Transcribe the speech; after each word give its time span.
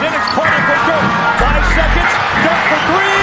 Dennis 0.00 0.26
corner 0.36 0.62
for 0.68 0.78
Dirk. 0.88 1.08
Five 1.40 1.64
seconds. 1.78 2.12
Dirk 2.44 2.62
for 2.70 2.80
three. 2.88 3.16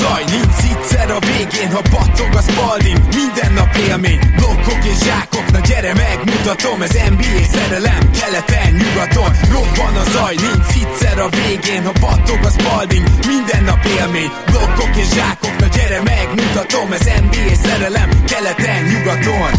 Zaj, 0.00 0.24
nincs 0.24 0.62
egyszer 0.70 1.10
a 1.10 1.18
végén, 1.18 1.70
ha 1.72 1.82
battog 1.90 2.34
a 2.34 2.42
spalding. 2.42 2.98
Minden 3.14 3.52
nap 3.52 3.74
élmény, 3.88 4.18
blokkok 4.36 4.84
és 4.84 4.98
zsákok. 5.04 5.50
Na 5.50 5.58
gyere 5.58 5.92
megmutatom, 5.94 6.82
ez 6.82 6.92
NBA 7.10 7.42
szerelem 7.54 8.10
Keleten, 8.18 8.72
nyugaton, 8.80 9.30
robban 9.52 9.96
a 10.02 10.04
zaj 10.10 10.34
Nincs 10.34 10.74
egyszer 10.82 11.18
a 11.18 11.28
végén, 11.28 11.84
ha 11.84 11.92
battog 12.00 12.40
a 12.44 12.50
spalding. 12.50 13.06
Minden 13.26 13.62
nap 13.64 13.84
élmény, 13.84 14.30
blokkok 14.50 14.96
és 14.96 15.08
zsákok. 15.16 15.56
Na 15.58 15.66
gyere 15.66 16.00
megmutatom, 16.02 16.92
ez 16.92 17.06
NBA 17.24 17.54
szerelem 17.64 18.10
Keleten, 18.30 18.82
nyugaton 18.90 19.52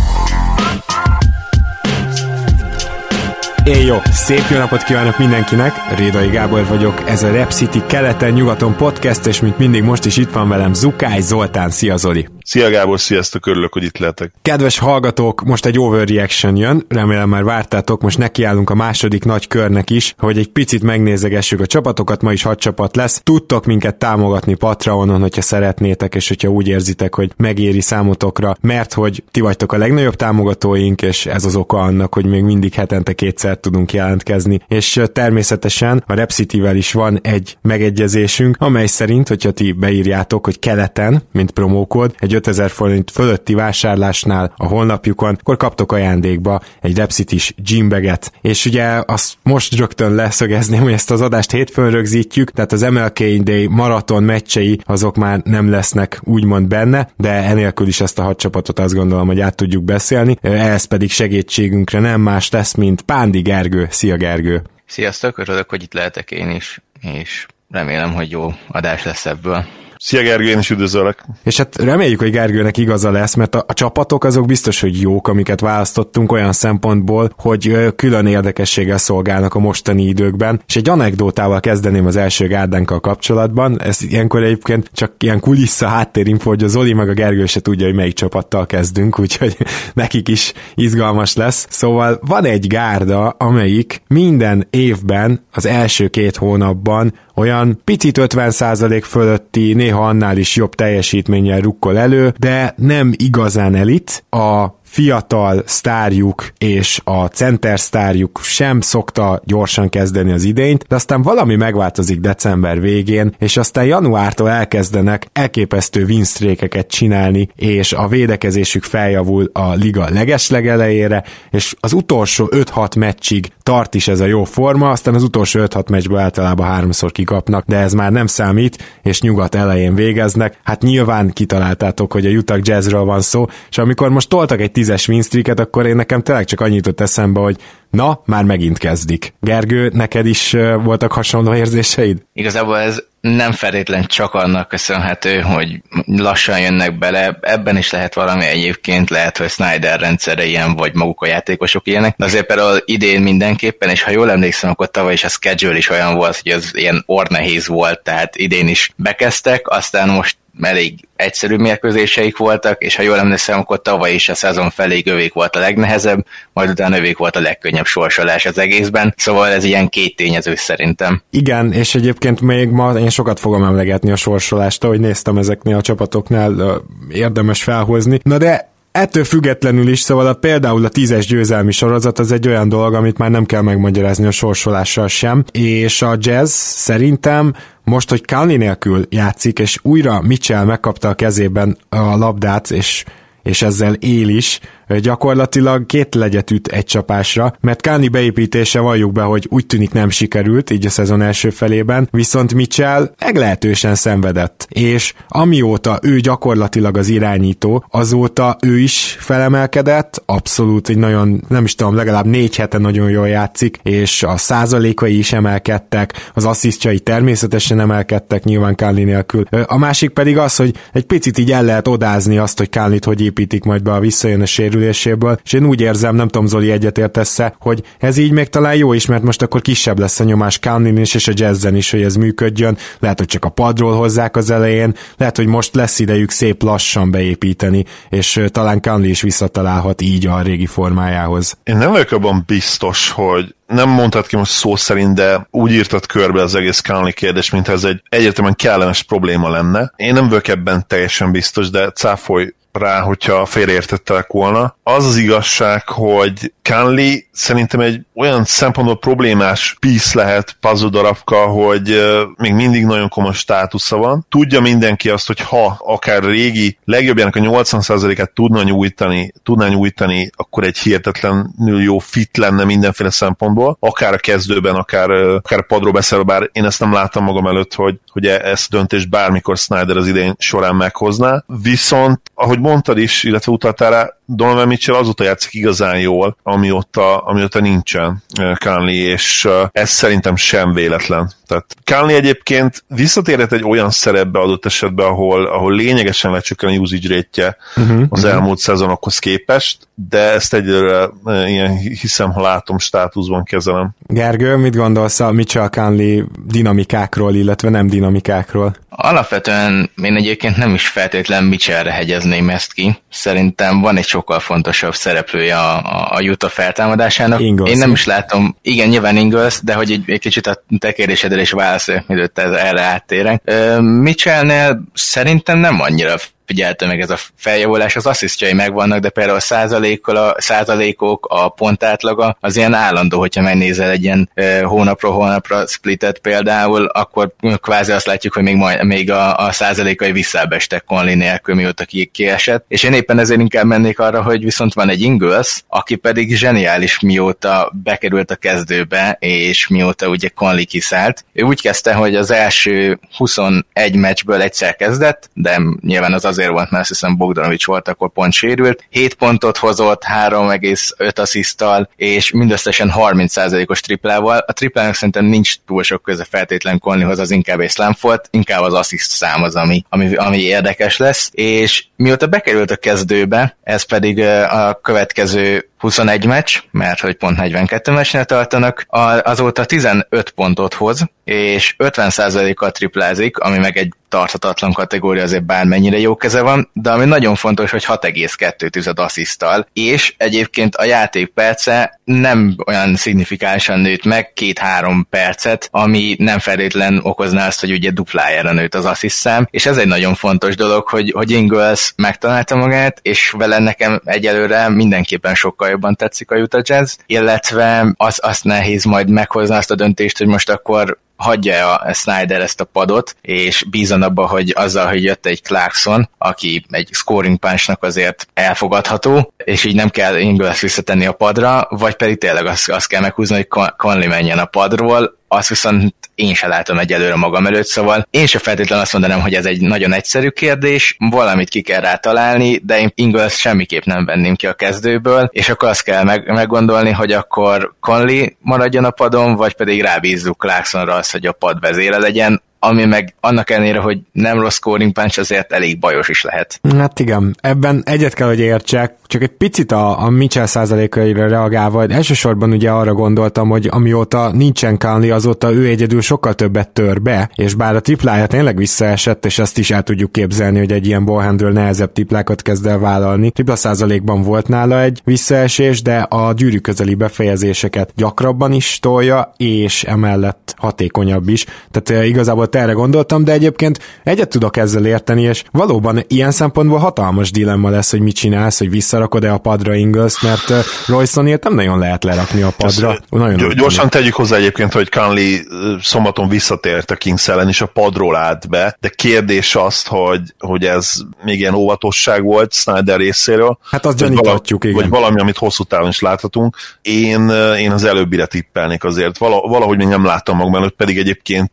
Én 3.65 3.85
jó! 3.85 3.95
Szép 4.11 4.43
jó 4.51 4.57
napot 4.57 4.83
kívánok 4.83 5.17
mindenkinek! 5.17 5.73
Rédai 5.97 6.27
Gábor 6.27 6.65
vagyok, 6.65 7.03
ez 7.07 7.23
a 7.23 7.31
Rep 7.31 7.51
City 7.51 7.81
keleten-nyugaton 7.87 8.75
podcast, 8.75 9.25
és 9.25 9.39
mint 9.39 9.57
mindig 9.57 9.83
most 9.83 10.05
is 10.05 10.17
itt 10.17 10.31
van 10.31 10.49
velem 10.49 10.73
Zukály 10.73 11.21
Zoltán. 11.21 11.69
Szia 11.69 11.97
Zoli! 11.97 12.34
Szia 12.47 12.69
Gábor, 12.69 12.99
sziasztok, 12.99 13.45
örülök, 13.45 13.73
hogy 13.73 13.83
itt 13.83 13.97
lehetek. 13.97 14.33
Kedves 14.41 14.77
hallgatók, 14.77 15.43
most 15.43 15.65
egy 15.65 15.79
overreaction 15.79 16.55
jön, 16.55 16.85
remélem 16.87 17.29
már 17.29 17.43
vártátok, 17.43 18.01
most 18.01 18.17
nekiállunk 18.17 18.69
a 18.69 18.75
második 18.75 19.23
nagy 19.23 19.47
körnek 19.47 19.89
is, 19.89 20.15
hogy 20.17 20.37
egy 20.37 20.47
picit 20.47 20.83
megnézegessük 20.83 21.59
a 21.59 21.65
csapatokat, 21.65 22.21
ma 22.21 22.31
is 22.31 22.43
hat 22.43 22.59
csapat 22.59 22.95
lesz. 22.95 23.21
Tudtok 23.23 23.65
minket 23.65 23.95
támogatni 23.95 24.55
Patreonon, 24.55 25.21
hogyha 25.21 25.41
szeretnétek, 25.41 26.15
és 26.15 26.27
hogyha 26.27 26.49
úgy 26.49 26.67
érzitek, 26.67 27.15
hogy 27.15 27.31
megéri 27.37 27.81
számotokra, 27.81 28.55
mert 28.61 28.93
hogy 28.93 29.23
ti 29.31 29.39
vagytok 29.39 29.73
a 29.73 29.77
legnagyobb 29.77 30.15
támogatóink, 30.15 31.01
és 31.01 31.25
ez 31.25 31.45
az 31.45 31.55
oka 31.55 31.77
annak, 31.77 32.13
hogy 32.13 32.25
még 32.25 32.43
mindig 32.43 32.73
hetente 32.73 33.13
kétszer 33.13 33.57
tudunk 33.57 33.93
jelentkezni. 33.93 34.59
És 34.67 35.01
természetesen 35.13 36.03
a 36.07 36.13
Repcity-vel 36.13 36.75
is 36.75 36.91
van 36.91 37.19
egy 37.21 37.57
megegyezésünk, 37.61 38.55
amely 38.59 38.87
szerint, 38.87 39.27
hogyha 39.27 39.51
ti 39.51 39.71
beírjátok, 39.71 40.45
hogy 40.45 40.59
keleten, 40.59 41.23
mint 41.31 41.51
promókód, 41.51 42.15
egy 42.19 42.34
5000 42.35 42.69
forint 42.69 43.11
fölötti 43.11 43.53
vásárlásnál 43.53 44.53
a 44.55 44.65
honlapjukon, 44.65 45.37
akkor 45.39 45.57
kaptok 45.57 45.91
ajándékba 45.91 46.61
egy 46.81 46.97
Repsitis 46.97 47.53
gymbaget. 47.57 48.31
És 48.41 48.65
ugye 48.65 49.01
azt 49.05 49.33
most 49.43 49.75
rögtön 49.75 50.15
leszögezném, 50.15 50.81
hogy 50.81 50.91
ezt 50.91 51.11
az 51.11 51.21
adást 51.21 51.51
hétfőn 51.51 51.91
rögzítjük, 51.91 52.51
tehát 52.51 52.71
az 52.71 52.81
MLK 52.81 53.19
Day 53.23 53.67
maraton 53.67 54.23
meccsei 54.23 54.79
azok 54.85 55.15
már 55.15 55.39
nem 55.43 55.69
lesznek 55.69 56.19
úgymond 56.23 56.67
benne, 56.67 57.09
de 57.17 57.29
enélkül 57.29 57.87
is 57.87 58.01
ezt 58.01 58.19
a 58.19 58.23
hat 58.23 58.39
csapatot 58.39 58.79
azt 58.79 58.93
gondolom, 58.93 59.27
hogy 59.27 59.39
át 59.39 59.55
tudjuk 59.55 59.83
beszélni. 59.83 60.37
Ez 60.41 60.85
pedig 60.85 61.11
segítségünkre 61.11 61.99
nem 61.99 62.21
más 62.21 62.49
lesz, 62.49 62.73
mint 62.73 63.01
Pándi 63.01 63.41
Gergő. 63.41 63.87
Szia 63.89 64.15
Gergő! 64.17 64.61
Sziasztok, 64.85 65.37
örülök, 65.37 65.69
hogy 65.69 65.83
itt 65.83 65.93
lehetek 65.93 66.31
én 66.31 66.49
is, 66.49 66.81
és 67.01 67.45
remélem, 67.69 68.13
hogy 68.13 68.31
jó 68.31 68.53
adás 68.67 69.03
lesz 69.03 69.25
ebből. 69.25 69.65
Szia 70.05 70.21
Gergő, 70.21 70.47
én 70.47 70.59
is 70.59 70.69
üdvözöllek. 70.69 71.25
És 71.43 71.57
hát 71.57 71.75
reméljük, 71.75 72.19
hogy 72.19 72.31
Gergőnek 72.31 72.77
igaza 72.77 73.11
lesz, 73.11 73.35
mert 73.35 73.55
a, 73.55 73.65
a 73.67 73.73
csapatok 73.73 74.23
azok 74.23 74.45
biztos, 74.45 74.79
hogy 74.79 75.01
jók, 75.01 75.27
amiket 75.27 75.59
választottunk 75.59 76.31
olyan 76.31 76.51
szempontból, 76.51 77.33
hogy 77.37 77.93
külön 77.95 78.25
érdekességgel 78.25 78.97
szolgálnak 78.97 79.53
a 79.53 79.59
mostani 79.59 80.03
időkben. 80.03 80.61
És 80.67 80.75
egy 80.75 80.89
anekdótával 80.89 81.59
kezdeném 81.59 82.05
az 82.05 82.15
első 82.15 82.47
gárdánkkal 82.47 82.99
kapcsolatban. 82.99 83.81
Ez 83.81 84.01
ilyenkor 84.01 84.43
egyébként 84.43 84.89
csak 84.93 85.11
ilyen 85.19 85.39
kulissza 85.39 85.87
háttérinfo, 85.87 86.49
hogy 86.49 86.63
a 86.63 86.67
Zoli 86.67 86.93
meg 86.93 87.09
a 87.09 87.13
Gergő 87.13 87.45
se 87.45 87.59
tudja, 87.59 87.85
hogy 87.85 87.95
melyik 87.95 88.13
csapattal 88.13 88.65
kezdünk, 88.65 89.19
úgyhogy 89.19 89.57
nekik 89.93 90.27
is 90.27 90.53
izgalmas 90.75 91.35
lesz. 91.35 91.67
Szóval 91.69 92.19
van 92.21 92.45
egy 92.45 92.67
gárda, 92.67 93.29
amelyik 93.29 94.01
minden 94.07 94.67
évben 94.69 95.45
az 95.51 95.65
első 95.65 96.07
két 96.07 96.35
hónapban 96.35 97.13
olyan 97.35 97.81
picit 97.83 98.17
50% 98.21 99.03
fölötti, 99.05 99.73
néha 99.73 100.07
annál 100.07 100.37
is 100.37 100.55
jobb 100.55 100.75
teljesítménnyel 100.75 101.59
rukkol 101.59 101.97
elő, 101.97 102.33
de 102.39 102.73
nem 102.77 103.13
igazán 103.15 103.75
elit. 103.75 104.25
A 104.29 104.75
fiatal 104.95 105.63
sztárjuk 105.65 106.51
és 106.57 107.01
a 107.03 107.25
center 107.25 107.79
sztárjuk 107.79 108.39
sem 108.43 108.81
szokta 108.81 109.41
gyorsan 109.43 109.89
kezdeni 109.89 110.31
az 110.31 110.43
idényt, 110.43 110.85
de 110.87 110.95
aztán 110.95 111.21
valami 111.21 111.55
megváltozik 111.55 112.19
december 112.19 112.81
végén, 112.81 113.35
és 113.39 113.57
aztán 113.57 113.85
januártól 113.85 114.49
elkezdenek 114.49 115.27
elképesztő 115.33 116.03
winstrékeket 116.03 116.87
csinálni, 116.87 117.49
és 117.55 117.93
a 117.93 118.07
védekezésük 118.07 118.83
feljavul 118.83 119.49
a 119.53 119.73
liga 119.73 120.09
legeslegelejére, 120.09 121.23
és 121.51 121.75
az 121.79 121.93
utolsó 121.93 122.49
5-6 122.51 122.97
meccsig 122.97 123.47
tart 123.65 123.95
is 123.95 124.07
ez 124.07 124.19
a 124.19 124.25
jó 124.25 124.43
forma, 124.43 124.89
aztán 124.89 125.13
az 125.13 125.23
utolsó 125.23 125.59
5-6 125.63 125.89
meccsből 125.89 126.17
általában 126.17 126.67
háromszor 126.67 127.11
kikapnak, 127.11 127.65
de 127.67 127.77
ez 127.77 127.93
már 127.93 128.11
nem 128.11 128.27
számít, 128.27 128.99
és 129.03 129.21
nyugat 129.21 129.55
elején 129.55 129.95
végeznek. 129.95 130.59
Hát 130.63 130.81
nyilván 130.81 131.29
kitaláltátok, 131.29 132.11
hogy 132.11 132.25
a 132.25 132.29
Utah 132.29 132.59
Jazzről 132.61 133.03
van 133.03 133.21
szó, 133.21 133.45
és 133.69 133.77
amikor 133.77 134.09
most 134.09 134.29
toltak 134.29 134.61
egy 134.61 134.71
tízes 134.71 135.07
winstreaket, 135.07 135.59
akkor 135.59 135.85
én 135.85 135.95
nekem 135.95 136.21
tényleg 136.21 136.45
csak 136.45 136.61
annyit 136.61 136.75
jutott 136.75 136.99
eszembe, 137.01 137.39
hogy 137.39 137.57
na, 137.89 138.21
már 138.25 138.43
megint 138.43 138.77
kezdik. 138.77 139.33
Gergő, 139.39 139.91
neked 139.93 140.25
is 140.25 140.55
voltak 140.83 141.11
hasonló 141.11 141.53
érzéseid? 141.53 142.25
Igazából 142.33 142.77
ez 142.77 143.03
nem 143.25 143.51
feltétlen 143.51 144.05
csak 144.05 144.33
annak 144.33 144.67
köszönhető, 144.67 145.41
hogy 145.41 145.81
lassan 146.05 146.59
jönnek 146.59 146.97
bele, 146.97 147.37
ebben 147.41 147.77
is 147.77 147.91
lehet 147.91 148.13
valami 148.13 148.45
egyébként, 148.45 149.09
lehet, 149.09 149.37
hogy 149.37 149.49
Snyder 149.49 149.99
rendszere 149.99 150.45
ilyen, 150.45 150.75
vagy 150.75 150.93
maguk 150.93 151.21
a 151.21 151.27
játékosok 151.27 151.87
ilyenek, 151.87 152.15
de 152.17 152.25
azért 152.25 152.45
például 152.45 152.81
idén 152.85 153.21
mindenképpen, 153.21 153.89
és 153.89 154.03
ha 154.03 154.11
jól 154.11 154.31
emlékszem, 154.31 154.69
akkor 154.69 154.91
tavaly 154.91 155.13
is 155.13 155.23
a 155.23 155.29
schedule 155.29 155.77
is 155.77 155.89
olyan 155.89 156.15
volt, 156.15 156.39
hogy 156.43 156.51
az 156.51 156.75
ilyen 156.75 157.03
ornehéz 157.05 157.67
volt, 157.67 158.03
tehát 158.03 158.35
idén 158.35 158.67
is 158.67 158.91
bekezdtek, 158.95 159.67
aztán 159.67 160.09
most 160.09 160.37
elég 160.61 161.07
egyszerű 161.15 161.55
mérkőzéseik 161.55 162.37
voltak, 162.37 162.81
és 162.81 162.95
ha 162.95 163.03
jól 163.03 163.17
emlékszem, 163.17 163.59
akkor 163.59 163.81
tavaly 163.81 164.13
is 164.13 164.29
a 164.29 164.35
szezon 164.35 164.69
felé 164.69 165.01
övék 165.05 165.33
volt 165.33 165.55
a 165.55 165.59
legnehezebb, 165.59 166.25
majd 166.53 166.69
utána 166.69 166.97
övék 166.97 167.17
volt 167.17 167.35
a 167.35 167.39
legkönnyebb 167.39 167.85
sorsolás 167.85 168.45
az 168.45 168.57
egészben, 168.57 169.13
szóval 169.17 169.47
ez 169.47 169.63
ilyen 169.63 169.89
két 169.89 170.15
tényező 170.15 170.55
szerintem. 170.55 171.21
Igen, 171.29 171.71
és 171.71 171.95
egyébként 171.95 172.41
még 172.41 172.69
ma 172.69 172.99
én 172.99 173.09
sokat 173.09 173.39
fogom 173.39 173.63
emlegetni 173.63 174.11
a 174.11 174.15
sorsolást, 174.15 174.83
ahogy 174.83 174.99
néztem 174.99 175.37
ezeknél 175.37 175.75
a 175.75 175.81
csapatoknál, 175.81 176.81
érdemes 177.09 177.63
felhozni. 177.63 178.19
Na 178.23 178.37
de 178.37 178.73
Ettől 178.95 179.23
függetlenül 179.23 179.87
is, 179.87 179.99
szóval 179.99 180.27
a, 180.27 180.33
például 180.33 180.85
a 180.85 180.89
tízes 180.89 181.25
győzelmi 181.25 181.71
sorozat 181.71 182.19
az 182.19 182.31
egy 182.31 182.47
olyan 182.47 182.69
dolog, 182.69 182.93
amit 182.93 183.17
már 183.17 183.29
nem 183.29 183.45
kell 183.45 183.61
megmagyarázni 183.61 184.25
a 184.25 184.31
sorsolással 184.31 185.07
sem, 185.07 185.43
és 185.51 186.01
a 186.01 186.17
jazz 186.19 186.51
szerintem 186.53 187.55
most, 187.85 188.09
hogy 188.09 188.25
Kali 188.25 188.57
nélkül 188.57 189.05
játszik, 189.09 189.59
és 189.59 189.79
újra 189.81 190.21
Mitchell 190.21 190.63
megkapta 190.63 191.09
a 191.09 191.15
kezében 191.15 191.77
a 191.89 192.17
labdát, 192.17 192.71
és 192.71 193.03
és 193.45 193.61
ezzel 193.61 193.93
él 193.93 194.29
is, 194.29 194.59
gyakorlatilag 194.87 195.85
két 195.85 196.15
legyet 196.15 196.51
üt 196.51 196.67
egy 196.67 196.85
csapásra, 196.85 197.53
mert 197.61 197.81
Káni 197.81 198.07
beépítése 198.07 198.79
valljuk 198.79 199.11
be, 199.11 199.21
hogy 199.21 199.47
úgy 199.49 199.65
tűnik 199.65 199.91
nem 199.91 200.09
sikerült, 200.09 200.69
így 200.69 200.85
a 200.85 200.89
szezon 200.89 201.21
első 201.21 201.49
felében, 201.49 202.07
viszont 202.11 202.53
Mitchell 202.53 203.13
meglehetősen 203.25 203.95
szenvedett, 203.95 204.67
és 204.69 205.13
amióta 205.27 205.99
ő 206.01 206.19
gyakorlatilag 206.19 206.97
az 206.97 207.07
irányító, 207.07 207.85
azóta 207.89 208.57
ő 208.61 208.79
is 208.79 209.15
felemelkedett, 209.19 210.23
abszolút 210.25 210.89
egy 210.89 210.97
nagyon, 210.97 211.43
nem 211.47 211.63
is 211.63 211.75
tudom, 211.75 211.95
legalább 211.95 212.25
négy 212.25 212.55
hete 212.55 212.77
nagyon 212.77 213.09
jól 213.09 213.27
játszik, 213.27 213.79
és 213.83 214.23
a 214.23 214.37
százalékai 214.37 215.17
is 215.17 215.33
emelkedtek, 215.33 216.31
az 216.33 216.45
asszisztjai 216.45 216.99
természetesen 216.99 217.79
emelkedtek, 217.79 218.43
nyilván 218.43 218.75
Káni 218.75 219.03
nélkül. 219.03 219.43
A 219.65 219.77
másik 219.77 220.09
pedig 220.09 220.37
az, 220.37 220.55
hogy 220.55 220.75
egy 220.93 221.05
picit 221.05 221.37
így 221.37 221.51
el 221.51 221.63
lehet 221.63 221.87
odázni 221.87 222.37
azt, 222.37 222.57
hogy 222.57 222.69
Kánit 222.69 223.05
hogy 223.05 223.21
építik 223.21 223.63
majd 223.63 223.83
be 223.83 223.93
a 223.93 223.99
visszajön 223.99 224.41
a 224.41 224.45
sérüléséből, 224.75 225.39
és 225.43 225.53
én 225.53 225.65
úgy 225.65 225.81
érzem, 225.81 226.15
nem 226.15 226.27
tudom 226.27 226.47
Zoli 226.47 226.71
egyetértesz 226.71 227.39
hogy 227.59 227.83
ez 227.99 228.17
így 228.17 228.31
még 228.31 228.49
talán 228.49 228.75
jó 228.75 228.93
is, 228.93 229.05
mert 229.05 229.23
most 229.23 229.41
akkor 229.41 229.61
kisebb 229.61 229.99
lesz 229.99 230.19
a 230.19 230.23
nyomás 230.23 230.59
Kánlin 230.59 230.97
is, 230.97 231.13
és 231.13 231.27
a 231.27 231.31
jazzen 231.35 231.75
is, 231.75 231.91
hogy 231.91 232.01
ez 232.01 232.15
működjön, 232.15 232.77
lehet, 232.99 233.19
hogy 233.19 233.27
csak 233.27 233.45
a 233.45 233.49
padról 233.49 233.95
hozzák 233.95 234.35
az 234.35 234.49
elején, 234.49 234.95
lehet, 235.17 235.37
hogy 235.37 235.47
most 235.47 235.75
lesz 235.75 235.99
idejük 235.99 236.31
szép 236.31 236.63
lassan 236.63 237.11
beépíteni, 237.11 237.85
és 238.09 238.41
talán 238.51 238.79
Kánli 238.79 239.09
is 239.09 239.21
visszatalálhat 239.21 240.01
így 240.01 240.27
a 240.27 240.41
régi 240.41 240.65
formájához. 240.65 241.57
Én 241.63 241.77
nem 241.77 241.91
vagyok 241.91 242.11
abban 242.11 242.43
biztos, 242.45 243.09
hogy 243.09 243.55
nem 243.67 243.89
mondtad 243.89 244.27
ki 244.27 244.35
most 244.35 244.51
szó 244.51 244.75
szerint, 244.75 245.15
de 245.15 245.47
úgy 245.51 245.71
írtad 245.71 246.05
körbe 246.05 246.41
az 246.41 246.55
egész 246.55 246.79
Kánli 246.79 247.13
kérdés, 247.13 247.49
mintha 247.49 247.73
ez 247.73 247.83
egy 247.83 248.01
egyértelműen 248.09 248.55
kellemes 248.55 249.03
probléma 249.03 249.49
lenne. 249.49 249.93
Én 249.95 250.13
nem 250.13 250.27
vagyok 250.27 250.47
ebben 250.47 250.85
teljesen 250.87 251.31
biztos, 251.31 251.69
de 251.69 251.89
cáfoly 251.89 252.53
rá, 252.75 252.99
hogyha 253.01 253.45
félreértettelek 253.45 254.31
volna. 254.31 254.77
Az 254.83 255.05
az 255.05 255.17
igazság, 255.17 255.87
hogy 255.87 256.53
Conley 256.69 257.17
szerintem 257.31 257.79
egy 257.79 258.01
olyan 258.15 258.43
szempontból 258.43 258.97
problémás 258.97 259.75
piece 259.79 260.19
lehet 260.19 260.57
puzzle 260.59 260.89
darabka, 260.89 261.35
hogy 261.35 262.01
még 262.37 262.53
mindig 262.53 262.85
nagyon 262.85 263.09
komoly 263.09 263.33
státusza 263.33 263.97
van. 263.97 264.25
Tudja 264.29 264.61
mindenki 264.61 265.09
azt, 265.09 265.27
hogy 265.27 265.39
ha 265.39 265.77
akár 265.79 266.23
régi 266.23 266.77
legjobbjának 266.85 267.35
a 267.35 267.39
80%-át 267.39 268.31
tudna 268.31 268.63
nyújtani, 268.63 269.33
tudná 269.43 269.67
nyújtani, 269.67 270.29
akkor 270.35 270.63
egy 270.63 270.77
hihetetlenül 270.77 271.81
jó 271.81 271.99
fit 271.99 272.37
lenne 272.37 272.63
mindenféle 272.63 273.09
szempontból, 273.09 273.77
akár 273.79 274.13
a 274.13 274.17
kezdőben, 274.17 274.75
akár, 274.75 275.09
akár 275.09 275.59
a 275.59 275.65
padról 275.67 275.91
beszélve, 275.91 276.23
bár 276.23 276.49
én 276.51 276.65
ezt 276.65 276.79
nem 276.79 276.93
láttam 276.93 277.23
magam 277.23 277.47
előtt, 277.47 277.73
hogy, 277.73 277.99
hogy 278.11 278.25
e- 278.25 278.41
ezt 278.43 278.73
a 278.73 278.77
döntést 278.77 279.09
bármikor 279.09 279.57
Snyder 279.57 279.97
az 279.97 280.07
idén 280.07 280.35
során 280.37 280.75
meghozná. 280.75 281.43
Viszont, 281.61 282.21
ahogy 282.33 282.59
mondtad 282.59 282.97
is, 282.97 283.23
illetve 283.23 283.51
utaltál 283.51 283.91
rá, 283.91 284.09
Donovan 284.25 284.67
Mitchell 284.67 284.95
azóta 284.95 285.23
játszik 285.23 285.53
igazán 285.53 285.99
jól, 285.99 286.37
amióta, 286.43 287.17
amióta 287.17 287.59
nincsen 287.59 288.23
Conley, 288.65 288.93
és 288.93 289.47
ez 289.71 289.89
szerintem 289.89 290.35
sem 290.35 290.73
véletlen. 290.73 291.31
Tehát 291.47 291.65
Conley 291.91 292.15
egyébként 292.15 292.83
visszatérhet 292.87 293.53
egy 293.53 293.63
olyan 293.63 293.89
szerepbe 293.89 294.39
adott 294.39 294.65
esetben, 294.65 295.05
ahol, 295.05 295.45
ahol 295.45 295.73
lényegesen 295.75 296.31
lecsökken 296.31 296.69
a 296.69 296.73
usage 296.73 297.15
rate 297.15 297.57
uh-huh, 297.75 298.05
az 298.09 298.23
uh-huh. 298.23 298.35
elmúlt 298.35 298.59
szezonokhoz 298.59 299.19
képest, 299.19 299.77
de 299.95 300.31
ezt 300.31 300.53
egyre 300.53 301.09
ilyen 301.25 301.77
hiszem, 301.77 302.31
ha 302.31 302.41
látom, 302.41 302.77
státuszban 302.79 303.43
kezelem. 303.43 303.95
Gergő, 304.07 304.55
mit 304.55 304.75
gondolsz 304.75 305.19
a 305.19 305.31
Mitchell 305.31 305.69
Conley 305.69 306.23
dinamikákról, 306.45 307.35
illetve 307.35 307.69
nem 307.69 307.87
dinamikákról? 307.87 308.75
Alapvetően 308.89 309.89
én 310.03 310.15
egyébként 310.15 310.57
nem 310.57 310.73
is 310.73 310.87
feltétlen 310.87 311.43
Mitchellre 311.43 311.91
hegyezném 311.91 312.49
ezt 312.49 312.73
ki. 312.73 313.01
Szerintem 313.09 313.81
van 313.81 313.97
egy 313.97 314.05
sokkal 314.15 314.39
fontosabb 314.39 314.95
szereplője 314.95 315.57
a, 315.57 315.77
a, 316.11 316.21
Utah 316.21 316.49
feltámadásának. 316.49 317.41
Ingles. 317.41 317.71
Én 317.71 317.77
nem 317.77 317.91
is 317.91 318.05
látom, 318.05 318.57
igen, 318.61 318.87
nyilván 318.87 319.17
Ingles, 319.17 319.59
de 319.63 319.73
hogy 319.73 319.91
egy, 319.91 320.03
egy 320.07 320.19
kicsit 320.19 320.47
a 320.47 320.63
te 320.79 320.91
kérdésedre 320.91 321.41
is 321.41 321.51
válaszolok, 321.51 322.07
mielőtt 322.07 322.39
erre 322.39 322.81
áttérek. 322.81 323.51
Mitchellnél 323.79 324.81
szerintem 324.93 325.57
nem 325.57 325.81
annyira 325.81 326.15
figyelte 326.45 326.85
meg 326.85 326.99
ez 326.99 327.09
a 327.09 327.17
feljavulás, 327.35 327.95
az 327.95 328.05
asszisztjai 328.05 328.53
megvannak, 328.53 328.99
de 328.99 329.09
például 329.09 329.37
a, 329.37 329.41
százalékol, 329.41 330.15
a 330.15 330.35
százalékok, 330.37 331.27
a 331.29 331.49
pontátlaga 331.49 332.37
az 332.39 332.55
ilyen 332.55 332.73
állandó, 332.73 333.19
hogyha 333.19 333.41
megnézel 333.41 333.89
egy 333.89 334.03
ilyen 334.03 334.29
hónapról 334.63 335.11
hónapra 335.11 335.67
splitet 335.67 336.17
például, 336.17 336.85
akkor 336.85 337.33
kvázi 337.61 337.91
azt 337.91 338.05
látjuk, 338.05 338.33
hogy 338.33 338.43
még, 338.43 338.55
majd, 338.55 338.83
még 338.83 339.11
a, 339.11 339.37
a 339.37 339.51
százalékai 339.51 340.11
visszábestek 340.11 340.83
Conley 340.83 341.15
nélkül, 341.15 341.55
mióta 341.55 341.85
ki, 341.85 342.05
kiesett, 342.05 342.65
és 342.67 342.83
én 342.83 342.93
éppen 342.93 343.19
ezért 343.19 343.39
inkább 343.39 343.65
mennék 343.65 343.99
arra, 343.99 344.23
hogy 344.23 344.43
viszont 344.43 344.73
van 344.73 344.89
egy 344.89 345.01
Ingles, 345.01 345.63
aki 345.67 345.95
pedig 345.95 346.35
zseniális 346.35 346.99
mióta 346.99 347.71
bekerült 347.83 348.31
a 348.31 348.35
kezdőbe, 348.35 349.17
és 349.19 349.67
mióta 349.67 350.07
ugye 350.07 350.29
Conley 350.29 350.65
kiszállt. 350.65 351.25
Ő 351.33 351.43
úgy 351.43 351.61
kezdte, 351.61 351.93
hogy 351.93 352.15
az 352.15 352.31
első 352.31 352.99
21 353.17 353.63
meccsből 353.95 354.41
egyszer 354.41 354.75
kezdett, 354.75 355.29
de 355.33 355.61
nyilván 355.81 356.13
az 356.13 356.25
azért 356.37 356.51
volt, 356.51 356.71
mert 356.71 356.81
azt 356.81 356.89
hiszem 356.89 357.17
Bogdanovics 357.17 357.65
volt, 357.65 357.87
akkor 357.87 358.09
pont 358.09 358.33
sérült. 358.33 358.85
7 358.89 359.13
pontot 359.13 359.57
hozott, 359.57 360.03
3,5 360.03 361.19
asszisztal, 361.19 361.89
és 361.95 362.31
mindösszesen 362.31 362.91
30%-os 362.95 363.79
triplával. 363.79 364.37
A 364.37 364.53
triplának 364.53 364.93
szerintem 364.93 365.25
nincs 365.25 365.55
túl 365.65 365.83
sok 365.83 366.01
köze 366.01 366.23
feltétlen 366.23 366.79
Conleyhoz, 366.79 367.19
az 367.19 367.31
inkább 367.31 367.59
egy 367.59 367.69
slam 367.69 367.93
volt, 368.01 368.27
inkább 368.31 368.61
az 368.61 368.73
assziszt 368.73 369.11
szám 369.11 369.43
az, 369.43 369.55
ami, 369.55 369.83
ami, 369.89 370.15
ami 370.15 370.37
érdekes 370.37 370.97
lesz, 370.97 371.29
és 371.33 371.85
mióta 371.95 372.27
bekerült 372.27 372.71
a 372.71 372.75
kezdőbe, 372.75 373.57
ez 373.63 373.83
pedig 373.83 374.19
a 374.49 374.79
következő 374.81 375.69
21 375.77 376.25
meccs, 376.25 376.57
mert 376.71 376.99
hogy 376.99 377.15
pont 377.15 377.37
42 377.37 377.91
meccsnél 377.91 378.25
tartanak, 378.25 378.85
azóta 379.23 379.65
15 379.65 380.29
pontot 380.29 380.73
hoz, 380.73 381.05
és 381.25 381.75
50%-kal 381.77 382.71
triplázik, 382.71 383.37
ami 383.37 383.57
meg 383.57 383.77
egy 383.77 383.93
tarthatatlan 384.09 384.73
kategória, 384.73 385.23
azért 385.23 385.45
bármennyire 385.45 385.99
jó 385.99 386.15
keze 386.15 386.41
van, 386.41 386.69
de 386.73 386.91
ami 386.91 387.05
nagyon 387.05 387.35
fontos, 387.35 387.71
hogy 387.71 387.85
6,2 387.85 388.95
asszisztal, 388.95 389.67
és 389.73 390.13
egyébként 390.17 390.75
a 390.75 390.83
játék 390.83 391.27
perce 391.27 391.99
nem 392.03 392.55
olyan 392.65 392.95
szignifikánsan 392.95 393.79
nőtt 393.79 394.03
meg, 394.03 394.33
két-három 394.33 395.07
percet, 395.09 395.67
ami 395.71 396.15
nem 396.19 396.39
feltétlen 396.39 396.99
okozná 397.03 397.47
azt, 397.47 397.59
hogy 397.59 397.71
ugye 397.71 397.91
duplájára 397.91 398.51
nőtt 398.51 398.75
az 398.75 398.85
asszisztszám, 398.85 399.47
és 399.51 399.65
ez 399.65 399.77
egy 399.77 399.87
nagyon 399.87 400.15
fontos 400.15 400.55
dolog, 400.55 400.87
hogy, 400.87 401.11
hogy 401.11 401.31
Ingles 401.31 401.93
megtalálta 401.95 402.55
magát, 402.55 402.99
és 403.01 403.33
vele 403.37 403.59
nekem 403.59 404.01
egyelőre 404.03 404.69
mindenképpen 404.69 405.35
sokkal 405.35 405.69
jobban 405.69 405.95
tetszik 405.95 406.31
a 406.31 406.35
Utah 406.35 406.61
Jazz, 406.63 406.95
illetve 407.05 407.93
az, 407.97 408.19
azt 408.23 408.43
nehéz 408.43 408.83
majd 408.83 409.09
meghozni 409.09 409.55
azt 409.55 409.71
a 409.71 409.75
döntést, 409.75 410.17
hogy 410.17 410.27
most 410.27 410.49
akkor 410.49 410.97
hagyja 411.15 411.75
a 411.75 411.93
Snyder 411.93 412.41
ezt 412.41 412.61
a 412.61 412.65
padot, 412.65 413.15
és 413.21 413.65
bízon 413.69 414.01
abba, 414.01 414.27
hogy 414.27 414.53
azzal, 414.55 414.87
hogy 414.87 415.03
jött 415.03 415.25
egy 415.25 415.41
Clarkson, 415.41 416.09
aki 416.17 416.65
egy 416.69 416.89
scoring 416.91 417.37
punchnak 417.37 417.83
azért 417.83 418.27
elfogadható, 418.33 419.33
és 419.37 419.63
így 419.63 419.75
nem 419.75 419.89
kell 419.89 420.17
Ingles 420.17 420.61
visszatenni 420.61 421.05
a 421.05 421.11
padra, 421.11 421.67
vagy 421.69 421.95
pedig 421.95 422.17
tényleg 422.17 422.45
azt, 422.45 422.69
azt 422.69 422.87
kell 422.87 423.01
meghúzni, 423.01 423.35
hogy 423.35 423.71
Conley 423.77 424.07
menjen 424.07 424.39
a 424.39 424.45
padról, 424.45 425.17
azt 425.27 425.49
viszont 425.49 425.95
én 426.15 426.33
se 426.33 426.47
látom 426.47 426.79
egyelőre 426.79 427.15
magam 427.15 427.45
előtt, 427.45 427.65
szóval 427.65 428.07
én 428.09 428.25
se 428.25 428.39
feltétlenül 428.39 428.83
azt 428.83 428.93
mondanám, 428.93 429.21
hogy 429.21 429.33
ez 429.33 429.45
egy 429.45 429.61
nagyon 429.61 429.93
egyszerű 429.93 430.29
kérdés, 430.29 430.95
valamit 431.09 431.49
ki 431.49 431.61
kell 431.61 431.81
rá 431.81 431.95
találni, 431.95 432.57
de 432.63 432.79
én 432.79 432.91
Ingles 432.95 433.39
semmiképp 433.39 433.83
nem 433.83 434.05
venném 434.05 434.35
ki 434.35 434.47
a 434.47 434.53
kezdőből, 434.53 435.29
és 435.31 435.49
akkor 435.49 435.69
azt 435.69 435.83
kell 435.83 436.03
meg, 436.03 436.31
meggondolni, 436.31 436.91
hogy 436.91 437.11
akkor 437.11 437.73
Conley 437.79 438.25
maradjon 438.39 438.85
a 438.85 438.91
padon, 438.91 439.35
vagy 439.35 439.53
pedig 439.53 439.81
rábízzuk 439.81 440.37
Clarksonra 440.37 440.93
azt, 440.93 441.11
hogy 441.11 441.25
a 441.25 441.31
pad 441.31 441.59
vezére 441.59 441.97
legyen, 441.97 442.41
ami 442.67 442.85
meg 442.85 443.13
annak 443.19 443.49
ellenére, 443.49 443.79
hogy 443.79 443.99
nem 444.11 444.39
rossz 444.39 444.55
scoring 444.55 444.91
punch, 444.91 445.19
azért 445.19 445.51
elég 445.51 445.79
bajos 445.79 446.09
is 446.09 446.21
lehet. 446.21 446.59
Hát 446.77 446.99
igen, 446.99 447.35
ebben 447.41 447.81
egyet 447.85 448.13
kell, 448.13 448.27
hogy 448.27 448.39
értsek, 448.39 448.93
csak 449.07 449.21
egy 449.21 449.29
picit 449.29 449.71
a, 449.71 450.03
a 450.03 450.09
Mitchell 450.09 450.45
százalékaira 450.45 451.27
reagálva, 451.27 451.85
elsősorban 451.85 452.51
ugye 452.51 452.69
arra 452.69 452.93
gondoltam, 452.93 453.49
hogy 453.49 453.67
amióta 453.71 454.31
nincsen 454.31 454.77
Conley, 454.77 455.13
azóta 455.13 455.51
ő 455.51 455.67
egyedül 455.67 456.01
sokkal 456.01 456.33
többet 456.33 456.69
tör 456.69 457.01
be, 457.01 457.29
és 457.35 457.53
bár 457.53 457.75
a 457.75 457.81
triplája 457.81 458.27
tényleg 458.27 458.57
visszaesett, 458.57 459.25
és 459.25 459.39
azt 459.39 459.57
is 459.57 459.71
el 459.71 459.83
tudjuk 459.83 460.11
képzelni, 460.11 460.59
hogy 460.59 460.71
egy 460.71 460.87
ilyen 460.87 461.05
ballhandről 461.05 461.51
nehezebb 461.51 461.91
triplákat 461.91 462.41
kezd 462.41 462.65
el 462.65 462.79
vállalni. 462.79 463.31
Tripla 463.31 463.55
százalékban 463.55 464.21
volt 464.21 464.47
nála 464.47 464.81
egy 464.81 465.01
visszaesés, 465.03 465.81
de 465.81 465.97
a 465.97 466.33
gyűrű 466.33 466.57
közeli 466.57 466.95
befejezéseket 466.95 467.91
gyakrabban 467.95 468.51
is 468.51 468.79
tolja, 468.79 469.33
és 469.37 469.83
emellett 469.83 470.55
hatékonyabb 470.57 471.29
is. 471.29 471.45
Tehát 471.71 472.03
eh, 472.03 472.09
igazából 472.55 472.61
erre 472.61 472.71
gondoltam, 472.73 473.23
de 473.23 473.31
egyébként 473.31 473.79
egyet 474.03 474.29
tudok 474.29 474.57
ezzel 474.57 474.85
érteni, 474.85 475.21
és 475.21 475.43
valóban 475.51 476.03
ilyen 476.07 476.31
szempontból 476.31 476.79
hatalmas 476.79 477.31
dilemma 477.31 477.69
lesz, 477.69 477.91
hogy 477.91 477.99
mit 477.99 478.15
csinálsz, 478.15 478.57
hogy 478.57 478.69
visszarakod-e 478.69 479.33
a 479.33 479.37
padra 479.37 479.73
Ingles, 479.75 480.21
mert 480.21 480.49
uh, 480.49 480.57
Roysonért 480.87 481.43
nem 481.43 481.53
nagyon 481.53 481.79
lehet 481.79 482.03
lerakni 482.03 482.41
a 482.41 482.53
padra. 482.57 482.91
Ez, 482.91 482.97
nagyon 483.09 483.37
gy- 483.37 483.55
gyorsan 483.55 483.89
tegyük 483.89 484.13
hozzá 484.13 484.35
egyébként, 484.35 484.73
hogy 484.73 484.89
Conley 484.89 485.37
szombaton 485.81 486.29
visszatért 486.29 486.91
a 486.91 486.95
Kings 486.95 487.27
ellen, 487.27 487.47
és 487.47 487.61
a 487.61 487.65
padról 487.65 488.15
állt 488.15 488.49
be, 488.49 488.77
de 488.79 488.89
kérdés 488.89 489.55
azt, 489.55 489.87
hogy, 489.87 490.21
hogy 490.39 490.65
ez 490.65 490.93
még 491.23 491.39
ilyen 491.39 491.53
óvatosság 491.53 492.23
volt 492.23 492.53
Snyder 492.53 492.97
részéről. 492.97 493.57
Hát 493.71 493.85
azt 493.85 493.97
gyaníthatjuk, 493.97 494.63
vala, 494.63 494.75
igen. 494.75 494.89
Vagy 494.89 494.99
valami, 494.99 495.19
amit 495.19 495.37
hosszú 495.37 495.63
távon 495.63 495.89
is 495.89 495.99
láthatunk. 495.99 496.55
Én, 496.81 497.29
én 497.59 497.71
az 497.71 497.83
előbbire 497.83 498.25
tippelnék 498.25 498.83
azért. 498.83 499.17
Valahogy 499.17 499.77
még 499.77 499.87
nem 499.87 500.05
láttam 500.05 500.37
magam 500.37 500.55
előtt, 500.55 500.75
pedig 500.75 500.97
egyébként 500.97 501.51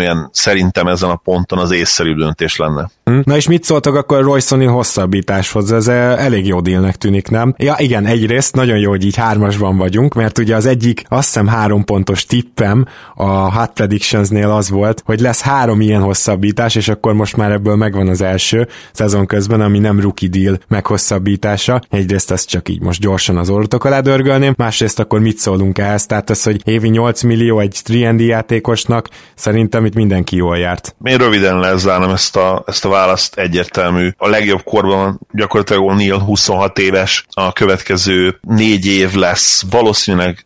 egyértelműen 0.00 0.28
szerintem 0.32 0.86
ezen 0.86 1.10
a 1.10 1.16
ponton 1.16 1.58
az 1.58 1.70
észszerű 1.70 2.14
döntés 2.14 2.56
lenne. 2.56 2.90
Hm? 3.04 3.18
Na 3.24 3.36
és 3.36 3.48
mit 3.48 3.64
szóltak 3.64 3.94
akkor 3.94 4.18
a 4.18 4.22
Roysoni 4.22 4.64
hosszabbításhoz? 4.64 5.72
Ez 5.72 5.88
eh, 5.88 6.24
elég 6.24 6.46
jó 6.46 6.60
dílnek 6.60 6.96
tűnik, 6.96 7.28
nem? 7.28 7.54
Ja 7.58 7.74
igen, 7.78 8.06
egyrészt 8.06 8.54
nagyon 8.54 8.78
jó, 8.78 8.90
hogy 8.90 9.04
így 9.04 9.16
hármasban 9.16 9.76
vagyunk, 9.76 10.14
mert 10.14 10.38
ugye 10.38 10.56
az 10.56 10.66
egyik 10.66 11.04
azt 11.08 11.26
hiszem 11.26 11.46
három 11.46 11.84
pontos 11.84 12.24
tippem 12.24 12.86
a 13.14 13.58
Hot 13.58 13.70
Predictionsnél 13.70 14.50
az 14.50 14.70
volt, 14.70 15.02
hogy 15.04 15.20
lesz 15.20 15.40
három 15.40 15.80
ilyen 15.80 16.02
hosszabbítás, 16.02 16.74
és 16.74 16.88
akkor 16.88 17.14
most 17.14 17.36
már 17.36 17.50
ebből 17.50 17.76
megvan 17.76 18.08
az 18.08 18.20
első 18.20 18.68
szezon 18.92 19.26
közben, 19.26 19.60
ami 19.60 19.78
nem 19.78 20.00
rookie 20.00 20.28
deal 20.28 20.58
meghosszabbítása. 20.68 21.80
Egyrészt 21.90 22.30
ezt 22.30 22.48
csak 22.48 22.68
így 22.68 22.80
most 22.80 23.00
gyorsan 23.00 23.36
az 23.36 23.50
orrotok 23.50 23.84
alá 23.84 24.00
dörgölném, 24.00 24.54
másrészt 24.56 24.98
akkor 24.98 25.20
mit 25.20 25.38
szólunk 25.38 25.78
ehhez? 25.78 26.06
Tehát 26.06 26.30
az, 26.30 26.42
hogy 26.42 26.60
évi 26.64 26.88
8 26.88 27.22
millió 27.22 27.58
egy 27.58 27.80
3 27.88 28.18
játékosnak, 28.18 29.08
szerintem 29.34 29.84
itt 29.90 29.96
mindenki 29.96 30.36
jól 30.36 30.58
járt. 30.58 30.94
Én 31.02 31.16
röviden 31.16 31.58
lezárnám 31.58 32.10
ezt 32.10 32.36
a, 32.36 32.64
ezt 32.66 32.84
a 32.84 32.88
választ 32.88 33.38
egyértelmű. 33.38 34.10
A 34.16 34.28
legjobb 34.28 34.62
korban 34.62 35.20
gyakorlatilag 35.32 35.90
O'Neill 35.90 36.20
26 36.24 36.78
éves, 36.78 37.24
a 37.30 37.52
következő 37.52 38.38
négy 38.40 38.86
év 38.86 39.14
lesz 39.14 39.64
valószínűleg 39.70 40.44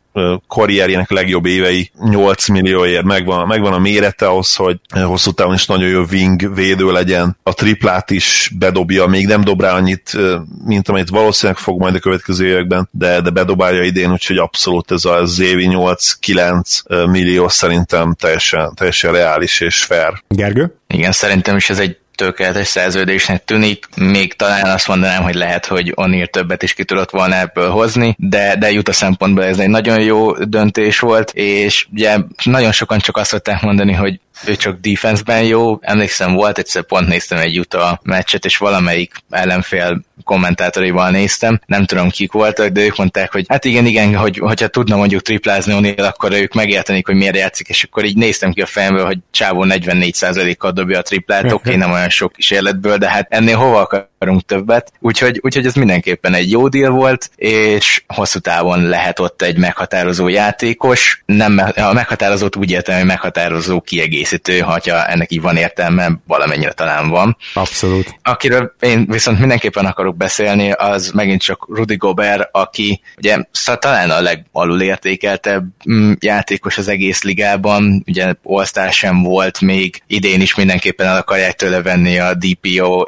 karrierjének 0.49 1.11
legjobb 1.11 1.47
évei 1.47 1.90
8 2.00 2.49
millióért 2.49 3.04
megvan, 3.04 3.47
megvan 3.47 3.73
a 3.73 3.78
mérete 3.78 4.26
ahhoz, 4.26 4.54
hogy 4.54 4.80
hosszú 5.02 5.30
távon 5.30 5.54
is 5.54 5.66
nagyon 5.66 5.88
jó 5.88 6.02
wing 6.11 6.54
védő 6.54 6.92
legyen. 6.92 7.37
A 7.42 7.54
triplát 7.54 8.11
is 8.11 8.50
bedobja, 8.59 9.06
még 9.06 9.26
nem 9.26 9.44
dob 9.44 9.61
rá 9.61 9.73
annyit, 9.73 10.16
mint 10.64 10.88
amit 10.88 11.09
valószínűleg 11.09 11.62
fog 11.62 11.80
majd 11.80 11.94
a 11.94 11.99
következő 11.99 12.47
években, 12.47 12.88
de, 12.90 13.21
de 13.21 13.30
bedobálja 13.30 13.83
idén, 13.83 14.12
úgyhogy 14.12 14.38
abszolút 14.38 14.90
ez 14.90 15.04
az 15.04 15.40
évi 15.40 15.68
8-9 15.71 17.09
millió 17.11 17.49
szerintem 17.49 18.14
teljesen, 18.14 18.73
teljesen 18.75 19.12
reális 19.12 19.61
és 19.61 19.85
fair. 19.85 20.23
Gergő? 20.28 20.76
Igen, 20.87 21.12
szerintem 21.12 21.56
is 21.56 21.71
ez 21.71 21.78
egy 21.78 21.99
tökéletes 22.14 22.66
szerződésnek 22.66 23.44
tűnik, 23.44 23.87
még 23.97 24.35
talán 24.35 24.71
azt 24.71 24.88
mondanám, 24.88 25.23
hogy 25.23 25.35
lehet, 25.35 25.66
hogy 25.66 25.92
Onir 25.94 26.28
többet 26.28 26.62
is 26.62 26.75
ki 26.75 26.85
tudott 26.85 27.11
volna 27.11 27.37
ebből 27.37 27.71
hozni, 27.71 28.14
de, 28.18 28.56
de 28.59 28.71
jut 28.71 28.88
a 28.88 28.92
szempontból 28.92 29.44
ez 29.44 29.59
egy 29.59 29.68
nagyon 29.68 30.00
jó 30.00 30.33
döntés 30.33 30.99
volt, 30.99 31.30
és 31.30 31.87
ugye 31.92 32.16
nagyon 32.44 32.73
sokan 32.73 32.99
csak 32.99 33.16
azt 33.16 33.30
szokták 33.30 33.62
mondani, 33.62 33.92
hogy 33.92 34.21
ő 34.47 34.57
csak 34.57 34.81
defenseben 34.81 35.43
jó. 35.43 35.79
Emlékszem, 35.81 36.35
volt 36.35 36.59
egyszer 36.59 36.83
pont 36.83 37.09
néztem 37.09 37.38
egy 37.38 37.59
Utah 37.59 37.99
meccset, 38.03 38.45
és 38.45 38.57
valamelyik 38.57 39.14
ellenfél 39.31 40.03
kommentátorival 40.25 41.11
néztem, 41.11 41.61
nem 41.67 41.85
tudom 41.85 42.11
kik 42.11 42.33
voltak, 42.33 42.69
de 42.69 42.81
ők 42.81 42.97
mondták, 42.97 43.33
hogy 43.33 43.45
hát 43.49 43.64
igen, 43.64 43.87
igen, 43.87 44.17
hogy, 44.17 44.38
hogyha 44.38 44.67
tudna 44.67 44.97
mondjuk 44.97 45.23
triplázni 45.23 45.75
O'Neal, 45.76 46.09
akkor 46.09 46.33
ők 46.33 46.55
megértenék, 46.55 47.07
hogy 47.07 47.17
miért 47.17 47.37
játszik, 47.37 47.69
és 47.69 47.85
akkor 47.85 48.05
így 48.05 48.17
néztem 48.17 48.53
ki 48.53 48.61
a 48.61 48.67
fejemből, 48.67 49.07
hogy 49.07 49.19
Csávó 49.31 49.64
44%-kal 49.69 50.71
dobja 50.71 50.99
a 50.99 51.03
triplát, 51.03 51.45
oké, 51.45 51.53
okay, 51.53 51.76
nem 51.85 51.93
olyan 51.93 52.09
sok 52.09 52.33
kísérletből, 52.33 52.97
de 52.97 53.11
hát 53.11 53.26
ennél 53.31 53.57
hova 53.57 53.81
akarunk 54.25 54.47
többet, 54.47 54.93
úgyhogy, 55.00 55.40
úgyhogy 55.43 55.66
ez 55.66 55.75
mindenképpen 55.75 56.35
egy 56.35 56.50
jó 56.50 56.69
deal 56.69 56.90
volt, 56.90 57.31
és 57.37 58.04
hosszú 58.07 58.38
távon 58.38 58.88
lehet 58.88 59.19
ott 59.19 59.43
egy 59.43 59.57
meghatározó 59.57 60.28
játékos, 60.28 61.23
nem, 61.26 61.61
a 61.76 61.93
meghatározót 61.93 62.57
úgy 62.57 62.71
értem, 62.71 62.97
hogy 62.97 63.07
meghatározó 63.07 63.81
kiegészítő, 63.81 64.59
ha 64.59 64.78
ennek 65.07 65.33
így 65.33 65.40
van 65.40 65.57
értelme, 65.57 66.11
valamennyire 66.26 66.73
talán 66.73 67.09
van. 67.09 67.37
Abszolút. 67.54 68.19
Akiről 68.23 68.75
én 68.81 69.07
viszont 69.09 69.38
mindenképpen 69.38 69.87
akarok 69.87 70.16
beszélni, 70.16 70.71
az 70.71 71.11
megint 71.11 71.43
csak 71.43 71.66
Rudy 71.69 71.97
Gobert, 71.97 72.49
aki 72.52 73.00
ugye 73.16 73.37
talán 73.78 74.11
a 74.11 74.21
legalul 74.21 74.83
értékeltebb 74.83 75.64
mm, 75.90 76.12
játékos 76.21 76.78
az 76.78 76.88
egész 76.88 77.23
ligában, 77.23 78.04
ugye 78.07 78.35
all 78.43 78.90
sem 78.90 79.23
volt 79.23 79.61
még, 79.61 80.02
idén 80.07 80.40
is 80.40 80.54
mindenképpen 80.54 81.07
el 81.07 81.16
akarják 81.16 81.52
tőle 81.52 81.83
venni 81.83 82.19
a 82.19 82.35
DPO 82.35 83.04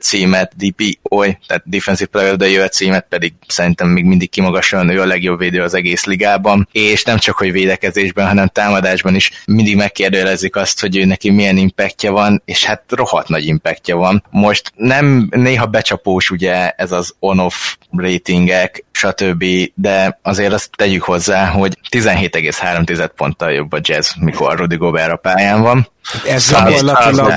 címet, 0.00 0.52
DPO, 0.58 1.22
tehát 1.22 1.62
Defensive 1.64 2.10
Player 2.10 2.32
of 2.32 2.38
the 2.38 2.48
Year 2.48 2.68
címet, 2.68 3.06
pedig 3.08 3.32
szerintem 3.46 3.88
még 3.88 4.04
mindig 4.04 4.30
kimagasan 4.30 4.88
ő 4.88 5.00
a 5.00 5.06
legjobb 5.06 5.38
védő 5.38 5.62
az 5.62 5.74
egész 5.74 6.04
ligában, 6.04 6.68
és 6.72 7.04
nem 7.04 7.18
csak, 7.18 7.36
hogy 7.36 7.52
védekezésben, 7.52 8.26
hanem 8.26 8.46
támadásban 8.46 9.14
is 9.14 9.30
mindig 9.46 9.76
megkérdőjelezik 9.76 10.56
azt, 10.56 10.80
hogy 10.80 10.96
ő 10.96 11.04
neki 11.04 11.30
milyen 11.30 11.56
impactja 11.56 12.12
van, 12.12 12.42
és 12.44 12.64
hát 12.64 12.82
rohadt 12.88 13.28
nagy 13.28 13.46
impactja 13.46 13.96
van. 13.96 14.24
Most 14.30 14.72
nem 14.76 15.28
néha 15.30 15.66
becsapós 15.66 16.30
ugye 16.30 16.70
ez 16.70 16.92
az 16.92 17.14
on-off 17.18 17.76
ratingek, 17.96 18.84
stb., 18.92 19.44
de 19.74 20.18
azért 20.22 20.52
azt 20.52 20.70
tegyük 20.76 21.02
hozzá, 21.02 21.46
hogy 21.46 21.78
17,3 21.90 23.10
ponttal 23.16 23.52
jobb 23.52 23.72
a 23.72 23.78
jazz, 23.82 24.10
mikor 24.20 24.58
Rudy 24.58 24.76
Gobert 24.76 25.12
a 25.12 25.16
pályán 25.16 25.62
van. 25.62 25.88
Ez 26.26 26.50
gyakorlatilag... 26.50 27.32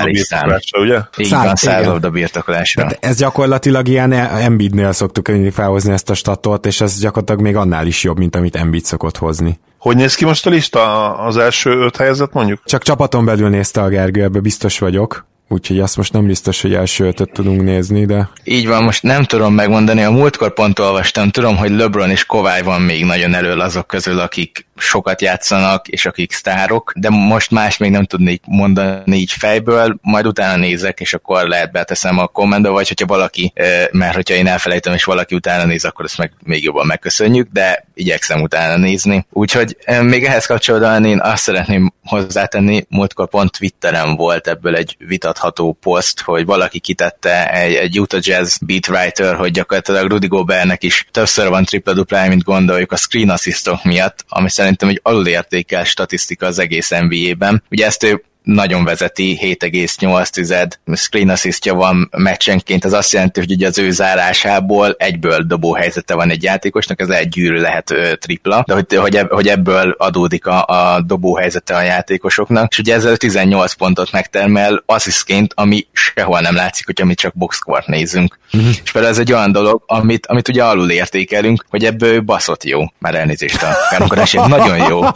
ugye? 0.79 0.99
Igen, 1.15 1.55
százalda 1.55 2.09
birtoklásra. 2.09 2.81
Tehát 2.81 3.05
ez 3.05 3.17
gyakorlatilag 3.17 3.87
ilyen 3.87 4.11
Embiidnél 4.11 4.91
szoktuk 4.91 5.27
mindig 5.27 5.51
felhozni 5.51 5.93
ezt 5.93 6.09
a 6.09 6.13
statot, 6.13 6.65
és 6.65 6.81
ez 6.81 6.99
gyakorlatilag 6.99 7.41
még 7.41 7.55
annál 7.55 7.87
is 7.87 8.03
jobb, 8.03 8.17
mint 8.17 8.35
amit 8.35 8.55
Embiid 8.55 8.85
szokott 8.85 9.17
hozni. 9.17 9.59
Hogy 9.77 9.95
néz 9.95 10.15
ki 10.15 10.25
most 10.25 10.45
a 10.45 10.49
lista? 10.49 11.13
Az 11.17 11.37
első 11.37 11.69
öt 11.69 11.97
helyzet 11.97 12.33
mondjuk? 12.33 12.59
Csak 12.65 12.83
csapaton 12.83 13.25
belül 13.25 13.49
nézte 13.49 13.81
a 13.81 13.87
Gergő, 13.87 14.23
ebbe 14.23 14.39
biztos 14.39 14.79
vagyok 14.79 15.29
úgyhogy 15.51 15.79
azt 15.79 15.97
most 15.97 16.13
nem 16.13 16.25
biztos, 16.25 16.61
hogy 16.61 16.73
első 16.73 17.05
ötöt 17.05 17.31
tudunk 17.31 17.61
nézni, 17.63 18.05
de... 18.05 18.29
Így 18.43 18.67
van, 18.67 18.83
most 18.83 19.03
nem 19.03 19.23
tudom 19.23 19.53
megmondani, 19.53 20.03
a 20.03 20.11
múltkor 20.11 20.53
pont 20.53 20.79
olvastam, 20.79 21.29
tudom, 21.29 21.57
hogy 21.57 21.69
LeBron 21.69 22.09
és 22.09 22.25
Kovály 22.25 22.61
van 22.61 22.81
még 22.81 23.05
nagyon 23.05 23.33
elől 23.33 23.61
azok 23.61 23.87
közül, 23.87 24.19
akik 24.19 24.65
sokat 24.81 25.21
játszanak, 25.21 25.87
és 25.87 26.05
akik 26.05 26.31
sztárok, 26.31 26.91
de 26.95 27.09
most 27.09 27.51
más 27.51 27.77
még 27.77 27.91
nem 27.91 28.05
tudnék 28.05 28.43
mondani 28.45 29.17
így 29.17 29.31
fejből, 29.31 29.97
majd 30.01 30.27
utána 30.27 30.57
nézek, 30.57 30.99
és 30.99 31.13
akkor 31.13 31.47
lehet 31.47 31.71
beteszem 31.71 32.17
a 32.17 32.27
kommentbe, 32.27 32.69
vagy 32.69 32.87
hogyha 32.87 33.05
valaki, 33.05 33.53
mert 33.91 34.15
hogyha 34.15 34.35
én 34.35 34.47
elfelejtem, 34.47 34.93
és 34.93 35.03
valaki 35.03 35.35
utána 35.35 35.65
néz, 35.65 35.85
akkor 35.85 36.05
ezt 36.05 36.17
meg 36.17 36.33
még 36.43 36.63
jobban 36.63 36.85
megköszönjük, 36.85 37.47
de 37.51 37.85
igyekszem 37.93 38.41
utána 38.41 38.77
nézni. 38.77 39.25
Úgyhogy 39.29 39.77
még 40.01 40.23
ehhez 40.23 40.45
kapcsolódóan 40.45 41.05
én 41.05 41.19
azt 41.19 41.43
szeretném 41.43 41.93
hozzátenni, 42.05 42.85
múltkor 42.89 43.29
pont 43.29 43.51
Twitteren 43.57 44.15
volt 44.15 44.47
ebből 44.47 44.75
egy 44.75 44.95
vitatható 44.99 45.77
poszt, 45.81 46.21
hogy 46.21 46.45
valaki 46.45 46.79
kitette 46.79 47.51
egy, 47.51 47.73
egy 47.73 47.99
Utah 47.99 48.19
Jazz 48.23 48.57
beat 48.61 48.87
writer, 48.87 49.35
hogy 49.35 49.51
gyakorlatilag 49.51 50.09
Rudy 50.09 50.27
Gobertnek 50.27 50.83
is 50.83 51.07
többször 51.11 51.49
van 51.49 51.65
tripla 51.65 51.93
duplája, 51.93 52.29
mint 52.29 52.43
gondoljuk 52.43 52.91
a 52.91 52.95
screen 52.95 53.29
assistok 53.29 53.83
miatt, 53.83 54.25
ami 54.29 54.49
szerintem 54.71 54.89
egy 54.89 54.99
alulértékel 55.03 55.83
statisztika 55.83 56.45
az 56.45 56.59
egész 56.59 56.89
NBA-ben. 56.89 57.63
Ugye 57.69 57.85
ezt 57.85 58.03
ő 58.03 58.23
nagyon 58.43 58.83
vezeti, 58.83 59.39
7,8 59.41 60.95
screen 60.95 61.29
assistja 61.29 61.73
van 61.73 62.09
meccsenként, 62.17 62.85
az 62.85 62.93
azt 62.93 63.11
jelenti, 63.11 63.39
hogy 63.39 63.51
ugye 63.51 63.67
az 63.67 63.77
ő 63.77 63.91
zárásából 63.91 64.95
egyből 64.97 65.43
dobó 65.43 65.73
helyzete 65.73 66.15
van 66.15 66.29
egy 66.29 66.43
játékosnak, 66.43 67.01
ez 67.01 67.09
egy 67.09 67.29
gyűrű 67.29 67.59
lehet 67.59 67.91
ö, 67.91 68.15
tripla, 68.15 68.63
de 68.67 68.73
hogy, 68.73 68.95
hogy, 68.95 69.19
hogy 69.29 69.47
ebből 69.47 69.95
adódik 69.97 70.45
a, 70.45 70.65
a 70.65 71.01
dobó 71.01 71.35
helyzete 71.35 71.75
a 71.75 71.81
játékosoknak, 71.81 72.71
és 72.71 72.79
ugye 72.79 72.93
ezzel 72.93 73.17
18 73.17 73.73
pontot 73.73 74.11
megtermel 74.11 74.83
asszisztként, 74.85 75.53
ami 75.55 75.87
sehol 75.91 76.39
nem 76.39 76.55
látszik, 76.55 76.85
hogyha 76.85 77.05
mi 77.05 77.13
csak 77.13 77.33
boxcourt 77.35 77.87
nézünk. 77.87 78.39
Uh-huh. 78.53 78.69
És 78.83 78.91
például 78.91 79.13
ez 79.13 79.19
egy 79.19 79.33
olyan 79.33 79.51
dolog, 79.51 79.83
amit, 79.85 80.25
amit 80.25 80.47
ugye 80.47 80.63
alul 80.63 80.91
értékelünk, 80.91 81.65
hogy 81.69 81.85
ebből 81.85 82.21
baszott 82.21 82.63
jó, 82.63 82.81
már 82.97 83.15
elnézést 83.15 83.63
a 83.63 83.75
káromkodás, 83.89 84.31
nagyon 84.31 84.77
jó. 84.89 85.01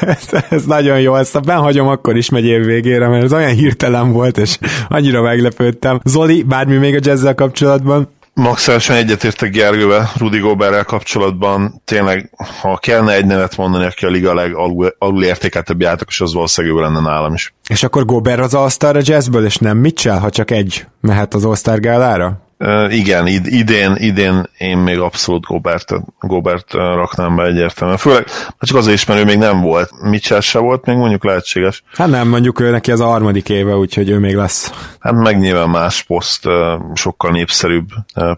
ez, 0.00 0.44
ez, 0.50 0.64
nagyon 0.64 1.00
jó, 1.00 1.16
ezt 1.16 1.34
a 1.36 1.40
hagyom 1.62 1.88
akkor 1.88 2.16
is 2.16 2.30
megy 2.30 2.44
év 2.44 2.64
végére, 2.64 3.08
mert 3.08 3.24
ez 3.24 3.32
olyan 3.32 3.54
hirtelen 3.54 4.12
volt, 4.12 4.38
és 4.38 4.58
annyira 4.88 5.22
meglepődtem. 5.22 6.00
Zoli, 6.04 6.42
bármi 6.42 6.76
még 6.76 6.94
a 6.94 6.98
jazzzel 7.02 7.34
kapcsolatban? 7.34 8.08
Maximálisan 8.34 8.96
egyetértek 8.96 9.50
Gergővel, 9.50 10.10
Rudi 10.18 10.38
Goberrel 10.38 10.84
kapcsolatban. 10.84 11.82
Tényleg, 11.84 12.30
ha 12.60 12.76
kellene 12.76 13.12
egy 13.12 13.26
nevet 13.26 13.56
mondani, 13.56 13.84
aki 13.84 14.04
a 14.04 14.08
liga 14.08 14.34
legalul 14.34 14.94
alul 14.98 15.24
értékeltebb 15.24 15.80
játékos, 15.80 16.20
az 16.20 16.34
valószínűleg 16.34 16.76
ő 16.76 16.80
lenne 16.80 17.00
nálam 17.00 17.34
is. 17.34 17.54
És 17.68 17.82
akkor 17.82 18.04
Gober 18.04 18.40
az 18.40 18.54
All-Star 18.54 18.96
a 18.96 19.00
jazzből, 19.02 19.44
és 19.44 19.56
nem 19.56 19.78
Mitchell, 19.78 20.18
ha 20.18 20.30
csak 20.30 20.50
egy 20.50 20.86
mehet 21.00 21.34
az 21.34 21.44
All-Star 21.44 21.80
gálára? 21.80 22.45
Uh, 22.58 22.96
igen, 22.96 23.26
id- 23.26 23.46
idén, 23.46 23.94
idén 23.96 24.50
én 24.58 24.78
még 24.78 24.98
abszolút 24.98 25.44
Gobert, 25.44 25.92
Gobert 26.20 26.72
raknám 26.72 27.36
be 27.36 27.44
egyértelműen. 27.44 27.98
Főleg 27.98 28.24
csak 28.60 28.76
azért 28.76 28.96
is, 28.96 29.04
mert 29.04 29.20
ő 29.20 29.24
még 29.24 29.38
nem 29.38 29.60
volt. 29.60 29.90
Mitchell 30.02 30.40
se 30.40 30.58
volt, 30.58 30.84
még 30.84 30.96
mondjuk 30.96 31.24
lehetséges. 31.24 31.82
Hát 31.96 32.08
nem, 32.08 32.28
mondjuk 32.28 32.60
ő 32.60 32.70
neki 32.70 32.90
az 32.92 33.00
a 33.00 33.04
harmadik 33.04 33.48
éve, 33.48 33.76
úgyhogy 33.76 34.10
ő 34.10 34.18
még 34.18 34.34
lesz. 34.34 34.72
Hát 34.98 35.14
meg 35.14 35.38
nyilván 35.38 35.70
más 35.70 36.02
poszt, 36.02 36.44
sokkal 36.94 37.30
népszerűbb 37.30 37.88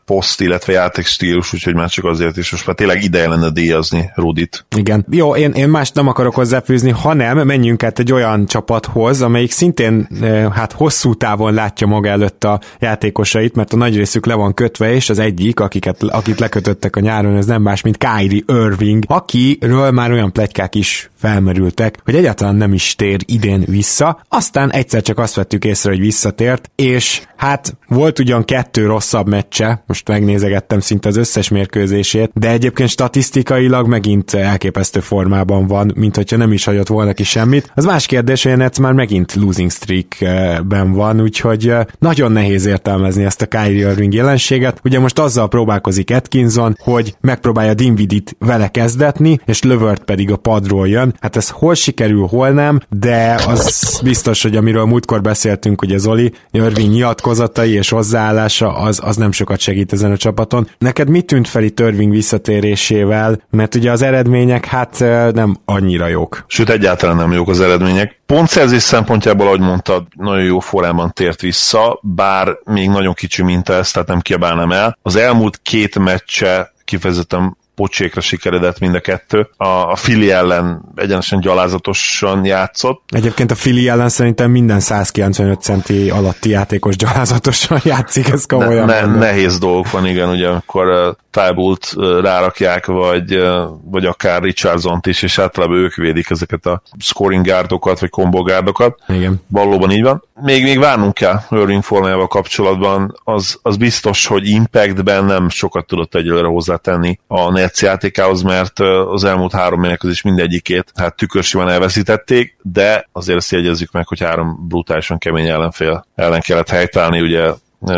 poszt, 0.04 0.40
illetve 0.40 0.72
játékstílus, 0.72 1.52
úgyhogy 1.54 1.74
már 1.74 1.88
csak 1.88 2.04
azért 2.04 2.36
is 2.36 2.50
most 2.50 2.66
már 2.66 2.76
tényleg 2.76 3.02
ideje 3.02 3.28
lenne 3.28 3.50
díjazni 3.50 4.10
Rudit. 4.14 4.66
Igen. 4.76 5.06
Jó, 5.10 5.36
én, 5.36 5.52
én 5.52 5.68
mást 5.68 5.94
nem 5.94 6.08
akarok 6.08 6.34
hozzáfűzni, 6.34 6.90
hanem 6.90 7.46
menjünk 7.46 7.82
át 7.82 7.98
egy 7.98 8.12
olyan 8.12 8.46
csapathoz, 8.46 9.22
amelyik 9.22 9.50
szintén 9.50 10.08
hát 10.52 10.72
hosszú 10.72 11.14
távon 11.14 11.54
látja 11.54 11.86
maga 11.86 12.08
előtt 12.08 12.44
a 12.44 12.60
játékosait, 12.78 13.54
mert 13.54 13.72
a 13.72 13.76
nagy 13.76 13.96
részük 14.08 14.26
le 14.26 14.34
van 14.34 14.54
kötve, 14.54 14.92
és 14.92 15.10
az 15.10 15.18
egyik, 15.18 15.60
akiket, 15.60 16.02
akit 16.02 16.38
lekötöttek 16.38 16.96
a 16.96 17.00
nyáron, 17.00 17.36
ez 17.36 17.46
nem 17.46 17.62
más, 17.62 17.82
mint 17.82 17.96
Kyrie 17.96 18.42
Irving, 18.46 19.04
akiről 19.06 19.90
már 19.90 20.12
olyan 20.12 20.32
plegykák 20.32 20.74
is 20.74 21.10
felmerültek, 21.18 21.98
hogy 22.04 22.14
egyáltalán 22.14 22.54
nem 22.54 22.72
is 22.72 22.94
tér 22.94 23.20
idén 23.26 23.64
vissza, 23.66 24.20
aztán 24.28 24.72
egyszer 24.72 25.02
csak 25.02 25.18
azt 25.18 25.34
vettük 25.34 25.64
észre, 25.64 25.90
hogy 25.90 26.00
visszatért, 26.00 26.70
és 26.74 27.22
hát 27.36 27.76
volt 27.88 28.18
ugyan 28.18 28.44
kettő 28.44 28.86
rosszabb 28.86 29.28
meccse, 29.28 29.82
most 29.86 30.08
megnézegettem 30.08 30.80
szinte 30.80 31.08
az 31.08 31.16
összes 31.16 31.48
mérkőzését, 31.48 32.30
de 32.34 32.50
egyébként 32.50 32.88
statisztikailag 32.88 33.86
megint 33.86 34.34
elképesztő 34.34 35.00
formában 35.00 35.66
van, 35.66 35.92
mint 35.96 36.16
hogyha 36.16 36.36
nem 36.36 36.52
is 36.52 36.64
hagyott 36.64 36.88
volna 36.88 37.12
ki 37.12 37.24
semmit. 37.24 37.72
Az 37.74 37.84
más 37.84 38.06
kérdés, 38.06 38.42
hogy 38.42 38.56
Nets 38.56 38.78
már 38.78 38.92
megint 38.92 39.34
losing 39.34 39.70
streakben 39.70 40.92
van, 40.92 41.20
úgyhogy 41.20 41.72
nagyon 41.98 42.32
nehéz 42.32 42.66
értelmezni 42.66 43.24
ezt 43.24 43.42
a 43.42 43.46
Kyrie 43.46 43.88
Irving 43.98 44.14
jelenséget. 44.14 44.80
Ugye 44.84 44.98
most 44.98 45.18
azzal 45.18 45.48
próbálkozik 45.48 46.10
Atkinson, 46.10 46.76
hogy 46.78 47.16
megpróbálja 47.20 47.74
Dinvidit 47.74 48.36
vele 48.38 48.68
kezdetni, 48.68 49.40
és 49.44 49.62
Lövört 49.62 50.04
pedig 50.04 50.30
a 50.30 50.36
padról 50.36 50.88
jön. 50.88 51.14
Hát 51.20 51.36
ez 51.36 51.48
hol 51.48 51.74
sikerül, 51.74 52.26
hol 52.26 52.50
nem, 52.50 52.80
de 52.88 53.34
az 53.46 54.00
biztos, 54.04 54.42
hogy 54.42 54.56
amiről 54.56 54.84
múltkor 54.84 55.20
beszéltünk, 55.20 55.80
hogy 55.80 55.92
az 55.92 56.06
Oli 56.06 56.32
Irving 56.50 56.90
nyilatkozatai 56.90 57.72
és 57.72 57.88
hozzáállása 57.88 58.76
az, 58.76 59.00
az 59.04 59.16
nem 59.16 59.32
sokat 59.32 59.60
segít 59.60 59.92
ezen 59.92 60.12
a 60.12 60.16
csapaton. 60.16 60.68
Neked 60.78 61.08
mit 61.08 61.26
tűnt 61.26 61.48
fel 61.48 61.62
itt 61.62 61.80
Irving 61.80 62.10
visszatérésével? 62.10 63.42
Mert 63.50 63.74
ugye 63.74 63.90
az 63.90 64.02
eredmények 64.02 64.64
hát 64.64 64.98
nem 65.32 65.56
annyira 65.64 66.06
jók. 66.06 66.44
Sőt, 66.46 66.70
egyáltalán 66.70 67.16
nem 67.16 67.32
jók 67.32 67.48
az 67.48 67.60
eredmények. 67.60 68.17
Pontszerzés 68.34 68.82
szempontjából, 68.82 69.46
ahogy 69.46 69.60
mondtad, 69.60 70.06
nagyon 70.16 70.44
jó 70.44 70.58
formában 70.58 71.12
tért 71.12 71.40
vissza, 71.40 71.98
bár 72.02 72.58
még 72.64 72.88
nagyon 72.88 73.14
kicsi 73.14 73.42
minta 73.42 73.72
ez, 73.72 73.90
tehát 73.90 74.08
nem 74.08 74.20
kiabálnám 74.20 74.72
el. 74.72 74.98
Az 75.02 75.16
elmúlt 75.16 75.60
két 75.62 75.98
meccse 75.98 76.72
kifejezetten 76.84 77.56
pocsékra 77.78 78.20
sikeredett 78.20 78.78
mind 78.78 78.94
a 78.94 79.00
kettő. 79.00 79.48
A, 79.56 79.66
a 79.66 79.96
Fili 79.96 80.30
ellen 80.30 80.82
egyenesen 80.94 81.40
gyalázatosan 81.40 82.44
játszott. 82.44 83.02
Egyébként 83.08 83.50
a 83.50 83.54
Fili 83.54 83.88
ellen 83.88 84.08
szerintem 84.08 84.50
minden 84.50 84.80
195 84.80 85.60
centi 85.60 86.10
alatti 86.10 86.48
játékos 86.50 86.96
gyalázatosan 86.96 87.80
játszik, 87.84 88.28
ez 88.28 88.46
komolyan. 88.46 88.86
Ne, 88.86 89.06
ne, 89.06 89.18
nehéz 89.18 89.58
dolgok 89.58 89.90
van, 89.90 90.06
igen, 90.06 90.28
ugye, 90.28 90.48
amikor 90.48 90.86
uh, 90.86 91.14
Tybult 91.30 91.92
uh, 91.96 92.20
rárakják, 92.20 92.86
vagy, 92.86 93.36
uh, 93.36 93.62
vagy 93.84 94.04
akár 94.04 94.42
Richardson-t 94.42 95.06
is, 95.06 95.22
és 95.22 95.38
általában 95.38 95.76
ők 95.76 95.94
védik 95.94 96.30
ezeket 96.30 96.66
a 96.66 96.82
scoring 96.98 97.44
gárdokat, 97.44 98.00
vagy 98.00 98.10
combo 98.10 98.42
gárdokat. 98.42 98.98
Igen. 99.08 99.42
Valóban 99.48 99.90
így 99.90 100.02
van. 100.02 100.26
Még, 100.42 100.62
még 100.62 100.78
várnunk 100.78 101.14
kell 101.14 101.40
Irving 101.50 101.82
formájával 101.82 102.26
kapcsolatban. 102.26 103.20
Az, 103.24 103.58
az 103.62 103.76
biztos, 103.76 104.26
hogy 104.26 104.48
Impactben 104.48 105.24
nem 105.24 105.48
sokat 105.48 105.86
tudott 105.86 106.14
egyelőre 106.14 106.46
hozzátenni 106.46 107.18
a 107.26 107.50
Nets 107.68 107.82
játékához, 107.82 108.42
mert 108.42 108.80
az 109.10 109.24
elmúlt 109.24 109.52
három 109.52 109.80
mérkőzés 109.80 110.22
mindegyikét 110.22 110.92
hát 110.94 111.16
tükörsivan 111.16 111.68
elveszítették, 111.68 112.56
de 112.62 113.08
azért 113.12 113.38
ezt 113.38 113.50
jegyezzük 113.50 113.90
meg, 113.90 114.06
hogy 114.06 114.20
három 114.20 114.66
brutálisan 114.68 115.18
kemény 115.18 115.46
ellenfél 115.46 116.06
ellen 116.14 116.40
kellett 116.40 116.68
helytállni, 116.68 117.20
ugye 117.20 117.50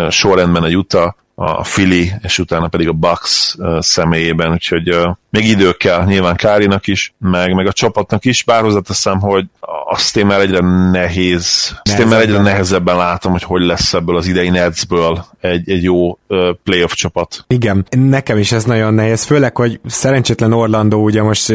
sorrendben 0.08 0.62
a 0.62 0.68
Utah, 0.68 1.12
a 1.34 1.62
Philly, 1.62 2.10
és 2.22 2.38
utána 2.38 2.68
pedig 2.68 2.88
a 2.88 2.92
Bucks 2.92 3.56
személyében, 3.78 4.52
úgyhogy 4.52 4.96
még 5.30 5.48
idő 5.48 5.72
kell 5.72 6.04
nyilván 6.04 6.36
Kárinak 6.36 6.86
is, 6.86 7.14
meg, 7.18 7.54
meg 7.54 7.66
a 7.66 7.72
csapatnak 7.72 8.24
is, 8.24 8.44
bár 8.44 8.62
hozzáteszem, 8.62 9.20
hogy 9.20 9.44
azt 9.90 10.16
én 10.16 10.26
már 10.26 10.40
egyre 10.40 10.60
nehéz, 10.90 11.74
azt 11.82 11.98
én 11.98 12.06
már 12.06 12.20
egyre 12.20 12.40
nehezebben 12.40 12.96
látom, 12.96 13.32
hogy 13.32 13.42
hogy 13.42 13.62
lesz 13.62 13.94
ebből 13.94 14.16
az 14.16 14.26
idei 14.26 14.48
Netsből 14.48 15.24
egy, 15.40 15.70
egy 15.70 15.82
jó 15.82 16.18
playoff 16.64 16.92
csapat. 16.92 17.44
Igen, 17.46 17.86
nekem 17.90 18.38
is 18.38 18.52
ez 18.52 18.64
nagyon 18.64 18.94
nehéz, 18.94 19.24
főleg, 19.24 19.56
hogy 19.56 19.80
szerencsétlen 19.86 20.52
Orlando 20.52 20.96
ugye 20.96 21.22
most 21.22 21.52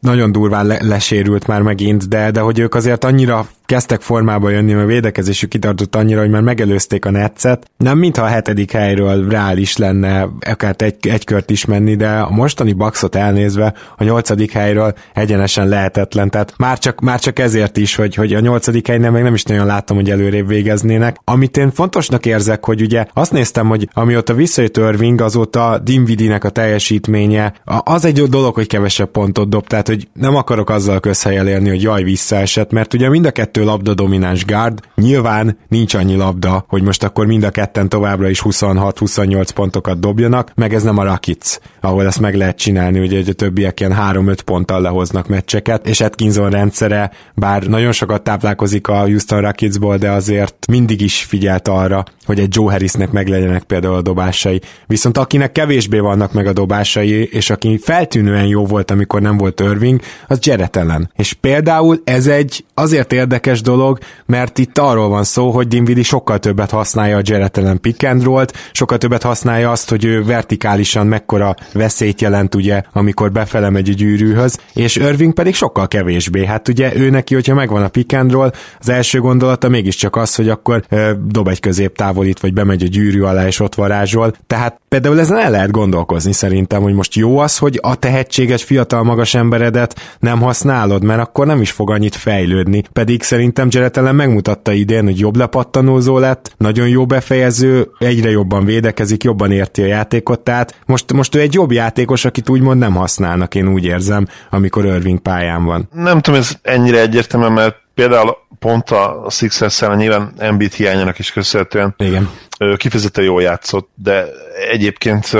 nagyon 0.00 0.32
durván 0.32 0.66
le- 0.66 0.82
lesérült 0.82 1.46
már 1.46 1.62
megint, 1.62 2.08
de, 2.08 2.30
de 2.30 2.40
hogy 2.40 2.58
ők 2.58 2.74
azért 2.74 3.04
annyira 3.04 3.46
kezdtek 3.66 4.00
formába 4.00 4.50
jönni, 4.50 4.72
mert 4.72 4.84
a 4.84 4.88
védekezésük 4.88 5.48
kitartott 5.48 5.96
annyira, 5.96 6.20
hogy 6.20 6.30
már 6.30 6.42
megelőzték 6.42 7.04
a 7.04 7.10
netszet. 7.10 7.70
Nem 7.76 7.98
mintha 7.98 8.24
a 8.24 8.26
hetedik 8.26 8.72
helyről 8.72 9.28
reális 9.28 9.76
lenne 9.76 10.28
akár 10.40 10.74
egy, 10.78 11.08
egy 11.08 11.24
kört 11.24 11.50
is 11.50 11.64
menni, 11.64 11.96
de 11.96 12.10
a 12.10 12.30
mostani 12.30 12.72
Bucksot 12.90 13.14
elnézve 13.14 13.74
a 13.96 14.04
nyolcadik 14.04 14.52
helyről 14.52 14.94
egyenesen 15.14 15.68
lehetetlen. 15.68 16.30
Tehát 16.30 16.54
már 16.56 16.78
csak, 16.78 17.00
már 17.00 17.20
csak 17.20 17.38
ezért 17.38 17.76
is, 17.76 17.94
hogy, 17.94 18.14
hogy 18.14 18.34
a 18.34 18.40
nyolcadik 18.40 18.86
helyen 18.86 19.12
meg 19.12 19.22
nem 19.22 19.34
is 19.34 19.42
nagyon 19.42 19.66
látom, 19.66 19.96
hogy 19.96 20.10
előrébb 20.10 20.48
végeznének. 20.48 21.16
Amit 21.24 21.56
én 21.56 21.70
fontosnak 21.70 22.26
érzek, 22.26 22.64
hogy 22.64 22.80
ugye 22.80 23.06
azt 23.12 23.32
néztem, 23.32 23.68
hogy 23.68 23.88
amióta 23.92 24.34
visszajött 24.34 24.76
Irving, 24.76 25.20
azóta 25.20 25.78
Dinvidinek 25.78 26.44
a 26.44 26.48
teljesítménye, 26.48 27.52
az 27.64 28.04
egy 28.04 28.22
dolog, 28.22 28.54
hogy 28.54 28.66
kevesebb 28.66 29.10
pontot 29.10 29.48
dob, 29.48 29.66
tehát 29.66 29.86
hogy 29.86 30.08
nem 30.12 30.36
akarok 30.36 30.70
azzal 30.70 31.00
közhelyel 31.00 31.48
élni, 31.48 31.68
hogy 31.68 31.82
jaj, 31.82 32.02
visszaesett, 32.02 32.70
mert 32.70 32.94
ugye 32.94 33.08
mind 33.08 33.26
a 33.26 33.30
kettő 33.30 33.64
labda 33.64 33.94
domináns 33.94 34.44
guard, 34.44 34.80
nyilván 34.94 35.58
nincs 35.68 35.94
annyi 35.94 36.16
labda, 36.16 36.64
hogy 36.68 36.82
most 36.82 37.02
akkor 37.02 37.26
mind 37.26 37.42
a 37.42 37.50
ketten 37.50 37.88
továbbra 37.88 38.28
is 38.28 38.42
26-28 38.44 39.48
pontokat 39.54 40.00
dobjanak, 40.00 40.52
meg 40.54 40.74
ez 40.74 40.82
nem 40.82 40.98
a 40.98 41.04
Rakic, 41.04 41.58
ahol 41.80 42.06
ezt 42.06 42.20
meg 42.20 42.34
lehet 42.34 42.56
csinálni, 42.56 42.78
ugye, 42.88 43.16
hogy 43.16 43.28
a 43.28 43.32
többiek 43.32 43.80
ilyen 43.80 43.96
3-5 44.00 44.38
ponttal 44.44 44.80
lehoznak 44.80 45.28
meccseket, 45.28 45.86
és 45.88 46.00
Atkinson 46.00 46.50
rendszere, 46.50 47.10
bár 47.34 47.62
nagyon 47.62 47.92
sokat 47.92 48.22
táplálkozik 48.22 48.88
a 48.88 49.00
Houston 49.00 49.40
Rocketsból, 49.40 49.96
de 49.96 50.10
azért 50.10 50.66
mindig 50.68 51.00
is 51.00 51.22
figyelt 51.22 51.68
arra, 51.68 52.04
hogy 52.26 52.38
egy 52.38 52.54
Joe 52.54 52.70
Harrisnek 52.70 53.10
meg 53.10 53.28
legyenek 53.28 53.62
például 53.62 53.94
a 53.94 54.02
dobásai. 54.02 54.60
Viszont 54.86 55.18
akinek 55.18 55.52
kevésbé 55.52 55.98
vannak 55.98 56.32
meg 56.32 56.46
a 56.46 56.52
dobásai, 56.52 57.28
és 57.32 57.50
aki 57.50 57.78
feltűnően 57.78 58.46
jó 58.46 58.66
volt, 58.66 58.90
amikor 58.90 59.20
nem 59.20 59.36
volt 59.36 59.60
Irving, 59.60 60.00
az 60.28 60.38
Jarrett 60.40 60.76
ellen. 60.76 61.10
És 61.16 61.32
például 61.32 62.00
ez 62.04 62.26
egy 62.26 62.64
azért 62.74 63.12
érdekes 63.12 63.60
dolog, 63.60 63.98
mert 64.26 64.58
itt 64.58 64.78
arról 64.78 65.08
van 65.08 65.24
szó, 65.24 65.50
hogy 65.50 65.68
Dinwiddie 65.68 66.02
sokkal 66.02 66.38
többet 66.38 66.70
használja 66.70 67.16
a 67.16 67.22
Jarrett 67.24 67.56
ellen 67.56 67.80
pick 67.80 68.02
and 68.02 68.22
roll-t, 68.22 68.52
sokkal 68.72 68.98
többet 68.98 69.22
használja 69.22 69.70
azt, 69.70 69.90
hogy 69.90 70.04
ő 70.04 70.24
vertikálisan 70.24 71.06
mekkora 71.06 71.54
veszélyt 71.72 72.20
jelent, 72.20 72.54
ugye, 72.54 72.69
amikor 72.92 73.32
befele 73.32 73.70
megy 73.70 73.88
a 73.88 73.92
gyűrűhöz, 73.92 74.58
és 74.74 74.96
Irving 74.96 75.32
pedig 75.32 75.54
sokkal 75.54 75.88
kevésbé. 75.88 76.44
Hát 76.44 76.68
ugye 76.68 76.96
ő 76.96 77.10
neki, 77.10 77.34
hogyha 77.34 77.54
megvan 77.54 77.82
a 77.82 77.90
roll, 78.28 78.52
az 78.78 78.88
első 78.88 79.20
gondolata 79.20 79.68
mégiscsak 79.68 80.16
az, 80.16 80.34
hogy 80.34 80.48
akkor 80.48 80.82
ö, 80.88 81.10
dob 81.26 81.48
egy 81.48 81.60
középtávolít, 81.60 82.40
vagy 82.40 82.52
bemegy 82.52 82.82
a 82.82 82.86
gyűrű 82.86 83.22
alá, 83.22 83.46
és 83.46 83.60
ott 83.60 83.74
varázsol. 83.74 84.32
Tehát 84.46 84.80
például 84.88 85.20
ezen 85.20 85.38
el 85.38 85.50
lehet 85.50 85.70
gondolkozni 85.70 86.32
szerintem, 86.32 86.82
hogy 86.82 86.94
most 86.94 87.14
jó 87.14 87.38
az, 87.38 87.58
hogy 87.58 87.78
a 87.82 87.94
tehetséges 87.94 88.64
fiatal 88.64 89.02
magas 89.02 89.34
emberedet 89.34 90.00
nem 90.18 90.40
használod, 90.40 91.04
mert 91.04 91.20
akkor 91.20 91.46
nem 91.46 91.60
is 91.60 91.70
fog 91.70 91.90
annyit 91.90 92.14
fejlődni. 92.14 92.82
Pedig 92.92 93.22
szerintem 93.22 93.68
ellen 93.92 94.14
megmutatta 94.14 94.72
idén, 94.72 95.04
hogy 95.04 95.18
jobb 95.18 95.36
lepattanózó 95.36 96.18
lett, 96.18 96.54
nagyon 96.56 96.88
jó 96.88 97.06
befejező, 97.06 97.90
egyre 97.98 98.30
jobban 98.30 98.64
védekezik, 98.64 99.24
jobban 99.24 99.52
érti 99.52 99.82
a 99.82 99.86
játékot, 99.86 100.40
tehát 100.40 100.80
most, 100.86 101.12
most 101.12 101.34
ő 101.34 101.40
egy 101.40 101.54
jobb 101.54 101.72
játékos, 101.72 102.24
akit 102.24 102.48
úgymond 102.60 102.80
nem 102.80 102.94
használnak, 102.94 103.54
én 103.54 103.68
úgy 103.68 103.84
érzem, 103.84 104.26
amikor 104.50 104.84
Irving 104.84 105.18
pályán 105.18 105.64
van. 105.64 105.88
Nem 105.92 106.20
tudom, 106.20 106.40
ez 106.40 106.58
ennyire 106.62 107.00
egyértelmű, 107.00 107.46
mert 107.46 107.76
például 107.94 108.36
pont 108.58 108.90
a 108.90 109.26
sixers 109.30 109.80
nyilván 109.80 110.32
Embiid 110.38 110.72
hiányának 110.72 111.18
is 111.18 111.32
köszönhetően 111.32 111.94
Igen. 111.98 112.30
kifejezetten 112.76 113.24
jól 113.24 113.42
játszott, 113.42 113.88
de 113.94 114.26
egyébként 114.70 115.36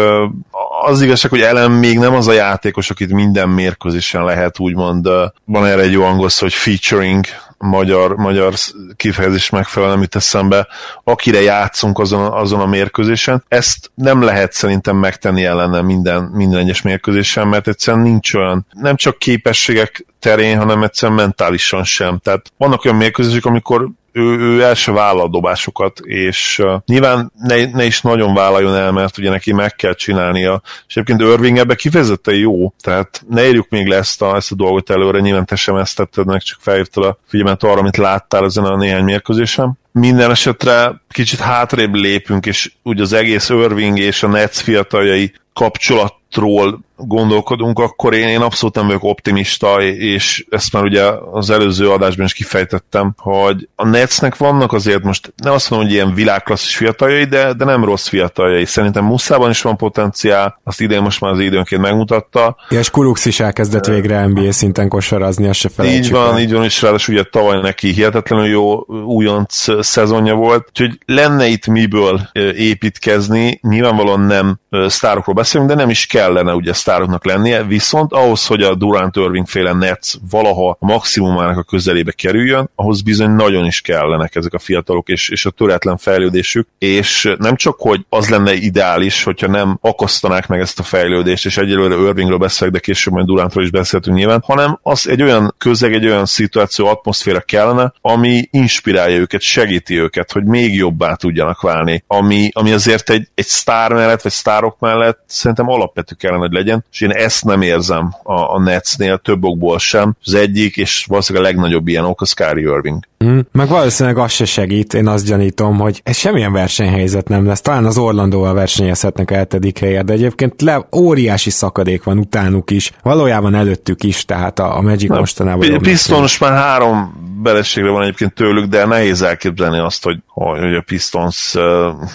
az 0.82 1.02
igazság, 1.02 1.30
hogy 1.30 1.40
Ellen 1.40 1.70
még 1.70 1.98
nem 1.98 2.14
az 2.14 2.28
a 2.28 2.32
játékos, 2.32 2.90
akit 2.90 3.12
minden 3.12 3.48
mérkőzésen 3.48 4.24
lehet 4.24 4.58
úgymond, 4.58 5.08
van 5.44 5.66
erre 5.66 5.82
egy 5.82 5.92
jó 5.92 6.02
angol 6.02 6.28
szó, 6.28 6.44
hogy 6.44 6.54
featuring, 6.54 7.24
magyar, 7.60 8.16
magyar 8.16 8.54
kifejezés 8.96 9.50
megfelelően 9.50 9.94
nem 9.94 10.02
jut 10.04 10.16
eszembe, 10.16 10.66
akire 11.04 11.40
játszunk 11.40 11.98
azon, 11.98 12.32
azon 12.32 12.60
a 12.60 12.66
mérkőzésen. 12.66 13.44
Ezt 13.48 13.90
nem 13.94 14.22
lehet 14.22 14.52
szerintem 14.52 14.96
megtenni 14.96 15.44
ellene 15.44 15.80
minden, 15.80 16.22
minden 16.22 16.58
egyes 16.60 16.82
mérkőzésen, 16.82 17.48
mert 17.48 17.68
egyszerűen 17.68 18.02
nincs 18.02 18.34
olyan, 18.34 18.66
nem 18.70 18.96
csak 18.96 19.18
képességek 19.18 20.06
terén, 20.18 20.58
hanem 20.58 20.82
egyszerűen 20.82 21.18
mentálisan 21.18 21.84
sem. 21.84 22.18
Tehát 22.18 22.52
vannak 22.56 22.84
olyan 22.84 22.96
mérkőzések, 22.96 23.44
amikor 23.44 23.90
ő, 24.12 24.38
ő 24.38 24.62
el 24.62 24.74
se 24.74 24.92
vállal 24.92 25.28
dobásokat, 25.28 26.00
és 26.00 26.58
uh, 26.58 26.72
nyilván 26.86 27.32
ne, 27.38 27.64
ne 27.64 27.84
is 27.84 28.00
nagyon 28.00 28.34
vállaljon 28.34 28.74
el, 28.74 28.92
mert 28.92 29.18
ugye 29.18 29.30
neki 29.30 29.52
meg 29.52 29.74
kell 29.74 29.94
csinálnia, 29.94 30.62
és 30.88 30.96
egyébként 30.96 31.20
Irving 31.20 31.58
ebbe 31.58 31.74
kifejezetten 31.74 32.34
jó, 32.34 32.74
tehát 32.80 33.22
ne 33.28 33.44
érjük 33.44 33.68
még 33.68 33.86
le 33.86 33.96
ezt 33.96 34.22
a, 34.22 34.36
ezt 34.36 34.52
a 34.52 34.54
dolgot 34.54 34.90
előre, 34.90 35.20
nyilván 35.20 35.46
te 35.46 35.56
sem 35.56 35.76
ezt 35.76 35.96
tetted 35.96 36.26
meg, 36.26 36.40
csak 36.40 36.58
felhívtad 36.60 37.04
a 37.04 37.18
figyelmet 37.26 37.49
arra, 37.58 37.78
amit 37.78 37.96
láttál 37.96 38.44
ezen 38.44 38.64
a 38.64 38.76
néhány 38.76 39.04
mérkőzésen. 39.04 39.78
Minden 39.92 40.30
esetre 40.30 41.00
kicsit 41.08 41.40
hátrébb 41.40 41.94
lépünk, 41.94 42.46
és 42.46 42.72
úgy 42.82 43.00
az 43.00 43.12
egész 43.12 43.48
Irving 43.48 43.98
és 43.98 44.22
a 44.22 44.28
Nets 44.28 44.56
fiataljai 44.56 45.32
kapcsolatról 45.52 46.80
gondolkodunk, 47.06 47.78
akkor 47.78 48.14
én, 48.14 48.28
én 48.28 48.40
abszolút 48.40 48.74
nem 48.74 48.86
vagyok 48.86 49.04
optimista, 49.04 49.82
és 49.82 50.44
ezt 50.50 50.72
már 50.72 50.82
ugye 50.82 51.02
az 51.32 51.50
előző 51.50 51.90
adásban 51.90 52.26
is 52.26 52.32
kifejtettem, 52.32 53.14
hogy 53.16 53.68
a 53.74 53.86
Netsnek 53.86 54.36
vannak 54.36 54.72
azért 54.72 55.02
most, 55.02 55.32
nem 55.42 55.52
azt 55.52 55.70
mondom, 55.70 55.88
hogy 55.88 55.96
ilyen 55.96 56.14
világklasszis 56.14 56.76
fiataljai, 56.76 57.24
de, 57.24 57.52
de 57.52 57.64
nem 57.64 57.84
rossz 57.84 58.08
fiataljai. 58.08 58.64
Szerintem 58.64 59.04
Muszában 59.04 59.50
is 59.50 59.62
van 59.62 59.76
potenciál, 59.76 60.60
azt 60.64 60.80
idén 60.80 61.02
most 61.02 61.20
már 61.20 61.32
az 61.32 61.38
időnként 61.38 61.82
megmutatta. 61.82 62.56
Ja, 62.70 62.78
és 62.78 62.90
Kurux 62.90 63.24
is 63.24 63.40
elkezdett 63.40 63.86
végre 63.86 64.26
NBA 64.26 64.52
szinten 64.52 64.88
kosarazni, 64.88 65.48
azt 65.48 65.58
se 65.58 65.68
felejtsük. 65.68 66.04
Így 66.04 66.10
van, 66.10 66.34
el. 66.34 66.40
így 66.40 66.52
van, 66.52 66.64
és 66.64 66.82
ráadásul 66.82 67.14
ugye 67.14 67.24
tavaly 67.24 67.60
neki 67.60 67.92
hihetetlenül 67.92 68.46
jó 68.46 68.80
újonc 69.04 69.84
szezonja 69.84 70.34
volt, 70.34 70.66
úgyhogy 70.68 70.98
lenne 71.06 71.46
itt 71.46 71.66
miből 71.66 72.20
építkezni, 72.56 73.58
nyilvánvalóan 73.62 74.20
nem 74.20 74.58
sztárokról 74.86 75.34
beszélünk, 75.34 75.70
de 75.70 75.76
nem 75.76 75.90
is 75.90 76.06
kellene 76.06 76.52
ugye 76.52 76.72
sztárokról 76.72 76.89
sztároknak 76.90 77.24
lennie, 77.24 77.62
viszont 77.62 78.12
ahhoz, 78.12 78.46
hogy 78.46 78.62
a 78.62 78.74
Durant 78.74 79.16
Irving 79.16 79.46
féle 79.46 79.72
Nets 79.72 80.12
valaha 80.30 80.76
a 80.80 80.86
maximumának 80.86 81.58
a 81.58 81.62
közelébe 81.62 82.12
kerüljön, 82.12 82.70
ahhoz 82.74 83.02
bizony 83.02 83.30
nagyon 83.30 83.64
is 83.64 83.80
kellenek 83.80 84.34
ezek 84.34 84.54
a 84.54 84.58
fiatalok, 84.58 85.08
és, 85.08 85.28
és 85.28 85.46
a 85.46 85.50
töretlen 85.50 85.96
fejlődésük, 85.96 86.68
és 86.78 87.34
nem 87.38 87.56
csak, 87.56 87.76
hogy 87.78 88.04
az 88.08 88.28
lenne 88.28 88.54
ideális, 88.54 89.22
hogyha 89.22 89.46
nem 89.46 89.78
akasztanák 89.80 90.46
meg 90.46 90.60
ezt 90.60 90.78
a 90.78 90.82
fejlődést, 90.82 91.46
és 91.46 91.56
egyelőre 91.56 91.94
Irvingről 91.94 92.38
beszélek, 92.38 92.72
de 92.72 92.78
később 92.78 93.12
majd 93.12 93.26
Durantról 93.26 93.64
is 93.64 93.70
beszéltünk 93.70 94.16
nyilván, 94.16 94.42
hanem 94.46 94.78
az 94.82 95.08
egy 95.08 95.22
olyan 95.22 95.54
közeg, 95.58 95.94
egy 95.94 96.06
olyan 96.06 96.26
szituáció, 96.26 96.86
atmoszféra 96.86 97.40
kellene, 97.40 97.92
ami 98.00 98.48
inspirálja 98.50 99.18
őket, 99.18 99.40
segíti 99.40 99.98
őket, 100.00 100.32
hogy 100.32 100.44
még 100.44 100.74
jobbá 100.74 101.14
tudjanak 101.14 101.60
válni, 101.60 102.04
ami, 102.06 102.50
ami 102.52 102.72
azért 102.72 103.10
egy, 103.10 103.28
egy 103.34 103.46
sztár 103.46 103.92
mellett, 103.92 104.22
vagy 104.22 104.32
sztárok 104.32 104.78
mellett 104.78 105.22
szerintem 105.26 105.68
alapvető 105.68 106.14
kellene, 106.14 106.40
hogy 106.40 106.52
legyen, 106.52 106.79
és 106.92 107.00
én 107.00 107.10
ezt 107.10 107.44
nem 107.44 107.62
érzem 107.62 108.14
a, 108.22 108.54
a 108.54 108.60
Netsnél 108.60 109.18
több 109.18 109.44
okból 109.44 109.78
sem. 109.78 110.12
Az 110.24 110.34
egyik, 110.34 110.76
és 110.76 111.04
valószínűleg 111.08 111.48
a 111.48 111.50
legnagyobb 111.50 111.88
ilyen 111.88 112.04
ok, 112.04 112.20
az 112.20 112.32
Kyrie 112.32 112.70
Irving. 112.70 113.08
Mm, 113.24 113.38
meg 113.52 113.68
valószínűleg 113.68 114.18
az 114.18 114.32
se 114.32 114.44
segít, 114.44 114.94
én 114.94 115.06
azt 115.06 115.26
gyanítom, 115.26 115.78
hogy 115.78 116.00
ez 116.04 116.16
semmilyen 116.16 116.52
versenyhelyzet 116.52 117.28
nem 117.28 117.46
lesz. 117.46 117.60
Talán 117.60 117.84
az 117.84 117.98
Orlandóval 117.98 118.54
versenyezhetnek 118.54 119.30
a 119.30 119.34
helyet, 119.80 120.04
de 120.04 120.12
egyébként 120.12 120.62
le, 120.62 120.86
óriási 120.96 121.50
szakadék 121.50 122.02
van 122.02 122.18
utánuk 122.18 122.70
is, 122.70 122.92
valójában 123.02 123.54
előttük 123.54 124.02
is, 124.02 124.24
tehát 124.24 124.58
a, 124.58 124.76
a 124.76 124.80
Magic 124.80 125.10
mostanában. 125.10 125.78
Pistons 125.78 126.38
már 126.38 126.52
három 126.52 127.28
beleségre 127.42 127.90
van 127.90 128.02
egyébként 128.02 128.34
tőlük, 128.34 128.64
de 128.64 128.86
nehéz 128.86 129.22
elképzelni 129.22 129.78
azt, 129.78 130.04
hogy, 130.04 130.18
hogy 130.26 130.74
a 130.74 130.82
Pistons 130.86 131.54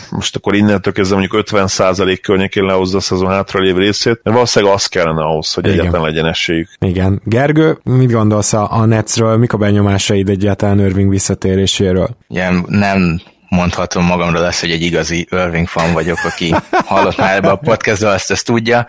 most 0.09 0.35
akkor 0.35 0.55
innentől 0.55 0.93
kezdve 0.93 1.17
mondjuk 1.17 1.43
50% 1.49 2.19
környékén 2.21 2.63
lehozza 2.63 2.97
a 2.97 3.01
szezon 3.01 3.29
hátralévő 3.29 3.79
részét, 3.79 4.19
mert 4.23 4.35
valószínűleg 4.35 4.75
az 4.75 4.85
kellene 4.85 5.21
ahhoz, 5.21 5.53
hogy 5.53 5.65
Igen. 5.65 5.79
egyáltalán 5.79 6.05
legyen 6.05 6.25
esélyük. 6.25 6.69
Igen. 6.79 7.21
Gergő, 7.23 7.77
mit 7.83 8.11
gondolsz 8.11 8.53
a, 8.53 8.71
a 8.71 8.85
Netsről, 8.85 9.37
mik 9.37 9.53
a 9.53 9.57
benyomásaid 9.57 10.29
egyáltalán 10.29 10.79
Irving 10.95 11.09
visszatéréséről? 11.09 12.17
Igen, 12.27 12.65
nem 12.67 13.21
mondhatom 13.55 14.05
magamra 14.05 14.39
lesz, 14.39 14.59
hogy 14.59 14.71
egy 14.71 14.81
igazi 14.81 15.27
Irving 15.31 15.67
fan 15.67 15.93
vagyok, 15.93 16.17
aki 16.23 16.55
hallott 16.85 17.17
már 17.17 17.35
ebbe 17.35 17.49
a 17.49 17.55
podcastba, 17.55 18.09
azt 18.09 18.31
ezt 18.31 18.45
tudja. 18.45 18.87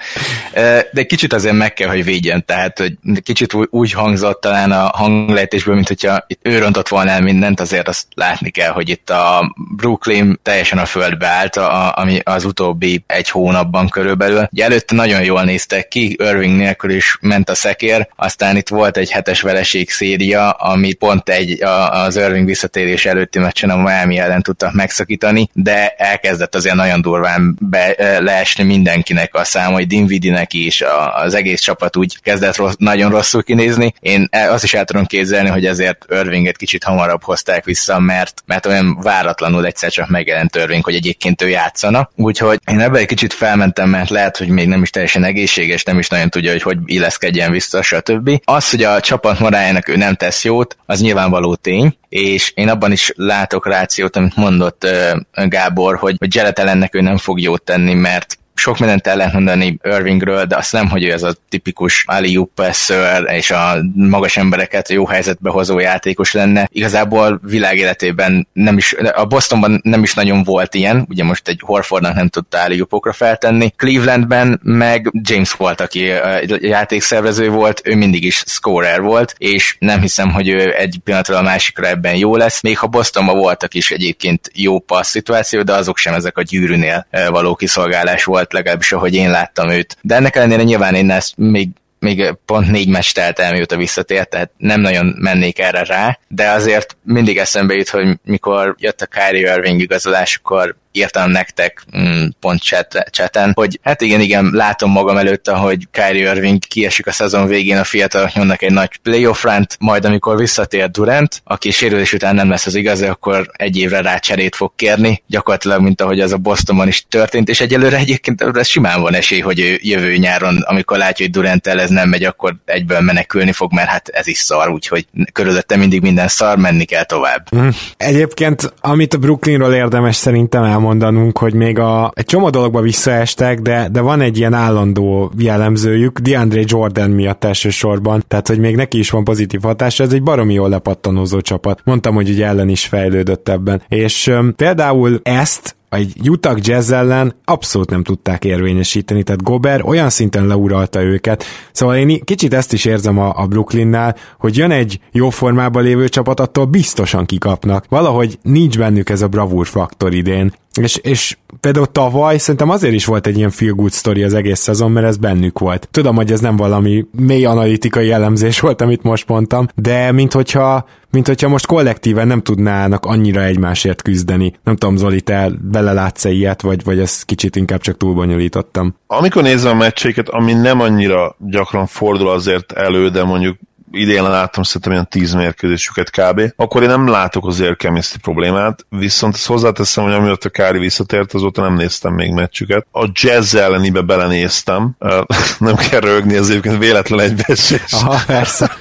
De 0.93 1.05
kicsit 1.07 1.33
azért 1.33 1.55
meg 1.55 1.73
kell, 1.73 1.89
hogy 1.89 2.05
védjen, 2.05 2.45
tehát 2.45 2.79
hogy 2.79 2.93
kicsit 3.23 3.55
úgy 3.71 3.93
hangzott 3.93 4.41
talán 4.41 4.73
a 4.73 4.91
hanglejtésből, 4.95 5.75
mint 5.75 5.89
hogyha 5.89 6.25
itt 6.27 6.41
ő 6.43 6.59
rontott 6.59 6.89
volna 6.89 7.11
el 7.11 7.21
mindent, 7.21 7.61
azért 7.61 7.89
azt 7.89 8.07
látni 8.15 8.51
kell, 8.51 8.71
hogy 8.71 8.89
itt 8.89 9.11
a 9.11 9.55
Brooklyn 9.77 10.39
teljesen 10.43 10.79
a 10.79 10.85
földbe 10.87 11.27
állt, 11.27 11.57
a, 11.57 11.97
ami 11.97 12.21
az 12.25 12.45
utóbbi 12.45 13.05
egy 13.07 13.31
hónapban 13.31 13.89
körülbelül. 13.89 14.49
Ugye 14.53 14.65
előtte 14.65 14.95
nagyon 14.95 15.23
jól 15.23 15.43
néztek 15.43 15.89
ki, 15.89 16.17
Irving 16.19 16.57
nélkül 16.57 16.91
is 16.91 17.19
ment 17.21 17.51
a 17.51 17.55
szekér, 17.55 18.09
aztán 18.17 18.57
itt 18.57 18.69
volt 18.69 18.97
egy 18.97 19.11
hetes 19.11 19.41
vereség 19.41 19.91
széria, 19.91 20.51
ami 20.51 20.93
pont 20.93 21.29
egy 21.29 21.63
az 21.91 22.17
Irving 22.17 22.47
visszatérés 22.47 23.07
előtti 23.07 23.39
meccsen 23.39 23.71
a 23.71 23.77
Miami 23.77 24.19
ellen 24.19 24.43
tudtak 24.57 24.75
megszakítani, 24.75 25.49
de 25.53 25.89
elkezdett 25.89 26.55
azért 26.55 26.75
nagyon 26.75 27.01
durván 27.01 27.57
be, 27.61 27.95
leesni 28.19 28.65
mindenkinek 28.65 29.35
a 29.35 29.45
szám, 29.45 29.73
hogy 29.73 29.87
Dinvidinek 29.87 30.53
is, 30.53 30.81
a, 30.81 31.17
az 31.17 31.35
egész 31.35 31.61
csapat 31.61 31.97
úgy 31.97 32.21
kezdett 32.23 32.57
rossz, 32.57 32.75
nagyon 32.79 33.11
rosszul 33.11 33.43
kinézni. 33.43 33.95
Én 34.01 34.29
e, 34.31 34.53
azt 34.53 34.65
is 34.65 34.75
el 34.75 34.85
tudom 34.85 35.05
képzelni, 35.05 35.49
hogy 35.49 35.67
ezért 35.67 36.07
Irvinget 36.09 36.57
kicsit 36.57 36.85
hamarabb 36.85 37.23
hozták 37.23 37.65
vissza, 37.65 37.99
mert, 37.99 38.43
mert 38.47 38.67
olyan 38.67 38.99
váratlanul 39.03 39.67
egyszer 39.67 39.91
csak 39.91 40.09
megjelent 40.09 40.57
Irving, 40.57 40.85
hogy 40.85 40.95
egyébként 40.95 41.43
ő 41.43 41.49
játszana. 41.49 42.11
Úgyhogy 42.15 42.61
én 42.71 42.81
ebbe 42.81 42.99
egy 42.99 43.07
kicsit 43.07 43.33
felmentem, 43.33 43.89
mert 43.89 44.11
lehet, 44.11 44.37
hogy 44.37 44.49
még 44.49 44.69
nem 44.69 44.83
is 44.83 44.91
teljesen 44.91 45.25
egészséges, 45.25 45.83
nem 45.83 45.99
is 45.99 46.09
nagyon 46.09 46.31
tudja, 46.31 46.51
hogy 46.51 46.63
hogy 46.63 46.79
illeszkedjen 46.85 47.51
vissza, 47.51 47.83
stb. 47.83 48.41
Az, 48.45 48.71
hogy 48.71 48.83
a 48.83 49.01
csapat 49.01 49.39
morájának 49.39 49.89
ő 49.89 49.97
nem 49.97 50.15
tesz 50.15 50.45
jót, 50.45 50.77
az 50.87 51.01
nyilvánvaló 51.01 51.55
tény, 51.55 51.97
és 52.17 52.53
én 52.55 52.69
abban 52.69 52.93
is 52.93 53.13
látok 53.17 53.67
rációt, 53.67 54.17
amit 54.17 54.37
mondott 54.37 54.87
Gábor, 55.33 55.97
hogy, 55.97 56.17
hogy 56.19 56.35
Jellet 56.35 56.59
ő 56.95 57.01
nem 57.01 57.17
fog 57.17 57.41
jót 57.41 57.63
tenni, 57.63 57.95
mert 57.95 58.39
sok 58.57 58.79
mindent 58.79 59.07
el 59.07 59.17
lehet 59.17 59.33
mondani 59.33 59.79
Irvingről, 59.83 60.45
de 60.45 60.57
azt 60.57 60.73
nem, 60.73 60.89
hogy 60.89 61.05
ő 61.05 61.13
az 61.13 61.23
a 61.23 61.35
tipikus 61.49 62.05
Ali 62.07 62.49
passer 62.55 63.25
és 63.33 63.51
a 63.51 63.77
magas 63.95 64.37
embereket 64.37 64.89
jó 64.89 65.07
helyzetbe 65.07 65.51
hozó 65.51 65.79
játékos 65.79 66.33
lenne. 66.33 66.69
Igazából 66.73 67.41
világéletében 67.43 68.49
nem 68.53 68.77
is, 68.77 68.95
a 69.15 69.25
Bostonban 69.25 69.81
nem 69.83 70.03
is 70.03 70.15
nagyon 70.15 70.43
volt 70.43 70.75
ilyen, 70.75 71.07
ugye 71.09 71.25
most 71.25 71.49
egy 71.49 71.61
Horfordnak 71.65 72.15
nem 72.15 72.29
tudta 72.29 72.63
Ali 72.63 72.85
feltenni. 73.11 73.73
Clevelandben 73.77 74.61
meg 74.63 75.11
James 75.13 75.53
volt, 75.53 75.81
aki 75.81 76.13
játékszervező 76.61 77.51
volt, 77.51 77.81
ő 77.85 77.95
mindig 77.95 78.25
is 78.25 78.43
scorer 78.47 79.01
volt, 79.01 79.35
és 79.39 79.77
nem 79.79 80.01
hiszem, 80.01 80.31
hogy 80.31 80.49
ő 80.49 80.75
egy 80.75 80.99
pillanatra 81.05 81.37
a 81.37 81.43
másikra 81.43 81.87
ebben 81.87 82.17
jó 82.17 82.37
lesz. 82.37 82.63
Még 82.63 82.79
ha 82.79 82.87
Bostonban 82.87 83.37
voltak 83.37 83.75
is 83.75 83.91
egyébként 83.91 84.51
jó 84.55 84.79
passz 84.79 85.11
szituáció, 85.11 85.63
de 85.63 85.73
azok 85.73 85.99
sem 85.99 86.15
ezek 86.15 86.39
a 86.39 86.43
gyűrűnél 86.43 87.07
való 87.29 87.55
kiszolgálás 87.55 88.25
volt 88.25 88.46
volt, 88.47 88.53
legalábbis 88.53 88.93
ahogy 88.93 89.15
én 89.15 89.31
láttam 89.31 89.71
őt. 89.71 89.97
De 90.03 90.15
ennek 90.15 90.37
ellenére 90.37 90.63
nyilván 90.63 90.95
én 90.95 91.11
ezt 91.11 91.37
még 91.37 91.69
még 91.99 92.35
pont 92.45 92.71
négy 92.71 92.89
meccs 92.89 93.13
telt 93.13 93.39
el, 93.39 93.53
mióta 93.53 93.77
visszatért, 93.77 94.29
tehát 94.29 94.51
nem 94.57 94.81
nagyon 94.81 95.15
mennék 95.19 95.59
erre 95.59 95.85
rá, 95.85 96.19
de 96.29 96.51
azért 96.51 96.97
mindig 97.03 97.39
eszembe 97.39 97.75
jut, 97.75 97.89
hogy 97.89 98.19
mikor 98.25 98.75
jött 98.79 99.01
a 99.01 99.07
Kyrie 99.07 99.55
Irving 99.55 99.81
igazolás, 99.81 100.41
akkor 100.43 100.77
írtam 100.97 101.31
nektek 101.31 101.85
mm, 101.99 102.27
pont 102.41 102.63
chat, 102.63 103.05
chaten, 103.11 103.53
hogy 103.55 103.81
hát 103.83 104.01
igen, 104.01 104.21
igen, 104.21 104.51
látom 104.53 104.91
magam 104.91 105.17
előtt, 105.17 105.49
hogy 105.49 105.89
Kyrie 105.91 106.35
Irving 106.35 106.59
kiesik 106.59 107.07
a 107.07 107.13
szezon 107.13 107.47
végén, 107.47 107.77
a 107.77 107.85
fiatalok 107.85 108.33
nyomnak 108.33 108.63
egy 108.63 108.73
nagy 108.73 108.97
playoff 108.97 109.43
rant, 109.43 109.77
majd 109.81 110.05
amikor 110.05 110.37
visszatér 110.37 110.91
Durant, 110.91 111.41
aki 111.45 111.71
sérülés 111.71 112.13
után 112.13 112.35
nem 112.35 112.49
lesz 112.49 112.67
az 112.67 112.75
igazi, 112.75 113.05
akkor 113.05 113.51
egy 113.53 113.77
évre 113.77 114.01
rá 114.01 114.19
cserét 114.19 114.57
fog 114.57 114.73
kérni, 114.77 115.23
gyakorlatilag, 115.27 115.81
mint 115.81 116.01
ahogy 116.01 116.21
az 116.21 116.33
a 116.33 116.37
Bostonban 116.37 116.89
is 116.89 117.05
történt, 117.09 117.49
és 117.49 117.61
egyelőre 117.61 117.97
egyébként 117.97 118.43
ez 118.43 118.67
simán 118.67 119.01
van 119.01 119.15
esély, 119.15 119.41
hogy 119.41 119.61
ő 119.61 119.79
jövő 119.83 120.17
nyáron, 120.17 120.57
amikor 120.67 120.99
látja, 120.99 121.25
hogy 121.25 121.35
Durant 121.35 121.67
el 121.67 121.81
ez 121.81 121.91
nem 121.91 122.09
megy, 122.09 122.25
akkor 122.25 122.55
egyből 122.65 123.01
menekülni 123.01 123.53
fog, 123.53 123.73
mert 123.73 123.89
hát 123.89 124.09
ez 124.09 124.27
is 124.27 124.39
szar, 124.39 124.69
úgyhogy 124.69 125.07
körülötte 125.33 125.77
mindig 125.77 126.03
minden 126.03 126.29
szar, 126.29 126.57
menni 126.57 126.85
kell 126.85 127.05
tovább. 127.05 127.57
Mm. 127.57 127.69
Egyébként, 127.97 128.73
amit 128.81 129.15
a 129.15 129.19
Brooklynról 129.19 129.75
érdemes 129.75 130.17
szerintem 130.17 130.63
elmondani, 130.63 130.86
elmondanunk, 130.87 131.39
hogy 131.39 131.55
még 131.55 131.79
a, 131.79 132.13
egy 132.15 132.25
csomó 132.25 132.51
dologba 132.51 132.81
visszaestek, 132.81 133.61
de, 133.61 133.89
de 133.93 134.01
van 134.01 134.21
egy 134.21 134.39
ilyen 134.39 134.53
állandó 134.53 135.33
jellemzőjük, 135.39 136.19
DeAndre 136.19 136.63
Jordan 136.65 137.11
miatt 137.11 137.45
elsősorban, 137.45 138.25
tehát 138.29 138.49
hogy 138.49 138.59
még 138.59 138.77
neki 138.77 138.99
is 138.99 139.11
van 139.11 139.25
pozitív 139.25 139.61
hatása, 139.63 140.05
ez 140.05 140.13
egy 140.13 140.23
baromi 140.23 140.55
jól 140.55 140.69
lepattanózó 140.69 141.41
csapat. 141.41 141.81
Mondtam, 141.85 142.15
hogy 142.15 142.29
ugye 142.29 142.47
ellen 142.47 142.69
is 142.69 142.87
fejlődött 142.87 143.49
ebben. 143.49 143.83
És 143.89 144.27
um, 144.27 144.55
például 144.55 145.21
ezt 145.23 145.77
egy 145.89 146.29
Utah 146.29 146.57
Jazz 146.61 146.91
ellen 146.91 147.35
abszolút 147.45 147.91
nem 147.91 148.03
tudták 148.03 148.45
érvényesíteni, 148.45 149.23
tehát 149.23 149.43
Gober 149.43 149.85
olyan 149.85 150.11
szinten 150.11 150.47
leuralta 150.47 151.03
őket, 151.03 151.45
szóval 151.73 151.97
én 151.97 152.21
kicsit 152.25 152.55
ezt 152.55 152.73
is 152.73 152.85
érzem 152.85 153.19
a, 153.19 153.33
a 153.37 153.47
Brooklynnál, 153.47 154.17
hogy 154.39 154.57
jön 154.57 154.71
egy 154.71 154.99
jó 155.13 155.31
formában 155.31 155.83
lévő 155.83 156.09
csapat, 156.09 156.41
attól 156.41 156.65
biztosan 156.65 157.27
kikapnak. 157.27 157.85
Valahogy 157.89 158.39
nincs 158.43 158.79
bennük 158.79 159.11
ez 159.11 159.23
a 159.23 159.29
bravúr 159.29 159.67
faktor 159.67 160.15
idén, 160.15 160.53
és, 160.77 160.97
és 160.97 161.37
például 161.61 161.87
tavaly 161.87 162.39
szerintem 162.39 162.71
azért 162.71 162.95
is 162.95 163.05
volt 163.05 163.27
egy 163.27 163.37
ilyen 163.37 163.51
feel 163.51 163.73
good 163.73 163.93
story 163.93 164.23
az 164.23 164.35
egész 164.35 164.61
szezon, 164.61 164.91
mert 164.91 165.07
ez 165.07 165.17
bennük 165.17 165.59
volt. 165.59 165.89
Tudom, 165.91 166.17
hogy 166.17 166.33
ez 166.33 166.41
nem 166.41 166.57
valami 166.57 167.05
mély 167.11 167.45
analitikai 167.45 168.07
jellemzés 168.07 168.61
volt, 168.61 168.81
amit 168.81 169.03
most 169.03 169.29
mondtam, 169.29 169.67
de 169.75 170.13
mint 170.13 170.33
hogyha, 170.33 170.89
mint 171.11 171.27
hogyha 171.27 171.49
most 171.49 171.67
kollektíven 171.67 172.27
nem 172.27 172.43
tudnának 172.43 173.05
annyira 173.05 173.43
egymásért 173.43 174.03
küzdeni. 174.03 174.55
Nem 174.65 174.77
tudom, 174.77 174.97
Zoli, 174.97 175.21
te 175.21 175.51
belelátsz 175.61 176.25
-e 176.25 176.31
ilyet, 176.31 176.63
vagy, 176.63 176.85
vagy 176.85 176.99
ezt 176.99 177.25
kicsit 177.25 177.57
inkább 177.57 177.81
csak 177.81 177.97
túlbonyolítottam? 177.97 178.95
Amikor 179.07 179.43
nézem 179.43 179.73
a 179.73 179.79
meccséket, 179.79 180.29
ami 180.29 180.53
nem 180.53 180.81
annyira 180.81 181.37
gyakran 181.39 181.87
fordul 181.87 182.31
azért 182.31 182.73
elő, 182.73 183.09
de 183.09 183.25
mondjuk 183.25 183.57
idén 183.91 184.23
láttam 184.23 184.63
szerintem 184.63 184.93
ilyen 184.93 185.09
tíz 185.09 185.35
mérkőzésüket 185.35 186.11
kb. 186.11 186.53
Akkor 186.57 186.83
én 186.83 186.89
nem 186.89 187.09
látok 187.09 187.47
azért 187.47 187.79
chemistry 187.79 188.19
problémát, 188.19 188.87
viszont 188.89 189.35
ezt 189.35 189.47
hozzáteszem, 189.47 190.05
hogy 190.05 190.13
amiatt 190.13 190.45
a 190.45 190.49
Kári 190.49 190.79
visszatért, 190.79 191.35
azóta 191.35 191.63
nem 191.63 191.75
néztem 191.75 192.13
még 192.13 192.33
meccsüket. 192.33 192.87
A 192.93 193.09
jazz 193.13 193.55
ellenibe 193.55 194.01
belenéztem, 194.01 194.97
nem 195.59 195.75
kell 195.75 196.01
rögni, 196.01 196.37
ez 196.37 196.49
egyébként 196.49 196.79
véletlen 196.79 197.21
egybeesés. 197.21 197.93
Aha, 197.93 198.19
persze. 198.27 198.77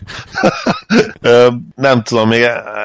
nem 1.76 2.04
tudom, 2.04 2.30
még 2.30 2.42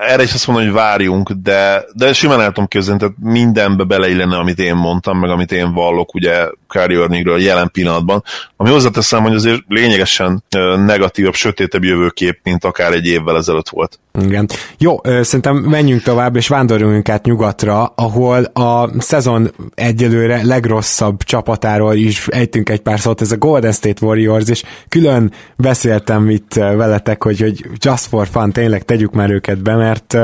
erre 0.07 0.23
is 0.23 0.33
azt 0.33 0.47
mondom, 0.47 0.65
hogy 0.65 0.75
várjunk, 0.75 1.31
de, 1.31 1.85
de 1.93 2.13
simán 2.13 2.41
el 2.41 2.47
tudom 2.47 2.67
képzelni, 2.67 2.99
tehát 3.01 3.15
mindenbe 3.21 3.85
beleillene, 3.85 4.37
amit 4.37 4.59
én 4.59 4.75
mondtam, 4.75 5.19
meg 5.19 5.31
amit 5.31 5.53
én 5.53 5.73
vallok, 5.73 6.15
ugye 6.15 6.47
Kyrie 6.69 6.99
Irvingről 6.99 7.41
jelen 7.41 7.71
pillanatban, 7.71 8.25
ami 8.57 8.71
hozzáteszem, 8.71 9.23
hogy 9.23 9.35
azért 9.35 9.63
lényegesen 9.69 10.45
negatívabb, 10.85 11.35
sötétebb 11.35 11.85
jövőkép, 12.19 12.41
mint 12.43 12.65
akár 12.65 12.93
egy 12.93 13.07
évvel 13.07 13.37
ezelőtt 13.37 13.69
volt. 13.69 13.99
Igen. 14.19 14.49
Jó, 14.79 14.97
szerintem 15.05 15.57
menjünk 15.57 16.03
tovább, 16.03 16.37
és 16.37 16.49
vándoruljunk 16.49 17.09
át 17.09 17.25
nyugatra, 17.25 17.93
ahol 17.95 18.45
a 18.45 18.91
szezon 18.99 19.51
egyelőre 19.75 20.41
legrosszabb 20.45 21.23
csapatáról 21.23 21.95
is 21.95 22.27
ejtünk 22.29 22.69
egy 22.69 22.81
pár 22.81 23.01
szót, 23.01 23.21
ez 23.21 23.33
a 23.33 23.37
Golden 23.37 23.73
State 23.73 24.07
Warriors, 24.07 24.49
és 24.49 24.63
külön 24.89 25.33
beszéltem 25.57 26.31
itt 26.31 26.55
veletek, 26.55 27.23
hogy, 27.23 27.41
hogy 27.41 27.65
just 27.79 28.07
for 28.07 28.29
fun, 28.29 28.53
tényleg 28.53 28.85
tegyük 28.85 29.13
már 29.13 29.31
őket 29.31 29.63
be, 29.63 29.75
mert, 29.75 30.17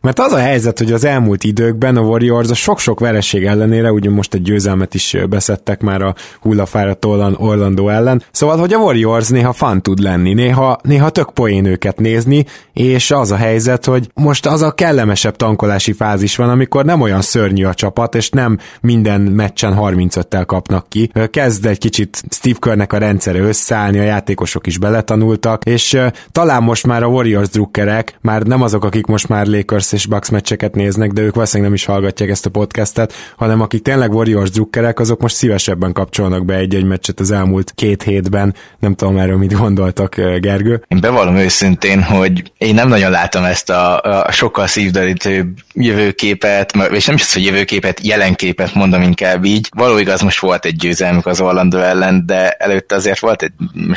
mert 0.00 0.18
az 0.18 0.32
a 0.32 0.38
helyzet, 0.38 0.78
hogy 0.78 0.92
az 0.92 1.04
elmúlt 1.04 1.44
időkben 1.44 1.96
a 1.96 2.00
Warriors 2.00 2.50
a 2.50 2.54
sok-sok 2.54 3.00
vereség 3.00 3.44
ellenére, 3.44 3.92
ugye 3.92 4.10
most 4.10 4.34
egy 4.34 4.42
győzelmet 4.42 4.94
is 4.94 5.16
beszettek 5.28 5.80
már 5.80 6.02
a 6.02 6.14
hullafáradt 6.40 7.04
Orlando 7.04 7.88
ellen, 7.88 8.22
szóval, 8.30 8.58
hogy 8.58 8.72
a 8.72 8.78
Warriors 8.78 9.28
néha 9.28 9.52
fan 9.52 9.82
tud 9.82 9.98
lenni, 9.98 10.34
néha, 10.34 10.78
néha 10.82 11.10
tök 11.10 11.30
poén 11.30 11.64
őket 11.64 11.98
nézni, 11.98 12.44
és 12.72 13.10
az 13.10 13.31
a 13.32 13.36
helyzet, 13.36 13.84
hogy 13.84 14.10
most 14.14 14.46
az 14.46 14.62
a 14.62 14.72
kellemesebb 14.72 15.36
tankolási 15.36 15.92
fázis 15.92 16.36
van, 16.36 16.50
amikor 16.50 16.84
nem 16.84 17.00
olyan 17.00 17.20
szörnyű 17.20 17.64
a 17.64 17.74
csapat, 17.74 18.14
és 18.14 18.30
nem 18.30 18.58
minden 18.80 19.20
meccsen 19.20 19.76
35-tel 19.78 20.44
kapnak 20.46 20.88
ki. 20.88 21.10
Kezd 21.30 21.66
egy 21.66 21.78
kicsit 21.78 22.22
Steve 22.30 22.58
Körnek 22.58 22.92
a 22.92 22.98
rendszere 22.98 23.38
összeállni, 23.38 23.98
a 23.98 24.02
játékosok 24.02 24.66
is 24.66 24.78
beletanultak, 24.78 25.64
és 25.64 25.98
talán 26.32 26.62
most 26.62 26.86
már 26.86 27.02
a 27.02 27.06
Warriors 27.06 27.48
drukkerek, 27.48 28.18
már 28.20 28.42
nem 28.42 28.62
azok, 28.62 28.84
akik 28.84 29.06
most 29.06 29.28
már 29.28 29.46
Lakers 29.46 29.92
és 29.92 30.06
Bucks 30.06 30.30
meccseket 30.30 30.74
néznek, 30.74 31.10
de 31.12 31.22
ők 31.22 31.34
valószínűleg 31.34 31.70
nem 31.70 31.78
is 31.80 31.84
hallgatják 31.84 32.30
ezt 32.30 32.46
a 32.46 32.50
podcastet, 32.50 33.12
hanem 33.36 33.60
akik 33.60 33.82
tényleg 33.82 34.12
Warriors 34.12 34.50
drukkerek, 34.50 35.00
azok 35.00 35.20
most 35.20 35.34
szívesebben 35.34 35.92
kapcsolnak 35.92 36.44
be 36.44 36.54
egy-egy 36.54 36.84
meccset 36.84 37.20
az 37.20 37.30
elmúlt 37.30 37.72
két 37.74 38.02
hétben. 38.02 38.54
Nem 38.78 38.94
tudom 38.94 39.16
erről 39.16 39.36
mit 39.36 39.58
gondoltak, 39.58 40.14
Gergő. 40.40 40.82
Én 40.88 41.00
bevallom 41.00 41.36
őszintén, 41.36 42.02
hogy 42.02 42.52
én 42.58 42.74
nem 42.74 42.88
nagyon 42.88 43.10
látom 43.10 43.21
ezt 43.30 43.70
a, 43.70 44.00
a 44.00 44.32
sokkal 44.32 44.66
szívderítőbb 44.66 45.58
jövőképet, 45.74 46.72
és 46.90 47.06
nem 47.06 47.14
is 47.14 47.22
az, 47.22 47.32
hogy 47.32 47.44
jövőképet, 47.44 48.00
jelenképet 48.06 48.74
mondom 48.74 49.02
inkább 49.02 49.44
így. 49.44 49.68
Való 49.76 49.98
igaz, 49.98 50.20
most 50.20 50.40
volt 50.40 50.64
egy 50.64 50.76
győzelmük 50.76 51.26
az 51.26 51.40
Orlando 51.40 51.78
ellen, 51.78 52.26
de 52.26 52.50
előtte 52.50 52.94
azért 52.94 53.18
volt 53.18 53.42
egy 53.42 53.52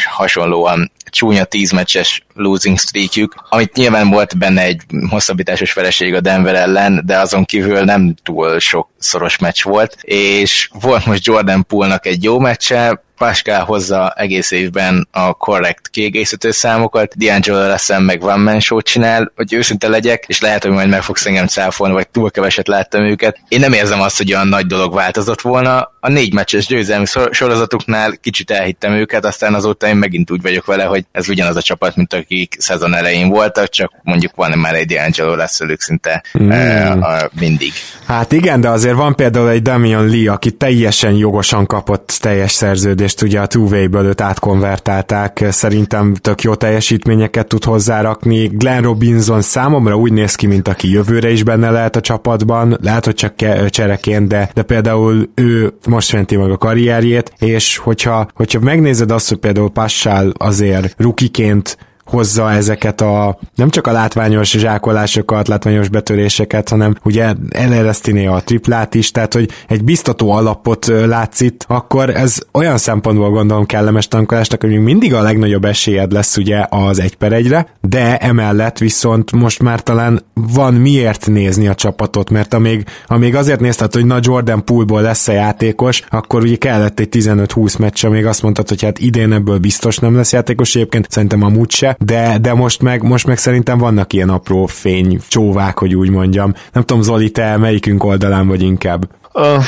hasonlóan 0.09 0.91
csúnya 1.09 1.43
10 1.43 1.71
meccses 1.71 2.25
losing 2.33 2.79
streakjük, 2.79 3.35
amit 3.49 3.75
nyilván 3.75 4.09
volt 4.09 4.37
benne 4.37 4.61
egy 4.61 4.81
hosszabbításos 5.09 5.73
vereség 5.73 6.13
a 6.13 6.21
Denver 6.21 6.55
ellen, 6.55 7.01
de 7.05 7.19
azon 7.19 7.45
kívül 7.45 7.83
nem 7.83 8.15
túl 8.23 8.59
sok 8.59 8.89
szoros 9.05 9.37
meccs 9.37 9.63
volt, 9.63 9.97
és 10.01 10.69
volt 10.79 11.05
most 11.05 11.25
Jordan 11.25 11.65
Poole-nak 11.65 12.05
egy 12.05 12.23
jó 12.23 12.39
meccse, 12.39 13.03
Pascal 13.17 13.63
hozza 13.63 14.13
egész 14.15 14.51
évben 14.51 15.07
a 15.11 15.33
korrekt 15.33 15.87
kiegészítő 15.87 16.51
számokat, 16.51 17.13
D'Angelo 17.19 17.69
Russell 17.71 17.99
meg 17.99 18.21
Van 18.21 18.39
Man 18.39 18.59
show 18.59 18.81
csinál, 18.81 19.31
hogy 19.35 19.53
őszinte 19.53 19.87
legyek, 19.87 20.23
és 20.27 20.41
lehet, 20.41 20.63
hogy 20.63 20.71
majd 20.71 20.89
meg 20.89 21.01
fogsz 21.01 21.25
engem 21.25 21.47
cáfolni, 21.47 21.93
vagy 21.93 22.07
túl 22.07 22.31
keveset 22.31 22.67
láttam 22.67 23.03
őket. 23.03 23.39
Én 23.47 23.59
nem 23.59 23.73
érzem 23.73 24.01
azt, 24.01 24.17
hogy 24.17 24.33
olyan 24.33 24.47
nagy 24.47 24.65
dolog 24.65 24.93
változott 24.93 25.41
volna. 25.41 25.93
A 25.99 26.09
négy 26.09 26.33
meccses 26.33 26.65
győzelmi 26.65 27.05
sorozatuknál 27.31 28.17
kicsit 28.21 28.51
elhittem 28.51 28.93
őket, 28.93 29.25
aztán 29.25 29.53
azóta 29.53 29.87
én 29.87 29.95
megint 29.95 30.31
úgy 30.31 30.41
vagyok 30.41 30.65
vele, 30.65 30.83
hogy 30.83 31.05
ez 31.11 31.29
ugyanaz 31.29 31.55
a 31.55 31.61
csapat, 31.61 31.95
mint 31.95 32.13
akik 32.13 32.55
szezon 32.59 32.93
elején 32.93 33.29
voltak, 33.29 33.69
csak 33.69 33.91
mondjuk 34.03 34.35
van 34.35 34.57
már 34.57 34.75
egy 34.75 34.91
D'Angelo 34.93 35.35
Russell 35.39 35.75
szinte 35.77 36.23
mm. 36.39 36.49
uh, 36.49 37.21
mindig. 37.39 37.71
Hát 38.07 38.31
igen, 38.31 38.61
de 38.61 38.69
azért 38.69 38.94
van 38.95 39.15
például 39.15 39.49
egy 39.49 39.61
Damian 39.61 40.07
Lee, 40.07 40.31
aki 40.31 40.51
teljesen 40.51 41.13
jogosan 41.13 41.65
kapott 41.65 42.17
teljes 42.21 42.51
szerződést 42.51 43.21
ugye 43.21 43.39
a 43.39 43.45
two-way-ből 43.45 44.05
őt 44.05 44.21
átkonvertálták, 44.21 45.45
szerintem 45.49 46.13
tök 46.13 46.41
jó 46.41 46.55
teljesítményeket 46.55 47.47
tud 47.47 47.63
hozzárakni. 47.63 48.47
Glenn 48.47 48.83
Robinson 48.83 49.41
számomra 49.41 49.95
úgy 49.95 50.13
néz 50.13 50.35
ki, 50.35 50.47
mint 50.47 50.67
aki 50.67 50.91
jövőre 50.91 51.31
is 51.31 51.43
benne 51.43 51.69
lehet 51.69 51.95
a 51.95 52.01
csapatban, 52.01 52.77
lehet, 52.81 53.05
hogy 53.05 53.15
csak 53.15 53.33
csereként, 53.69 54.27
de, 54.27 54.49
de 54.53 54.63
például 54.63 55.29
ő 55.35 55.73
most 55.87 56.13
menti 56.13 56.35
meg 56.35 56.51
a 56.51 56.57
karrierjét, 56.57 57.33
és 57.39 57.77
hogyha, 57.77 58.27
hogyha 58.33 58.59
megnézed 58.59 59.11
azt, 59.11 59.29
hogy 59.29 59.37
például 59.37 59.69
Passál 59.69 60.31
azért 60.37 60.95
rukiként 60.97 61.77
hozza 62.05 62.51
ezeket 62.51 63.01
a 63.01 63.37
nem 63.55 63.69
csak 63.69 63.87
a 63.87 63.91
látványos 63.91 64.49
zsákolásokat, 64.49 65.47
látványos 65.47 65.89
betöréseket, 65.89 66.69
hanem 66.69 66.95
ugye 67.03 67.33
elereszti 67.49 68.25
a 68.25 68.41
triplát 68.43 68.95
is, 68.95 69.11
tehát 69.11 69.33
hogy 69.33 69.49
egy 69.67 69.83
biztató 69.83 70.31
alapot 70.31 70.85
látsz 70.85 71.41
itt, 71.41 71.65
akkor 71.67 72.09
ez 72.09 72.37
olyan 72.53 72.77
szempontból 72.77 73.29
gondolom 73.29 73.65
kellemes 73.65 74.07
tankolásnak, 74.07 74.61
hogy 74.61 74.69
még 74.69 74.79
mindig 74.79 75.13
a 75.13 75.21
legnagyobb 75.21 75.65
esélyed 75.65 76.11
lesz 76.11 76.37
ugye 76.37 76.65
az 76.69 76.99
egy 76.99 77.15
per 77.15 77.33
egyre, 77.33 77.67
de 77.81 78.17
emellett 78.17 78.77
viszont 78.77 79.31
most 79.31 79.61
már 79.61 79.81
talán 79.81 80.21
van 80.33 80.73
miért 80.73 81.27
nézni 81.27 81.67
a 81.67 81.75
csapatot, 81.75 82.29
mert 82.29 82.53
amíg, 82.53 82.85
amíg 83.07 83.35
azért 83.35 83.59
nézted, 83.59 83.93
hogy 83.93 84.05
na 84.05 84.19
Jordan 84.21 84.65
Poolból 84.65 85.01
lesz 85.01 85.27
a 85.27 85.31
játékos, 85.31 86.01
akkor 86.09 86.41
ugye 86.41 86.55
kellett 86.55 86.99
egy 86.99 87.09
15-20 87.11 87.79
meccs, 87.79 88.05
amíg 88.05 88.25
azt 88.25 88.41
mondtad, 88.41 88.69
hogy 88.69 88.83
hát 88.83 88.99
idén 88.99 89.33
ebből 89.33 89.57
biztos 89.57 89.97
nem 89.97 90.15
lesz 90.15 90.31
játékos, 90.31 90.75
egyébként 90.75 91.07
szerintem 91.09 91.43
amúgy 91.43 91.71
se, 91.71 91.94
de, 91.99 92.37
de 92.37 92.53
most, 92.53 92.81
meg, 92.81 93.03
most 93.03 93.27
meg 93.27 93.37
szerintem 93.37 93.77
vannak 93.77 94.13
ilyen 94.13 94.29
apró 94.29 94.65
fény 94.65 95.19
csóvák, 95.27 95.79
hogy 95.79 95.95
úgy 95.95 96.09
mondjam. 96.09 96.53
Nem 96.71 96.83
tudom, 96.83 97.01
Zoli, 97.03 97.31
te 97.31 97.57
melyikünk 97.57 98.03
oldalán 98.03 98.47
vagy 98.47 98.61
inkább? 98.61 99.07
Uh, 99.37 99.63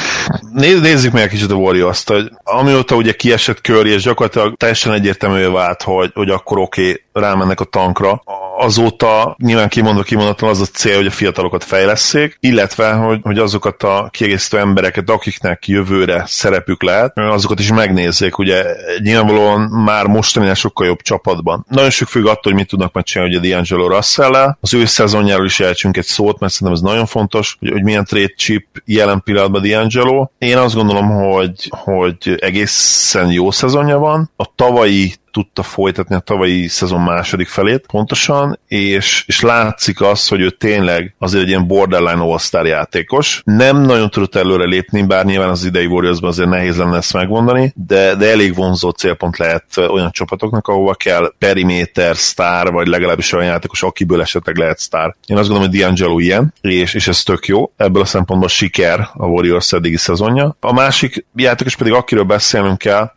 nézzük 0.54 1.12
meg 1.12 1.24
egy 1.24 1.30
kicsit 1.30 1.52
a 1.52 1.56
Warriors-t, 1.56 2.10
hogy 2.10 2.32
amióta 2.44 2.96
ugye 2.96 3.12
kiesett 3.12 3.58
Curry, 3.58 3.90
és 3.90 4.04
gyakorlatilag 4.04 4.56
teljesen 4.56 4.94
egyértelművé 4.94 5.46
vált, 5.46 5.82
hogy, 5.82 6.12
hogy 6.14 6.30
akkor 6.30 6.58
oké, 6.58 6.82
okay, 6.82 7.04
rámennek 7.14 7.60
a 7.60 7.64
tankra. 7.64 8.22
Azóta 8.60 9.36
nyilván 9.40 9.70
kimondva 9.70 10.04
kimondatlan 10.04 10.50
az 10.50 10.62
a 10.62 10.66
cél, 10.66 10.96
hogy 10.96 11.06
a 11.06 11.12
fiatalokat 11.12 11.64
fejleszék, 11.64 12.38
illetve, 12.40 12.92
hogy, 12.92 13.20
hogy 13.24 13.38
azokat 13.40 13.84
a 13.84 14.10
kiegészítő 14.12 14.58
embereket, 14.58 15.10
akiknek 15.10 15.68
jövőre 15.68 16.24
szerepük 16.28 16.84
lehet, 16.84 17.18
azokat 17.18 17.60
is 17.60 17.72
megnézzék. 17.72 18.38
Ugye 18.38 18.66
nyilvánvalóan 19.00 19.62
már 19.62 20.06
mostaninál 20.06 20.56
sokkal 20.56 20.86
jobb 20.88 21.02
csapatban. 21.02 21.66
Nagyon 21.70 21.90
sok 21.90 22.08
függ 22.08 22.26
attól, 22.26 22.42
hogy 22.42 22.54
mit 22.54 22.68
tudnak 22.68 22.94
majd 22.94 23.06
csinálni 23.06 23.36
ugye 23.36 23.50
D'Angelo 23.50 23.88
russell 23.88 24.56
Az 24.62 24.74
ő 24.74 24.86
szezonjáról 24.86 25.46
is 25.46 25.60
elcsünk 25.60 25.98
egy 25.98 26.06
szót, 26.06 26.40
mert 26.40 26.54
szerintem 26.54 26.78
ez 26.78 26.92
nagyon 26.92 27.06
fontos, 27.06 27.56
hogy, 27.60 27.72
hogy 27.72 27.84
milyen 27.84 28.06
trade 28.06 28.34
chip 28.36 28.66
jelen 28.86 29.22
pillanatban 29.24 29.57
D'Angelo. 29.60 30.28
Én 30.38 30.58
azt 30.58 30.76
gondolom, 30.76 31.08
hogy, 31.08 31.70
hogy 31.70 32.36
egészen 32.40 33.32
jó 33.32 33.52
szezonja 33.52 33.98
van. 33.98 34.32
A 34.36 34.46
tavalyi 34.56 35.14
tudta 35.32 35.64
folytatni 35.64 36.16
a 36.16 36.20
tavalyi 36.20 36.68
szezon 36.68 37.02
második 37.02 37.48
felét 37.48 37.86
pontosan, 37.88 38.60
és, 38.68 39.24
és 39.28 39.42
látszik 39.42 40.02
az, 40.02 40.28
hogy 40.28 40.42
ő 40.42 40.50
tényleg 40.50 41.16
azért 41.20 41.44
egy 41.44 41.50
ilyen 41.50 41.68
borderline 41.68 42.22
all 42.22 42.66
játékos. 42.68 43.42
Nem 43.46 43.82
nagyon 43.82 44.10
tudott 44.10 44.36
előre 44.36 44.66
lépni, 44.66 45.04
bár 45.04 45.26
nyilván 45.26 45.50
az 45.50 45.66
idei 45.66 45.86
warriors 45.86 46.18
azért 46.22 46.50
nehéz 46.50 46.78
lenne 46.78 46.98
ezt 46.98 47.14
megmondani, 47.14 47.74
de, 47.76 48.16
de 48.16 48.30
elég 48.30 48.56
vonzó 48.56 48.90
célpont 48.90 49.38
lehet 49.38 49.78
olyan 49.78 50.12
csapatoknak, 50.12 50.68
ahova 50.68 50.94
kell 50.94 51.34
periméter, 51.38 52.18
sztár, 52.18 52.72
vagy 52.72 52.88
legalábbis 52.88 53.32
olyan 53.32 53.46
játékos, 53.48 53.84
akiből 53.84 54.22
esetleg 54.22 54.58
lehet 54.58 54.80
sztár. 54.80 55.16
Én 55.26 55.38
azt 55.38 55.50
gondolom, 55.50 55.72
hogy 55.72 55.82
D'Angelo 55.82 56.16
ilyen, 56.20 56.54
és, 56.62 56.94
és 56.94 57.08
ez 57.08 57.24
tök 57.24 57.46
jó. 57.46 57.72
Ebből 57.78 58.02
a 58.02 58.06
szempontból 58.06 58.50
siker 58.50 59.10
a 59.14 59.26
Warriors 59.26 59.74
eddigi 59.74 59.98
szezonja. 59.98 60.56
A 60.60 60.74
másik 60.74 61.26
játékos 61.36 61.76
pedig, 61.76 61.94
akiről 61.94 62.24
beszélnünk 62.24 62.78
kell, 62.78 63.12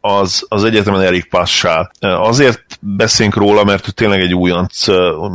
az, 0.00 0.44
az 0.48 0.64
egyetemen 0.64 1.00
Erik 1.00 1.28
Passál. 1.28 1.90
Azért 2.00 2.64
beszélünk 2.80 3.36
róla, 3.36 3.64
mert 3.64 3.88
ő 3.88 3.90
tényleg 3.90 4.20
egy 4.20 4.34
újonc, 4.34 4.86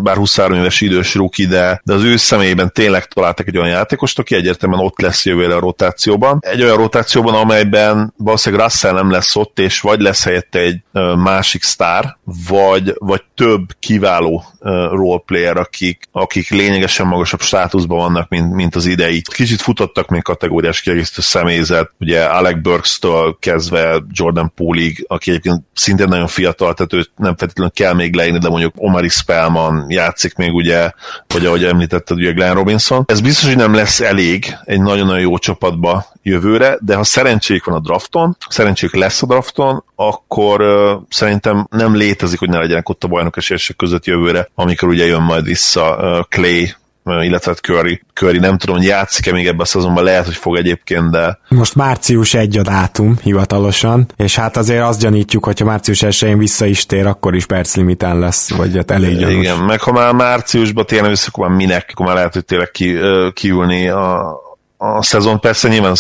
bár 0.03 0.15
23 0.15 0.58
éves 0.58 0.82
idős 0.82 1.15
ruki, 1.15 1.45
de, 1.45 1.82
de 1.84 1.93
az 1.93 2.03
ő 2.03 2.17
személyében 2.17 2.71
tényleg 2.73 3.05
találtak 3.05 3.47
egy 3.47 3.58
olyan 3.58 3.69
játékost, 3.69 4.19
aki 4.19 4.36
egyértelműen 4.36 4.82
ott 4.82 4.99
lesz 5.01 5.25
jövőre 5.25 5.55
a 5.55 5.60
rotációban. 5.60 6.39
Egy 6.41 6.63
olyan 6.63 6.77
rotációban, 6.77 7.34
amelyben 7.34 8.13
valószínűleg 8.17 8.65
Russell 8.65 8.93
nem 8.93 9.12
lesz 9.12 9.36
ott, 9.36 9.60
és 9.60 9.79
vagy 9.79 9.99
lesz 9.99 10.23
helyette 10.23 10.60
egy 10.60 10.82
másik 11.15 11.63
sztár, 11.63 12.17
vagy, 12.47 12.93
vagy 12.97 13.23
több 13.36 13.62
kiváló 13.79 14.43
roleplayer, 14.91 15.58
akik, 15.58 16.03
akik 16.12 16.49
lényegesen 16.49 17.08
magasabb 17.08 17.41
státuszban 17.41 17.97
vannak, 17.97 18.29
mint, 18.29 18.53
mint 18.53 18.75
az 18.75 18.86
idei. 18.86 19.21
Kicsit 19.34 19.62
futottak 19.62 20.08
még 20.10 20.21
kategóriás 20.21 20.82
kiegészítő 20.82 21.21
személyzet, 21.21 21.91
ugye 21.99 22.23
Alec 22.23 22.62
Burks-től 22.62 23.38
kezdve 23.39 24.01
Jordan 24.12 24.52
Poolig, 24.56 25.06
aki 25.08 25.30
egyébként 25.30 25.62
szintén 25.74 26.08
nagyon 26.08 26.28
fiatal, 26.28 26.74
tehát 26.74 26.93
őt 26.93 27.12
nem 27.15 27.36
feltétlenül 27.38 27.74
kell 27.74 27.93
még 27.93 28.15
leírni, 28.15 28.39
de 28.39 28.50
mondjuk 28.50 28.74
Omari 28.78 29.08
Spellman 29.08 29.86
játszik 29.89 30.36
még 30.36 30.54
ugye, 30.54 30.91
vagy 31.28 31.45
ahogy 31.45 31.63
említetted, 31.63 32.17
ugye 32.17 32.32
Glenn 32.32 32.54
Robinson. 32.54 33.04
Ez 33.08 33.22
biztos, 33.22 33.48
hogy 33.48 33.58
nem 33.58 33.74
lesz 33.74 34.00
elég 34.00 34.56
egy 34.65 34.82
nagyon-nagyon 34.82 35.22
jó 35.22 35.38
csapatba 35.38 36.06
jövőre, 36.24 36.78
de 36.82 36.95
ha 36.95 37.04
szerencsék 37.04 37.63
van 37.63 37.76
a 37.76 37.80
drafton, 37.80 38.38
szerencsék 38.50 38.95
lesz 38.95 39.22
a 39.22 39.26
drafton, 39.26 39.84
akkor 39.95 40.62
uh, 40.62 41.02
szerintem 41.10 41.67
nem 41.69 41.95
létezik, 41.95 42.39
hogy 42.39 42.50
ne 42.50 42.58
legyenek 42.58 42.89
ott 42.89 43.04
a 43.04 43.08
bajnok 43.08 43.38
esélyesek 43.38 43.76
között 43.76 44.06
jövőre, 44.06 44.50
amikor 44.56 44.89
ugye 44.89 45.06
jön 45.06 45.22
majd 45.22 45.43
vissza 45.43 45.95
uh, 45.95 46.26
Clay 46.30 46.74
illetve 47.05 47.51
hát 47.51 47.59
Curry, 47.59 48.01
Curry 48.13 48.39
nem 48.39 48.57
tudom, 48.57 48.75
hogy 48.75 48.85
játszik-e 48.85 49.31
még 49.31 49.47
ebben 49.47 49.59
a 49.59 49.65
szezonban, 49.65 50.03
lehet, 50.03 50.25
hogy 50.25 50.35
fog 50.35 50.57
egyébként, 50.57 51.12
de... 51.12 51.39
Most 51.47 51.75
március 51.75 52.33
1 52.33 52.57
a 52.57 52.62
dátum 52.62 53.17
hivatalosan, 53.21 54.05
és 54.15 54.35
hát 54.35 54.57
azért 54.57 54.83
azt 54.83 54.99
gyanítjuk, 54.99 55.45
hogyha 55.45 55.65
március 55.65 55.99
1-én 56.05 56.38
vissza 56.38 56.65
is 56.65 56.85
tér, 56.85 57.05
akkor 57.05 57.35
is 57.35 57.45
perclimiten 57.45 58.19
lesz, 58.19 58.51
vagy 58.51 58.75
hát 58.75 58.91
elég 58.91 59.17
gyanús. 59.17 59.43
Igen, 59.43 59.57
meg 59.57 59.81
ha 59.81 59.91
már 59.91 60.13
márciusban 60.13 60.85
tényleg 60.85 61.09
vissza, 61.09 61.27
akkor 61.27 61.47
már 61.47 61.57
minek, 61.57 61.89
akkor 61.91 62.05
már 62.05 62.15
lehet, 62.15 62.33
hogy 62.33 62.45
tényleg 62.45 62.71
ki, 62.71 62.97
kiülni 63.33 63.89
a, 63.89 64.38
a 64.77 65.03
szezon. 65.03 65.39
Persze 65.39 65.67
nyilván 65.67 65.95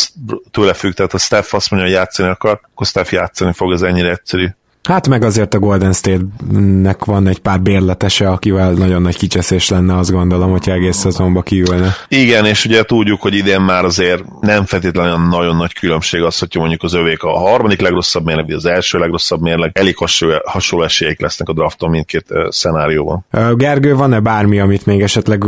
tőle 0.51 0.73
függ, 0.73 0.93
tehát 0.93 1.13
a 1.13 1.17
Steph 1.17 1.53
azt 1.53 1.71
mondja, 1.71 1.89
hogy 1.89 1.97
játszani 1.97 2.29
akar, 2.29 2.59
akkor 2.71 2.87
Steph 2.87 3.13
játszani 3.13 3.53
fog, 3.53 3.71
ez 3.71 3.81
ennyire 3.81 4.09
egyszerű. 4.09 4.47
Hát 4.89 5.07
meg 5.07 5.23
azért 5.23 5.53
a 5.53 5.59
Golden 5.59 5.93
State-nek 5.93 7.05
van 7.05 7.27
egy 7.27 7.39
pár 7.39 7.61
bérletese, 7.61 8.29
akivel 8.29 8.71
nagyon 8.71 9.01
nagy 9.01 9.17
kicseszés 9.17 9.69
lenne, 9.69 9.97
azt 9.97 10.11
gondolom, 10.11 10.51
hogyha 10.51 10.71
egész 10.71 10.97
szezonba 10.97 11.41
kiülne. 11.41 11.95
Igen, 12.07 12.45
és 12.45 12.65
ugye 12.65 12.83
tudjuk, 12.83 13.21
hogy 13.21 13.35
idén 13.35 13.61
már 13.61 13.85
azért 13.85 14.23
nem 14.41 14.65
feltétlenül 14.65 15.27
nagyon 15.27 15.55
nagy 15.55 15.73
különbség 15.73 16.21
az, 16.21 16.39
hogy 16.39 16.55
mondjuk 16.55 16.83
az 16.83 16.93
övék 16.93 17.23
a 17.23 17.37
harmadik 17.37 17.81
legrosszabb 17.81 18.25
mérleg, 18.25 18.45
vagy 18.45 18.55
az 18.55 18.65
első 18.65 18.99
legrosszabb 18.99 19.41
mérleg, 19.41 19.71
elég 19.73 19.97
hasonló, 19.97 20.35
hasonló 20.45 20.85
esélyek 20.85 21.21
lesznek 21.21 21.49
a 21.49 21.53
drafton 21.53 21.89
mindkét 21.89 22.25
szenárióban. 22.49 23.25
Gergő, 23.55 23.95
van-e 23.95 24.19
bármi, 24.19 24.59
amit 24.59 24.85
még 24.85 25.01
esetleg 25.01 25.43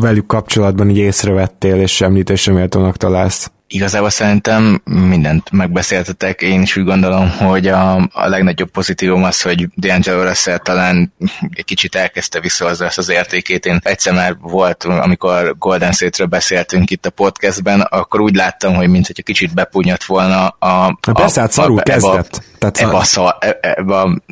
velük 0.00 0.26
kapcsolatban 0.26 0.90
így 0.90 0.98
észrevettél, 0.98 1.80
és 1.80 2.00
említésre 2.00 2.52
méltónak 2.52 2.96
találsz? 2.96 3.50
Igazából 3.72 4.10
szerintem 4.10 4.80
mindent 4.84 5.50
megbeszéltetek. 5.50 6.42
Én 6.42 6.62
is 6.62 6.76
úgy 6.76 6.84
gondolom, 6.84 7.30
hogy 7.30 7.66
a, 7.68 7.96
a 7.96 8.28
legnagyobb 8.28 8.70
pozitívum 8.70 9.24
az, 9.24 9.42
hogy 9.42 9.68
D'Angelo 9.80 10.22
Russell 10.22 10.58
talán 10.58 11.12
egy 11.50 11.64
kicsit 11.64 11.94
elkezdte 11.94 12.40
visszahozni 12.40 12.84
ezt 12.86 12.98
az 12.98 13.08
értékét. 13.08 13.66
Én 13.66 13.80
egyszer 13.82 14.12
már 14.14 14.36
volt, 14.40 14.84
amikor 14.84 15.54
Golden 15.58 15.92
State-ről 15.92 16.26
beszéltünk 16.26 16.90
itt 16.90 17.06
a 17.06 17.10
podcastben, 17.10 17.80
akkor 17.80 18.20
úgy 18.20 18.34
láttam, 18.34 18.74
hogy 18.74 18.88
mint 18.88 19.06
hogy 19.06 19.22
kicsit 19.22 19.54
bepunyat 19.54 20.04
volna 20.04 20.46
a... 20.46 20.98
a 21.00 21.12
Persze, 21.12 21.40
hát 21.40 21.52
szarul 21.52 21.78
a, 21.78 21.82
kezdett. 21.82 22.42
Tehát 22.58 22.78
ebbe, 22.78 22.96
a, 22.96 23.04
szal, 23.04 23.38
ebbe 23.60 23.96
a 23.96 24.22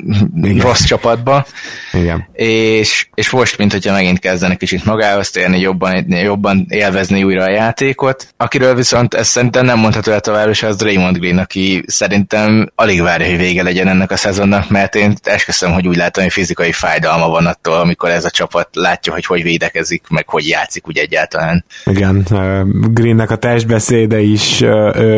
Igen. 0.42 0.58
rossz 0.58 0.84
csapatba. 0.84 1.46
Igen. 1.92 2.28
És, 2.32 3.08
és 3.14 3.30
most, 3.30 3.58
mint 3.58 3.72
hogyha 3.72 3.92
megint 3.92 4.18
kezdenek 4.18 4.58
kicsit 4.58 4.84
magához 4.84 5.30
térni, 5.30 5.60
jobban, 5.60 6.04
jobban 6.08 6.66
élvezni 6.68 7.22
újra 7.22 7.42
a 7.42 7.50
játékot. 7.50 8.34
Akiről 8.36 8.74
viszont 8.74 9.14
ez 9.14 9.29
szerintem 9.30 9.64
nem 9.64 9.78
mondható 9.78 10.12
el 10.12 10.20
tovább, 10.20 10.48
és 10.48 10.62
az 10.62 10.76
Draymond 10.76 11.18
Green, 11.18 11.38
aki 11.38 11.82
szerintem 11.86 12.72
alig 12.74 13.02
várja, 13.02 13.26
hogy 13.26 13.36
vége 13.36 13.62
legyen 13.62 13.88
ennek 13.88 14.10
a 14.10 14.16
szezonnak, 14.16 14.70
mert 14.70 14.94
én 14.94 15.14
esküszöm, 15.22 15.72
hogy 15.72 15.88
úgy 15.88 15.96
látom, 15.96 16.22
hogy 16.22 16.32
fizikai 16.32 16.72
fájdalma 16.72 17.28
van 17.28 17.46
attól, 17.46 17.74
amikor 17.74 18.08
ez 18.10 18.24
a 18.24 18.30
csapat 18.30 18.68
látja, 18.72 19.12
hogy 19.12 19.24
hogy 19.24 19.42
védekezik, 19.42 20.02
meg 20.08 20.28
hogy 20.28 20.48
játszik 20.48 20.88
úgy 20.88 20.98
egyáltalán. 20.98 21.64
Igen, 21.84 22.26
Greennek 22.90 23.30
a 23.30 23.36
testbeszéde 23.36 24.20
is 24.20 24.64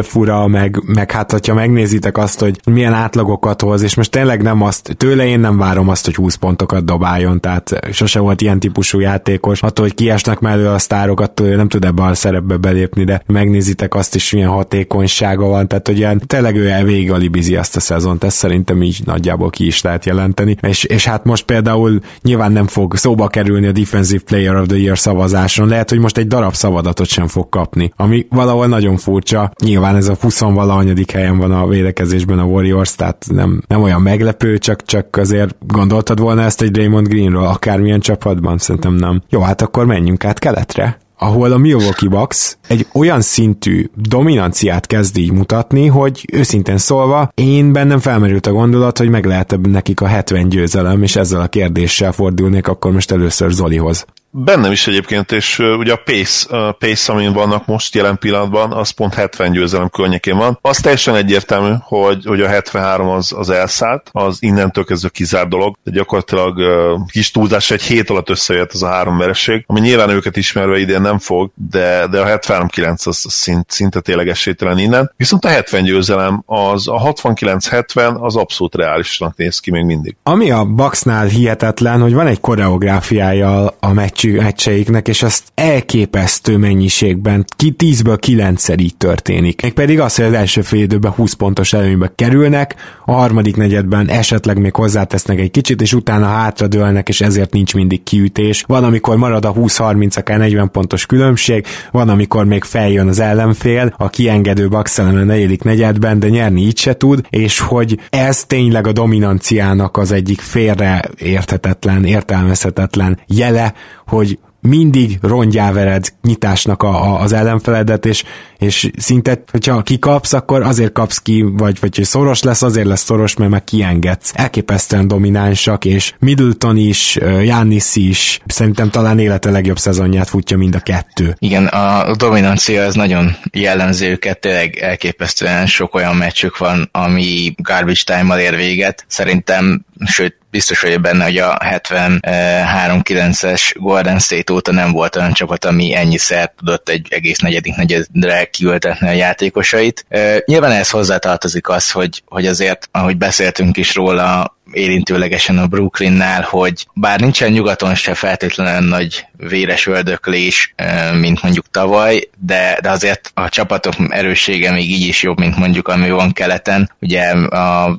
fura, 0.03 0.47
meg, 0.47 0.83
meg 0.87 1.11
hát, 1.11 1.31
hogyha 1.31 1.55
megnézitek 1.55 2.17
azt, 2.17 2.41
hogy 2.41 2.61
milyen 2.65 2.93
átlagokat 2.93 3.61
hoz, 3.61 3.83
és 3.83 3.95
most 3.95 4.11
tényleg 4.11 4.43
nem 4.43 4.63
azt, 4.63 4.95
tőle 4.97 5.27
én 5.27 5.41
nem 5.41 5.59
várom 5.59 5.89
azt, 5.89 6.05
hogy 6.05 6.15
20 6.15 6.35
pontokat 6.35 6.85
dobáljon, 6.85 7.41
tehát 7.41 7.71
sose 7.93 8.19
volt 8.19 8.41
ilyen 8.41 8.61
típusú 8.61 9.01
játékos, 9.01 9.63
attól, 9.63 9.85
hogy 9.85 9.95
kiesnek 9.95 10.39
mellő 10.39 10.69
a 10.69 10.79
sztárok, 10.79 11.21
attól 11.21 11.49
nem 11.49 11.69
tud 11.69 11.85
ebbe 11.85 12.03
a 12.03 12.15
szerepbe 12.15 12.57
belépni, 12.57 13.05
de 13.05 13.23
megnézitek 13.27 13.95
azt 13.95 14.02
is, 14.11 14.33
milyen 14.33 14.49
hatékonysága 14.49 15.47
van, 15.47 15.69
tehát 15.69 15.87
hogy 15.87 15.97
ilyen, 15.97 16.23
tényleg 16.27 16.57
ő 16.57 16.85
végig 16.85 17.11
alibizi 17.11 17.57
azt 17.57 17.77
a 17.77 17.81
szezont, 17.81 18.25
ezt 18.25 18.37
szerintem 18.37 18.83
így 18.83 19.01
nagyjából 19.05 19.51
ki 19.51 19.67
is 19.67 19.83
lehet 19.83 20.05
jelenteni, 20.05 20.57
és, 20.61 20.85
és 20.85 21.05
hát 21.05 21.25
most 21.25 21.45
például 21.45 22.01
nyilván 22.23 22.53
nem 22.53 22.67
fog 22.67 22.97
szóba 22.97 23.29
kerülni 23.29 23.67
a 23.67 23.73
Defensive 23.73 24.23
Player 24.25 24.57
of 24.57 24.67
the 24.67 24.79
Year 24.79 24.99
szavazáson, 24.99 25.69
lehet, 25.69 25.91
hogy 25.91 25.99
most 25.99 26.19
egy 26.19 26.27
darab 26.27 26.55
szavadatot 26.55 27.07
sem 27.07 27.27
fog 27.27 27.49
kapni, 27.49 27.93
ami 27.97 28.27
valahol 28.31 28.67
nagyon 28.67 28.97
furcsa, 28.97 29.53
nyilván 29.65 29.97
ez 29.97 30.09
a 30.09 30.17
20 30.21 30.41
valahanyadik 30.41 31.11
helyen 31.11 31.39
van 31.39 31.53
a 31.53 31.67
védekezésben 31.67 32.39
a 32.39 32.45
Warriors, 32.45 32.95
tehát 32.95 33.25
nem, 33.29 33.63
nem 33.67 33.83
olyan 33.83 34.03
meglepő, 34.03 34.59
csak, 34.59 34.85
csak 34.85 35.17
azért 35.17 35.57
gondoltad 35.67 36.21
volna 36.21 36.43
ezt 36.43 36.63
egy 36.63 36.77
Raymond 36.77 37.09
Greenről, 37.09 37.45
akármilyen 37.45 38.01
csapatban? 38.01 38.59
Szerintem 38.59 38.95
nem. 38.95 39.23
Jó, 39.29 39.41
hát 39.41 39.63
akkor 39.63 39.87
menjünk 39.87 40.25
át 40.25 40.39
keletre 40.39 41.01
ahol 41.23 41.53
a 41.53 41.57
Milwaukee 41.57 42.09
Bucks 42.09 42.57
egy 42.69 42.87
olyan 42.93 43.21
szintű 43.21 43.91
dominanciát 43.95 44.87
kezd 44.87 45.17
így 45.17 45.33
mutatni, 45.33 45.87
hogy 45.87 46.29
őszintén 46.33 46.79
szólva, 46.79 47.33
én 47.35 47.73
bennem 47.73 47.99
felmerült 47.99 48.47
a 48.47 48.53
gondolat, 48.53 48.99
hogy 48.99 49.09
meg 49.09 49.25
lehet 49.25 49.59
nekik 49.63 50.01
a 50.01 50.07
70 50.07 50.49
győzelem, 50.49 51.03
és 51.03 51.17
ezzel 51.17 51.41
a 51.41 51.47
kérdéssel 51.47 52.13
fordulnék 52.13 52.69
akkor 52.69 52.93
most 52.93 53.11
először 53.11 53.51
Zolihoz. 53.51 54.07
Bennem 54.35 54.73
is 54.73 54.87
egyébként, 54.87 55.33
és 55.33 55.59
ugye 55.59 55.93
a 55.93 56.03
Pace, 56.05 56.57
uh, 56.57 56.73
Pace, 56.79 57.13
amin 57.13 57.33
vannak 57.33 57.67
most 57.67 57.95
jelen 57.95 58.19
pillanatban, 58.19 58.73
az 58.73 58.91
pont 58.91 59.15
70 59.15 59.53
győzelem 59.53 59.89
környékén 59.89 60.37
van. 60.37 60.59
Az 60.63 60.79
teljesen 60.79 61.17
egyértelmű, 61.17 61.73
hogy, 61.81 62.25
hogy 62.25 62.41
a 62.41 62.49
73 62.49 63.09
az, 63.09 63.33
az 63.37 63.51
elszállt, 63.51 64.09
az 64.13 64.37
innentől 64.41 64.85
kezdve 64.85 65.09
kizár 65.09 65.49
dolog, 65.49 65.77
de 65.85 65.91
gyakorlatilag 65.91 66.57
uh, 66.57 66.67
kis 67.11 67.31
túlzás 67.31 67.71
egy 67.71 67.83
hét 67.83 68.11
alatt 68.11 68.31
összejött 68.31 68.73
az 68.73 68.83
a 68.83 68.89
három 68.89 69.19
vereség, 69.19 69.65
ami 69.67 69.81
nyilván 69.81 70.11
őket 70.11 70.37
ismerve 70.37 70.79
idén 70.79 71.01
nem 71.01 71.19
fog, 71.19 71.51
de, 71.71 72.07
de 72.07 72.21
a 72.21 72.39
73-9 72.39 73.07
az 73.07 73.25
szint, 73.29 73.71
szinte 73.71 74.01
tényleg 74.01 74.29
esélytelen 74.29 74.79
innen. 74.79 75.13
Viszont 75.17 75.45
a 75.45 75.49
70 75.49 75.83
győzelem, 75.83 76.43
az 76.47 76.89
a 76.89 77.13
69-70 77.13 78.21
az 78.21 78.37
abszolút 78.37 78.75
reálisnak 78.75 79.37
néz 79.37 79.59
ki 79.59 79.71
még 79.71 79.85
mindig. 79.85 80.17
Ami 80.23 80.51
a 80.51 80.65
Bucksnál 80.65 81.27
hihetetlen, 81.27 82.01
hogy 82.01 82.13
van 82.13 82.27
egy 82.27 82.41
koreográfiája 82.41 83.75
a 83.81 83.93
meccs 83.93 84.21
meccseiknek, 84.31 85.09
és 85.09 85.23
azt 85.23 85.53
elképesztő 85.55 86.57
mennyiségben, 86.57 87.45
ki 87.57 87.75
10-ből 87.79 88.19
9-szer 88.27 88.81
így 88.81 88.97
történik. 88.97 89.63
Még 89.63 89.73
pedig 89.73 90.01
az, 90.01 90.17
hogy 90.17 90.25
az 90.25 90.33
első 90.33 90.63
fél 90.63 90.83
időben 90.83 91.13
20 91.13 91.33
pontos 91.33 91.73
előnybe 91.73 92.13
kerülnek, 92.15 92.75
a 93.05 93.13
harmadik 93.13 93.57
negyedben 93.57 94.09
esetleg 94.09 94.59
még 94.59 94.75
hozzátesznek 94.75 95.39
egy 95.39 95.51
kicsit, 95.51 95.83
és 95.83 95.93
utána 95.95 96.27
hátradőlnek, 96.27 97.09
és 97.09 97.21
ezért 97.21 97.53
nincs 97.53 97.75
mindig 97.75 98.03
kiütés. 98.03 98.65
Van, 98.67 98.85
amikor 98.85 99.17
marad 99.17 99.45
a 99.45 99.53
20-30 99.53 100.19
akár 100.19 100.39
40 100.39 100.71
pontos 100.71 101.07
különbség, 101.07 101.67
van, 101.91 102.09
amikor 102.09 102.45
még 102.45 102.65
feljön 102.65 103.09
az 103.09 103.19
ellenfél, 103.19 103.95
a 103.97 104.09
kiengedő 104.09 104.69
Baxelen 104.69 105.17
a 105.17 105.25
negyedik 105.25 105.63
negyedben, 105.63 106.19
de 106.19 106.29
nyerni 106.29 106.63
így 106.63 106.79
se 106.79 106.97
tud, 106.97 107.27
és 107.31 107.59
hogy 107.59 107.99
ez 108.11 108.45
tényleg 108.45 108.87
a 108.87 108.93
dominanciának 108.93 109.97
az 109.97 110.13
egyik 110.13 110.41
félre 110.41 111.05
érthetetlen, 111.19 112.05
értelmezhetetlen 112.05 113.19
jele, 113.27 113.75
hogy 114.15 114.39
mindig 114.61 115.19
rongyávered 115.23 116.13
nyitásnak 116.23 116.83
a, 116.83 116.89
a, 116.89 117.21
az 117.21 117.33
ellenfeledet, 117.33 118.07
és, 118.07 118.25
és 118.59 118.91
szinte, 118.97 119.43
hogyha 119.51 119.83
kikapsz, 119.83 120.33
akkor 120.33 120.63
azért 120.63 120.93
kapsz 120.93 121.19
ki, 121.19 121.43
vagy, 121.43 121.81
vagy 121.81 121.97
hogy 121.97 122.05
szoros 122.05 122.43
lesz, 122.43 122.63
azért 122.63 122.87
lesz 122.87 123.03
szoros, 123.03 123.37
mert 123.37 123.51
meg 123.51 123.65
kiengedsz. 123.65 124.33
Elképesztően 124.35 125.09
dominánsak, 125.09 125.85
és 125.85 126.13
Middleton 126.19 126.77
is, 126.77 127.19
Jannis 127.43 127.97
is, 127.97 128.41
szerintem 128.47 128.91
talán 128.91 129.19
élete 129.19 129.51
legjobb 129.51 129.79
szezonját 129.79 130.29
futja 130.29 130.57
mind 130.57 130.75
a 130.75 130.81
kettő. 130.81 131.37
Igen, 131.39 131.67
a 131.67 132.17
dominancia 132.17 132.85
az 132.85 132.95
nagyon 132.95 133.37
jellemző 133.53 134.11
őket, 134.11 134.41
tényleg 134.41 134.77
elképesztően 134.77 135.67
sok 135.67 135.95
olyan 135.95 136.17
meccsük 136.17 136.59
van, 136.59 136.89
ami 136.93 137.55
garbage 137.57 138.03
time-mal 138.05 138.39
ér 138.39 138.57
véget. 138.57 139.05
Szerintem, 139.09 139.85
sőt, 140.05 140.42
biztos 140.53 140.81
vagyok 140.81 141.01
benne, 141.01 141.25
hogy 141.25 141.39
a 141.39 141.59
73-9-es 141.59 143.73
Golden 143.75 144.19
State 144.19 144.53
óta 144.53 144.73
nem 144.73 144.93
volt 144.93 145.17
olyan 145.17 145.33
csapat, 145.33 145.65
ami 145.65 145.95
ennyiszer 145.95 146.53
tudott 146.57 146.89
egy 146.89 147.07
egész 147.11 147.39
negyedik 147.39 147.77
negyedre 147.77 148.45
kiültetni 148.45 149.09
a 149.09 149.13
játékosait. 149.13 150.07
Nyilván 150.45 150.71
ehhez 150.71 150.91
hozzátartozik 150.91 151.69
az, 151.69 151.91
hogy, 151.91 152.23
hogy 152.27 152.47
azért, 152.47 152.89
ahogy 152.91 153.17
beszéltünk 153.17 153.77
is 153.77 153.95
róla, 153.95 154.57
érintőlegesen 154.73 155.59
a 155.59 155.67
Brooklynnál, 155.67 156.43
hogy 156.43 156.87
bár 156.95 157.21
nincsen 157.21 157.53
nyugaton 157.53 157.95
se 157.95 158.15
feltétlenül 158.15 158.89
nagy 158.89 159.27
véres 159.49 159.87
öldöklés, 159.87 160.75
mint 161.21 161.43
mondjuk 161.43 161.71
tavaly, 161.71 162.29
de, 162.39 162.79
de 162.83 162.91
azért 162.91 163.31
a 163.35 163.49
csapatok 163.49 163.95
erőssége 164.09 164.71
még 164.71 164.91
így 164.91 165.07
is 165.07 165.23
jobb, 165.23 165.39
mint 165.39 165.57
mondjuk 165.57 165.89
ami 165.89 166.11
van 166.11 166.33
keleten. 166.33 166.91
Ugye 167.01 167.23
a 167.31 167.99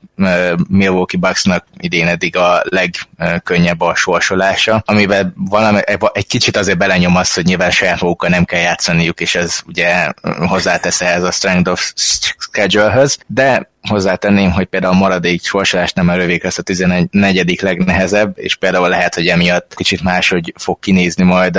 Milwaukee 0.69 1.19
Bucksnak 1.19 1.65
idén 1.77 2.08
eddig 2.08 2.38
a 2.38 2.62
legkönnyebb 2.63 3.82
a 3.82 3.95
sorsolása, 3.95 4.84
amivel 4.86 5.34
valami, 5.36 5.79
egy 6.13 6.27
kicsit 6.27 6.58
azért 6.58 6.77
belenyom 6.77 7.15
azt, 7.15 7.36
hogy 7.36 7.45
nyilván 7.45 7.71
saját 7.71 8.01
magukkal 8.01 8.29
nem 8.29 8.45
kell 8.45 8.62
játszaniuk, 8.62 9.19
és 9.19 9.36
ez 9.36 9.60
ugye 9.67 10.08
hozzátesz 10.21 11.01
ehhez 11.01 11.23
a 11.23 11.32
strength 11.32 11.71
of 11.71 11.93
schedule-höz, 12.38 13.17
de 13.27 13.71
hozzátenném, 13.89 14.51
hogy 14.51 14.65
például 14.65 14.93
a 14.93 14.97
maradék 14.97 15.45
sorsolás 15.45 15.93
nem 15.93 16.10
erővék 16.10 16.43
lesz 16.43 16.58
a 16.58 16.62
14. 16.62 17.62
legnehezebb, 17.62 18.34
és 18.36 18.56
például 18.56 18.89
lehet, 18.89 19.15
hogy 19.15 19.27
emiatt 19.27 19.73
kicsit 19.75 20.03
máshogy 20.03 20.53
fog 20.58 20.79
kinézni 20.79 21.23
majd 21.34 21.56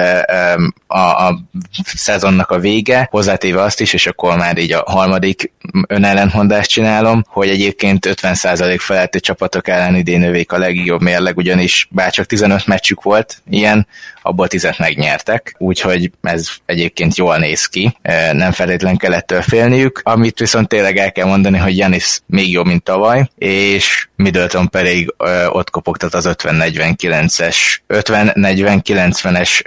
a, 0.86 1.26
a 1.26 1.38
szezonnak 1.84 2.50
a 2.50 2.58
vége, 2.58 3.08
hozzátéve 3.10 3.62
azt 3.62 3.80
is, 3.80 3.92
és 3.92 4.06
akkor 4.06 4.36
már 4.36 4.58
így 4.58 4.72
a 4.72 4.84
harmadik 4.86 5.52
önellentmondást 5.86 6.70
csinálom, 6.70 7.24
hogy 7.28 7.48
egyébként 7.48 8.06
50% 8.22 8.76
feletti 8.78 9.20
csapatok 9.20 9.68
ellen 9.68 9.96
idén 9.96 10.20
növék 10.20 10.52
a 10.52 10.58
legjobb 10.58 11.00
mérleg, 11.00 11.36
ugyanis 11.36 11.88
bár 11.90 12.12
csak 12.12 12.26
15 12.26 12.66
meccsük 12.66 13.02
volt 13.02 13.42
ilyen, 13.50 13.86
abból 14.22 14.48
10 14.48 14.68
megnyertek, 14.78 15.54
úgyhogy 15.58 16.10
ez 16.22 16.48
egyébként 16.66 17.16
jól 17.16 17.36
néz 17.36 17.66
ki, 17.66 17.96
nem 18.32 18.52
feltétlen 18.52 18.96
kellett 18.96 19.34
félniük, 19.42 20.00
amit 20.04 20.38
viszont 20.38 20.68
tényleg 20.68 20.96
el 20.96 21.12
kell 21.12 21.26
mondani, 21.26 21.58
hogy 21.58 21.76
Janis 21.76 22.20
még 22.26 22.50
jobb, 22.50 22.66
mint 22.66 22.82
tavaly, 22.82 23.30
és 23.38 24.08
Middleton 24.16 24.68
pedig 24.68 25.14
ö, 25.16 25.46
ott 25.46 25.70
kopogtat 25.70 26.14
az 26.14 26.28
50-49-es, 26.28 27.56
50-40-90-es 27.88 29.63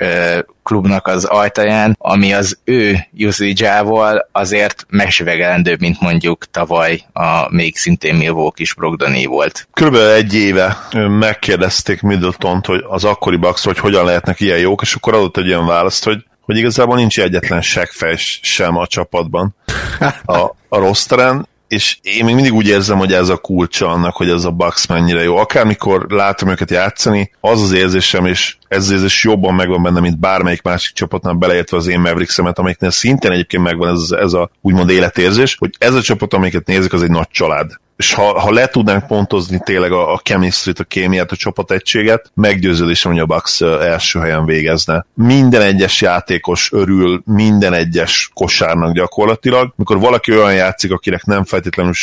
klubnak 0.64 1.08
az 1.08 1.26
ajtaján, 1.26 1.96
ami 2.00 2.34
az 2.34 2.60
ő 2.64 2.98
usage 3.20 3.84
azért 4.32 4.86
megsüvegelendőbb, 4.90 5.80
mint 5.80 6.02
mondjuk 6.02 6.46
tavaly 6.52 7.02
a 7.14 7.54
még 7.56 7.78
szintén 7.78 8.16
Milwaukee 8.16 8.64
is 8.64 8.74
Brogdoné 8.74 9.26
volt. 9.26 9.68
Körülbelül 9.74 10.12
egy 10.12 10.34
éve 10.34 10.78
megkérdezték 11.08 12.02
Middleton-t, 12.02 12.66
hogy 12.66 12.84
az 12.88 13.04
akkori 13.04 13.38
Bucks, 13.38 13.64
hogy 13.64 13.80
hogyan 13.80 14.06
lehetnek 14.06 14.40
ilyen 14.40 14.60
jók, 14.60 14.82
és 14.82 14.96
akkor 14.96 15.14
adott 15.14 15.38
egy 15.38 15.48
olyan 15.48 15.68
választ, 15.68 16.04
hogy 16.04 16.26
hogy 16.48 16.58
igazából 16.58 16.96
nincs 16.96 17.20
egyetlen 17.20 17.62
seggfej 17.62 18.16
sem 18.42 18.78
a 18.78 18.88
csapatban 18.88 19.56
a, 20.26 20.40
a 20.70 20.78
rosteren, 20.78 21.48
és 21.68 21.98
én 22.02 22.26
még 22.26 22.36
mindig 22.36 22.54
úgy 22.54 22.68
érzem, 22.68 22.98
hogy 22.98 23.14
ez 23.14 23.30
a 23.30 23.38
kulcsa 23.38 23.88
annak, 23.88 24.16
hogy 24.16 24.30
ez 24.30 24.46
a 24.46 24.52
Bucks 24.52 24.88
mennyire 24.88 25.24
jó. 25.24 25.36
Akármikor 25.36 26.06
látom 26.10 26.50
őket 26.50 26.72
játszani, 26.72 27.32
az 27.40 27.62
az 27.62 27.72
érzésem, 27.72 28.26
és 28.26 28.56
ez 28.68 28.84
az 28.84 28.92
érzés 28.92 29.24
jobban 29.24 29.54
megvan 29.54 29.84
benne, 29.84 30.00
mint 30.00 30.20
bármelyik 30.20 30.62
másik 30.62 30.96
csapatnál 30.96 31.34
beleértve 31.34 31.78
az 31.78 31.88
én 31.88 32.00
Mavericks-emet, 32.00 32.60
amiknél 32.60 32.92
szintén 32.92 33.32
egyébként 33.32 33.64
megvan 33.64 33.94
ez, 33.94 34.12
ez 34.12 34.34
a 34.34 34.50
úgymond 34.62 34.90
életérzés, 34.90 35.56
hogy 35.60 35.76
ez 35.78 35.94
a 35.94 36.02
csapat, 36.02 36.34
amiket 36.34 36.68
nézik, 36.68 36.94
az 36.94 37.04
egy 37.04 37.12
nagy 37.12 37.30
család 37.30 37.72
és 37.98 38.14
ha, 38.14 38.40
ha 38.40 38.52
le 38.52 38.68
tudnánk 38.68 39.08
pontozni 39.08 39.60
tényleg 39.64 39.92
a, 39.92 40.14
a 40.14 40.18
chemistry 40.18 40.72
a 40.76 40.84
kémiát, 40.84 41.32
a 41.32 41.36
csapategységet, 41.36 42.32
meggyőződésem, 42.34 43.12
hogy 43.12 43.22
a 43.22 43.26
Bucks 43.26 43.62
első 43.62 44.20
helyen 44.20 44.46
végezne. 44.46 45.06
Minden 45.14 45.62
egyes 45.62 46.02
játékos 46.02 46.72
örül 46.72 47.22
minden 47.26 47.74
egyes 47.74 48.32
kosárnak 48.34 48.94
gyakorlatilag. 48.94 49.74
Mikor 49.76 50.00
valaki 50.00 50.32
olyan 50.32 50.54
játszik, 50.54 50.92
akinek 50.92 51.26
nem 51.26 51.44
feltétlenül 51.44 51.94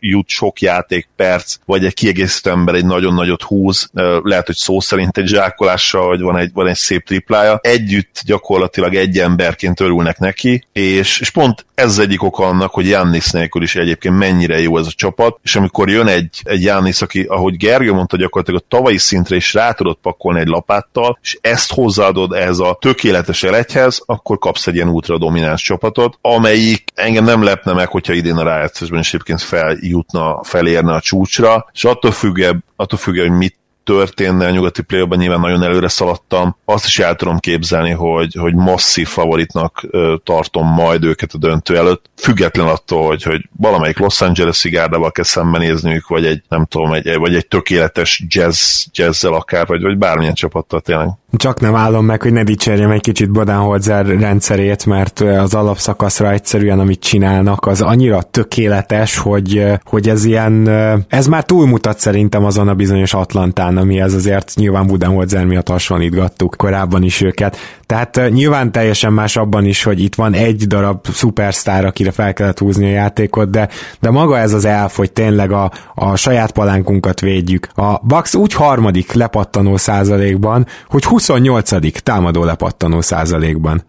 jut 0.00 0.28
sok 0.28 0.60
játék 0.60 1.08
perc, 1.16 1.56
vagy 1.64 1.84
egy 1.84 1.94
kiegészítő 1.94 2.50
ember 2.50 2.74
egy 2.74 2.84
nagyon 2.84 3.14
nagyot 3.14 3.42
húz, 3.42 3.90
lehet, 4.22 4.46
hogy 4.46 4.56
szó 4.56 4.80
szerint 4.80 5.18
egy 5.18 5.26
zsákolással, 5.26 6.06
vagy 6.06 6.20
van 6.20 6.36
egy, 6.36 6.50
van 6.52 6.66
egy 6.66 6.76
szép 6.76 7.04
triplája, 7.04 7.58
együtt 7.62 8.20
gyakorlatilag 8.24 8.94
egy 8.94 9.18
emberként 9.18 9.80
örülnek 9.80 10.18
neki, 10.18 10.66
és, 10.72 11.20
és 11.20 11.30
pont 11.30 11.66
ez 11.74 11.98
egyik 11.98 12.22
oka 12.22 12.46
annak, 12.46 12.72
hogy 12.72 12.88
Jannis 12.88 13.30
nélkül 13.30 13.62
is 13.62 13.76
egyébként 13.76 14.18
mennyire 14.18 14.60
jó 14.60 14.78
ez 14.78 14.86
a 14.86 14.92
csapat, 14.96 15.37
és 15.42 15.56
amikor 15.56 15.88
jön 15.88 16.06
egy, 16.06 16.40
egy 16.44 16.62
Jánisz, 16.62 17.02
aki, 17.02 17.22
ahogy 17.22 17.56
Gergő 17.56 17.92
mondta, 17.92 18.16
gyakorlatilag 18.16 18.62
a 18.64 18.76
tavalyi 18.76 18.98
szintre 18.98 19.36
is 19.36 19.54
rá 19.54 19.72
tudod 19.72 19.96
pakolni 20.02 20.40
egy 20.40 20.46
lapáttal, 20.46 21.18
és 21.22 21.38
ezt 21.40 21.72
hozzáadod 21.72 22.32
ehhez 22.32 22.58
a 22.58 22.76
tökéletes 22.80 23.42
elegyhez, 23.42 24.02
akkor 24.06 24.38
kapsz 24.38 24.66
egy 24.66 24.74
ilyen 24.74 24.88
ultra 24.88 25.18
domináns 25.18 25.62
csapatot, 25.62 26.18
amelyik 26.20 26.84
engem 26.94 27.24
nem 27.24 27.42
lepne 27.42 27.72
meg, 27.72 27.88
hogyha 27.88 28.12
idén 28.12 28.36
a 28.36 28.42
rájátszásban 28.42 28.98
is 28.98 29.08
egyébként 29.14 29.42
feljutna, 29.42 30.40
felérne 30.42 30.92
a 30.92 31.00
csúcsra, 31.00 31.66
és 31.72 31.84
attól 31.84 32.10
függ, 32.10 32.42
attól 32.76 32.98
függ, 32.98 33.18
hogy 33.18 33.30
mit 33.30 33.57
történne 33.88 34.46
a 34.46 34.50
nyugati 34.50 34.82
play 34.82 35.06
nyilván 35.16 35.40
nagyon 35.40 35.62
előre 35.62 35.88
szaladtam. 35.88 36.56
Azt 36.64 36.86
is 36.86 36.98
el 36.98 37.14
tudom 37.14 37.38
képzelni, 37.38 37.90
hogy, 37.90 38.34
hogy 38.38 38.54
masszív 38.54 39.08
favoritnak 39.08 39.86
tartom 40.24 40.66
majd 40.66 41.04
őket 41.04 41.32
a 41.32 41.38
döntő 41.38 41.76
előtt, 41.76 42.10
független 42.16 42.66
attól, 42.66 43.06
hogy, 43.06 43.22
hogy 43.22 43.48
valamelyik 43.56 43.98
Los 43.98 44.20
Angeles-i 44.20 44.68
gárdával 44.68 45.10
kell 45.10 45.24
szembenézniük, 45.24 46.06
vagy 46.06 46.26
egy, 46.26 46.42
nem 46.48 46.64
tudom, 46.64 46.92
egy, 46.92 47.16
vagy 47.16 47.34
egy 47.34 47.46
tökéletes 47.46 48.24
jazz, 48.28 48.84
jazzzel 48.92 49.32
akár, 49.32 49.66
vagy, 49.66 49.82
vagy 49.82 49.98
bármilyen 49.98 50.34
csapattal 50.34 50.80
tényleg. 50.80 51.08
Csak 51.38 51.60
nem 51.60 51.74
állom 51.74 52.04
meg, 52.04 52.22
hogy 52.22 52.32
ne 52.32 52.42
dicsérjem 52.42 52.90
egy 52.90 53.00
kicsit 53.00 53.30
Badenholzer 53.30 54.06
rendszerét, 54.06 54.86
mert 54.86 55.20
az 55.20 55.54
alapszakaszra 55.54 56.32
egyszerűen, 56.32 56.78
amit 56.78 57.00
csinálnak, 57.00 57.66
az 57.66 57.80
annyira 57.80 58.22
tökéletes, 58.22 59.16
hogy, 59.16 59.64
hogy 59.84 60.08
ez 60.08 60.24
ilyen, 60.24 60.68
ez 61.08 61.26
már 61.26 61.44
túlmutat 61.44 61.98
szerintem 61.98 62.44
azon 62.44 62.68
a 62.68 62.74
bizonyos 62.74 63.14
Atlantán, 63.14 63.76
amihez 63.76 64.14
azért 64.14 64.52
nyilván 64.54 64.86
Budenholzer 64.86 65.44
miatt 65.44 65.68
hasonlítgattuk 65.68 66.54
korábban 66.56 67.02
is 67.02 67.20
őket. 67.20 67.56
Tehát 67.88 68.20
nyilván 68.30 68.72
teljesen 68.72 69.12
más 69.12 69.36
abban 69.36 69.64
is, 69.64 69.82
hogy 69.82 70.00
itt 70.00 70.14
van 70.14 70.34
egy 70.34 70.66
darab 70.66 71.06
szupersztár, 71.06 71.84
akire 71.84 72.10
fel 72.10 72.32
kellett 72.32 72.58
húzni 72.58 72.84
a 72.84 72.92
játékot, 72.92 73.50
de, 73.50 73.68
de 74.00 74.10
maga 74.10 74.38
ez 74.38 74.52
az 74.52 74.64
elf, 74.64 74.96
hogy 74.96 75.12
tényleg 75.12 75.52
a, 75.52 75.72
a 75.94 76.16
saját 76.16 76.50
palánkunkat 76.50 77.20
védjük. 77.20 77.68
A 77.74 77.98
Bucks 78.02 78.34
úgy 78.34 78.52
harmadik 78.52 79.12
lepattanó 79.12 79.76
százalékban, 79.76 80.66
hogy 80.88 81.04
28. 81.04 82.02
támadó 82.02 82.44
lepattanó 82.44 83.00
százalékban. 83.00 83.84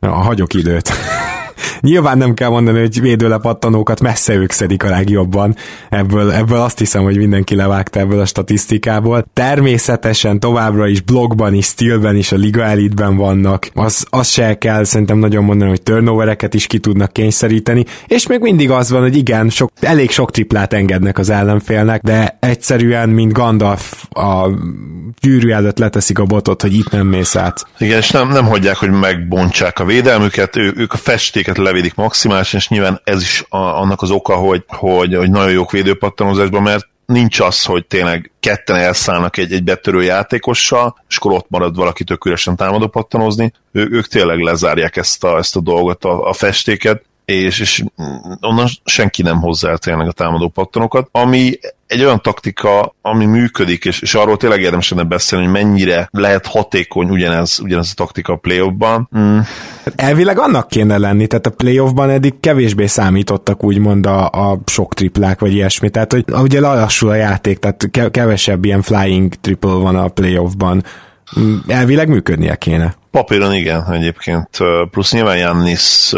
Na, 0.00 0.10
hagyok 0.10 0.54
időt. 0.54 0.92
Nyilván 1.80 2.18
nem 2.18 2.34
kell 2.34 2.48
mondani, 2.48 2.78
hogy 2.78 3.00
védőlepattanókat 3.00 4.00
messze 4.00 4.34
ők 4.34 4.50
szedik 4.50 4.84
a 4.84 4.88
legjobban. 4.88 5.56
Ebből, 5.88 6.32
ebből 6.32 6.60
azt 6.60 6.78
hiszem, 6.78 7.02
hogy 7.02 7.16
mindenki 7.16 7.54
levágta 7.54 8.00
ebből 8.00 8.20
a 8.20 8.26
statisztikából. 8.26 9.24
Természetesen 9.32 10.40
továbbra 10.40 10.86
is 10.86 11.00
blogban 11.00 11.54
is, 11.54 11.66
stilben 11.66 12.16
is, 12.16 12.32
a 12.32 12.36
Liga 12.36 12.62
Elite-ben 12.62 13.16
vannak. 13.16 13.68
Az, 13.74 14.06
az 14.10 14.28
se 14.28 14.58
kell 14.58 14.84
szerintem 14.84 15.18
nagyon 15.18 15.44
mondani, 15.44 15.70
hogy 15.70 15.82
turnovereket 15.82 16.54
is 16.54 16.66
ki 16.66 16.78
tudnak 16.78 17.12
kényszeríteni, 17.12 17.84
és 18.06 18.26
még 18.26 18.40
mindig 18.40 18.70
az 18.70 18.90
van, 18.90 19.00
hogy 19.00 19.16
igen, 19.16 19.48
sok, 19.48 19.70
elég 19.80 20.10
sok 20.10 20.30
triplát 20.30 20.72
engednek 20.72 21.18
az 21.18 21.30
ellenfélnek, 21.30 22.02
de 22.02 22.36
egyszerűen, 22.40 23.08
mint 23.08 23.32
Gandalf 23.32 24.04
a 24.10 24.48
gyűrű 25.20 25.50
előtt 25.50 25.78
leteszik 25.78 26.18
a 26.18 26.24
botot, 26.24 26.62
hogy 26.62 26.74
itt 26.74 26.90
nem 26.90 27.06
mész 27.06 27.36
át. 27.36 27.66
Igen, 27.78 27.98
és 27.98 28.10
nem, 28.10 28.28
nem 28.28 28.46
hagyják, 28.46 28.76
hogy 28.76 28.90
megbontsák 28.90 29.78
a 29.78 29.84
védelmüket, 29.84 30.56
ő, 30.56 30.72
ők 30.76 30.92
a 30.92 30.96
festéket 31.44 31.72
levédik 31.72 31.94
maximálisan, 31.94 32.60
és 32.60 32.68
nyilván 32.68 33.00
ez 33.04 33.22
is 33.22 33.44
a, 33.48 33.56
annak 33.56 34.02
az 34.02 34.10
oka, 34.10 34.34
hogy, 34.34 34.64
hogy, 34.66 35.14
hogy 35.14 35.30
nagyon 35.30 35.52
jók 35.52 35.70
védőpattanózásban, 35.70 36.62
mert 36.62 36.88
nincs 37.06 37.40
az, 37.40 37.64
hogy 37.64 37.86
tényleg 37.86 38.30
ketten 38.40 38.76
elszállnak 38.76 39.36
egy, 39.36 39.52
egy 39.52 39.64
betörő 39.64 40.02
játékossal, 40.02 40.96
és 41.08 41.16
akkor 41.16 41.32
ott 41.32 41.46
marad 41.48 41.76
valaki 41.76 42.04
tök 42.04 42.24
üresen 42.24 42.56
támadó 42.56 42.86
pattanozni. 42.86 43.52
Ő, 43.72 43.88
ők 43.90 44.06
tényleg 44.06 44.38
lezárják 44.38 44.96
ezt 44.96 45.24
a, 45.24 45.38
ezt 45.38 45.56
a 45.56 45.60
dolgot, 45.60 46.04
a, 46.04 46.28
a 46.28 46.32
festéket, 46.32 47.02
és, 47.24 47.60
és 47.60 47.84
onnan 48.40 48.68
senki 48.84 49.22
nem 49.22 49.40
hozzá 49.40 49.70
el 49.70 49.78
tényleg 49.78 50.08
a 50.08 50.12
támadó 50.12 50.48
pattanokat, 50.48 51.08
ami 51.10 51.58
egy 51.86 52.04
olyan 52.04 52.22
taktika, 52.22 52.94
ami 53.02 53.24
működik, 53.24 53.84
és, 53.84 54.00
és 54.00 54.14
arról 54.14 54.36
tényleg 54.36 54.60
érdemes 54.60 54.90
lenne 54.90 55.02
beszélni, 55.02 55.44
hogy 55.44 55.54
mennyire 55.54 56.08
lehet 56.12 56.46
hatékony 56.46 57.08
ugyanez, 57.08 57.58
ugyanez 57.62 57.88
a 57.90 57.94
taktika 57.94 58.32
a 58.32 58.36
playoffban. 58.36 59.08
Mm. 59.18 59.38
Elvileg 59.96 60.38
annak 60.38 60.68
kéne 60.68 60.98
lenni, 60.98 61.26
tehát 61.26 61.46
a 61.46 61.50
playoffban 61.50 62.10
eddig 62.10 62.34
kevésbé 62.40 62.86
számítottak 62.86 63.64
úgymond 63.64 64.06
a, 64.06 64.28
a 64.30 64.58
sok 64.66 64.94
triplák, 64.94 65.40
vagy 65.40 65.52
ilyesmi, 65.52 65.90
tehát 65.90 66.12
hogy 66.12 66.24
ugye 66.32 66.60
lalassul 66.60 67.10
a 67.10 67.14
játék, 67.14 67.58
tehát 67.58 68.10
kevesebb 68.10 68.64
ilyen 68.64 68.82
flying 68.82 69.34
triple 69.34 69.72
van 69.72 69.96
a 69.96 70.08
playoffban. 70.08 70.84
Mm, 71.40 71.56
elvileg 71.66 72.08
működnie 72.08 72.54
kéne. 72.54 72.94
Papíron 73.14 73.54
igen, 73.54 73.92
egyébként. 73.92 74.48
Plusz 74.90 75.12
nyilván 75.12 75.36
Jannis 75.36 76.12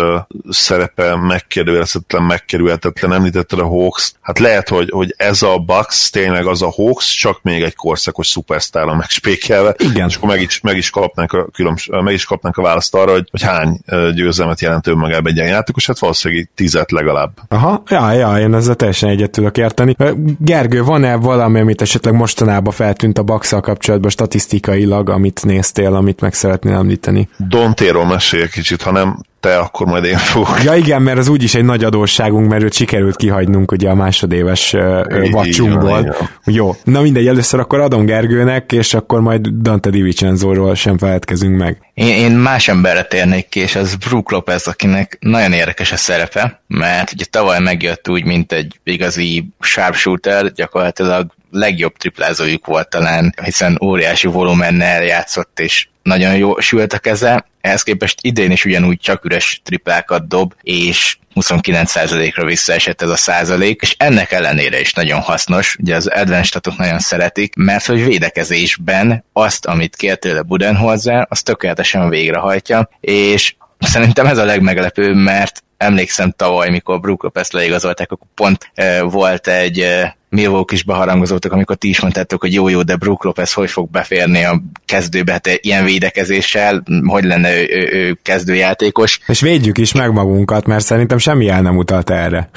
szerepe 0.49 1.17
megkérdőjelezhetetlen, 1.17 2.23
megkerülhetetlen, 2.23 3.13
említetted 3.13 3.59
a 3.59 3.67
Hawks. 3.67 4.13
Hát 4.21 4.39
lehet, 4.39 4.69
hogy, 4.69 4.91
hogy 4.91 5.15
ez 5.17 5.43
a 5.43 5.59
Bucks 5.59 6.11
tényleg 6.11 6.47
az 6.47 6.63
a 6.63 6.71
Hawks, 6.77 7.15
csak 7.15 7.39
még 7.43 7.63
egy 7.63 7.75
korszakos 7.75 8.27
szupersztárra 8.27 8.95
megspékelve. 8.95 9.75
Igen. 9.79 10.09
És 10.09 10.17
akkor 10.17 10.29
meg 10.29 10.41
is, 10.41 10.61
meg 10.61 10.77
is, 10.77 10.91
kapnánk 10.91 11.33
a, 11.33 11.47
különbs, 11.53 11.89
meg 11.91 12.15
is 12.15 12.25
kapnánk 12.25 12.57
a 12.57 12.63
választ 12.63 12.95
arra, 12.95 13.13
hogy, 13.13 13.29
hogy 13.31 13.43
hány 13.43 13.81
győzelmet 14.15 14.61
jelent 14.61 14.87
önmagában 14.87 15.31
egy 15.31 15.37
ilyen 15.37 15.49
játékos, 15.49 15.87
hát 15.87 15.99
valószínűleg 15.99 16.51
tizet 16.55 16.91
legalább. 16.91 17.31
Aha, 17.49 17.83
ja, 17.89 18.13
ja, 18.13 18.39
én 18.39 18.55
ezzel 18.55 18.75
teljesen 18.75 19.09
egyet 19.09 19.31
tudok 19.31 19.59
érteni. 19.59 19.97
Gergő, 20.39 20.83
van-e 20.83 21.17
valami, 21.17 21.61
amit 21.61 21.83
esetleg 21.83 22.15
mostanában 22.15 22.73
feltűnt 22.73 23.19
a 23.19 23.23
bucks 23.23 23.55
kapcsolatban 23.61 24.11
statisztikailag, 24.11 25.09
amit 25.09 25.45
néztél, 25.45 25.95
amit 25.95 26.21
meg 26.21 26.35
szeretnél 26.35 26.85
említeni. 26.87 27.29
Dontéról 27.37 28.07
mesélj 28.07 28.49
kicsit, 28.49 28.83
ha 28.83 28.91
nem 28.91 29.19
te, 29.41 29.59
akkor 29.59 29.87
majd 29.87 30.05
én 30.05 30.17
fogok. 30.17 30.63
Ja 30.63 30.75
igen, 30.75 31.03
mert 31.03 31.19
az 31.19 31.29
úgyis 31.29 31.55
egy 31.55 31.65
nagy 31.65 31.85
adósságunk, 31.85 32.49
mert 32.49 32.63
őt 32.63 32.73
sikerült 32.73 33.17
kihagynunk 33.17 33.73
ugye 33.73 33.89
a 33.89 33.95
másodéves 33.95 34.73
uh, 34.73 35.31
vacsunkból. 35.31 36.17
Jó, 36.45 36.75
na 36.85 37.01
mindegy, 37.01 37.27
először 37.27 37.61
akkor 37.61 37.81
adom 37.81 38.05
Gergőnek, 38.05 38.73
és 38.73 38.95
akkor 38.95 39.21
majd 39.21 39.49
Dante 39.49 39.91
Di 39.91 40.03
Vincenzo-ról 40.03 40.75
sem 40.75 40.99
feledkezünk 40.99 41.57
meg. 41.57 41.79
Én, 41.95 42.07
én 42.07 42.31
más 42.31 42.69
emberre 42.69 43.03
térnék 43.03 43.49
ki, 43.49 43.61
és 43.61 43.77
az 43.77 43.95
Brook 43.95 44.31
Lopez, 44.31 44.67
akinek 44.67 45.17
nagyon 45.21 45.53
érdekes 45.53 45.93
a 45.93 45.97
szerepe, 45.97 46.63
mert 46.67 47.13
ugye 47.13 47.25
tavaly 47.25 47.61
megjött 47.61 48.09
úgy, 48.09 48.25
mint 48.25 48.53
egy 48.53 48.81
igazi 48.85 49.49
sharpshooter, 49.61 50.53
gyakorlatilag 50.53 51.35
legjobb 51.51 51.97
triplázójuk 51.97 52.67
volt 52.67 52.89
talán, 52.89 53.35
hiszen 53.43 53.79
óriási 53.85 54.27
volumennel 54.27 55.05
játszott, 55.05 55.61
és 55.61 55.89
nagyon 56.07 56.37
jó 56.37 56.61
sült 56.61 56.93
a 56.93 56.99
keze, 56.99 57.47
ehhez 57.61 57.83
képest 57.83 58.19
idén 58.21 58.51
is 58.51 58.65
ugyanúgy 58.65 58.99
csak 58.99 59.25
üres 59.25 59.61
triplákat 59.65 60.29
dob, 60.29 60.55
és 60.63 61.17
29%-ra 61.35 62.45
visszaesett 62.45 63.03
ez 63.03 63.09
a 63.09 63.17
százalék, 63.17 63.83
és 63.83 63.95
ennek 63.99 64.33
ellenére 64.33 64.81
is 64.81 64.93
nagyon 64.93 65.21
hasznos, 65.21 65.77
ugye 65.81 65.97
az 65.97 66.07
advanced 66.07 66.45
statok 66.45 66.77
nagyon 66.77 66.99
szeretik, 66.99 67.55
mert 67.55 67.87
hogy 67.87 68.05
védekezésben 68.05 69.25
azt, 69.33 69.67
amit 69.67 69.97
kér 69.97 70.17
tőle 70.17 70.43
Budenholzer, 70.43 71.27
azt 71.31 71.45
tökéletesen 71.45 72.09
végrehajtja, 72.09 72.89
és 73.01 73.55
Szerintem 73.79 74.27
ez 74.27 74.39
a 74.39 74.45
legmeglepőbb, 74.45 75.15
mert 75.15 75.65
emlékszem 75.77 76.33
tavaly, 76.37 76.71
mikor 76.71 77.01
Brook 77.01 77.23
Lopez 77.23 77.51
leigazolták, 77.51 78.11
akkor 78.13 78.29
pont 78.35 78.73
volt 79.11 79.49
egy 79.49 79.79
e, 79.79 80.17
Milwaukee 80.29 80.77
is 80.77 80.83
beharangozottak, 80.83 81.53
amikor 81.53 81.77
ti 81.77 81.89
is 81.89 82.01
mondtátok, 82.01 82.41
hogy 82.41 82.53
jó-jó, 82.53 82.83
de 82.83 82.97
Brook 82.97 83.25
Lopez 83.25 83.53
hogy 83.53 83.71
fog 83.71 83.91
beférni 83.91 84.45
a 84.45 84.63
kezdőbe, 84.85 85.33
hát 85.33 85.59
ilyen 85.61 85.85
védekezéssel, 85.85 86.83
hogy 87.07 87.25
lenne 87.25 87.57
ő, 87.57 87.69
ő, 87.71 87.89
ő 87.93 88.19
kezdőjátékos. 88.23 89.21
És 89.27 89.41
védjük 89.41 89.79
is 89.79 89.93
meg 89.93 90.13
magunkat, 90.13 90.67
mert 90.67 90.85
szerintem 90.85 91.19
semmi 91.19 91.49
el 91.49 91.63
nem 91.63 91.77
utalt 91.77 92.11
erre. 92.11 92.51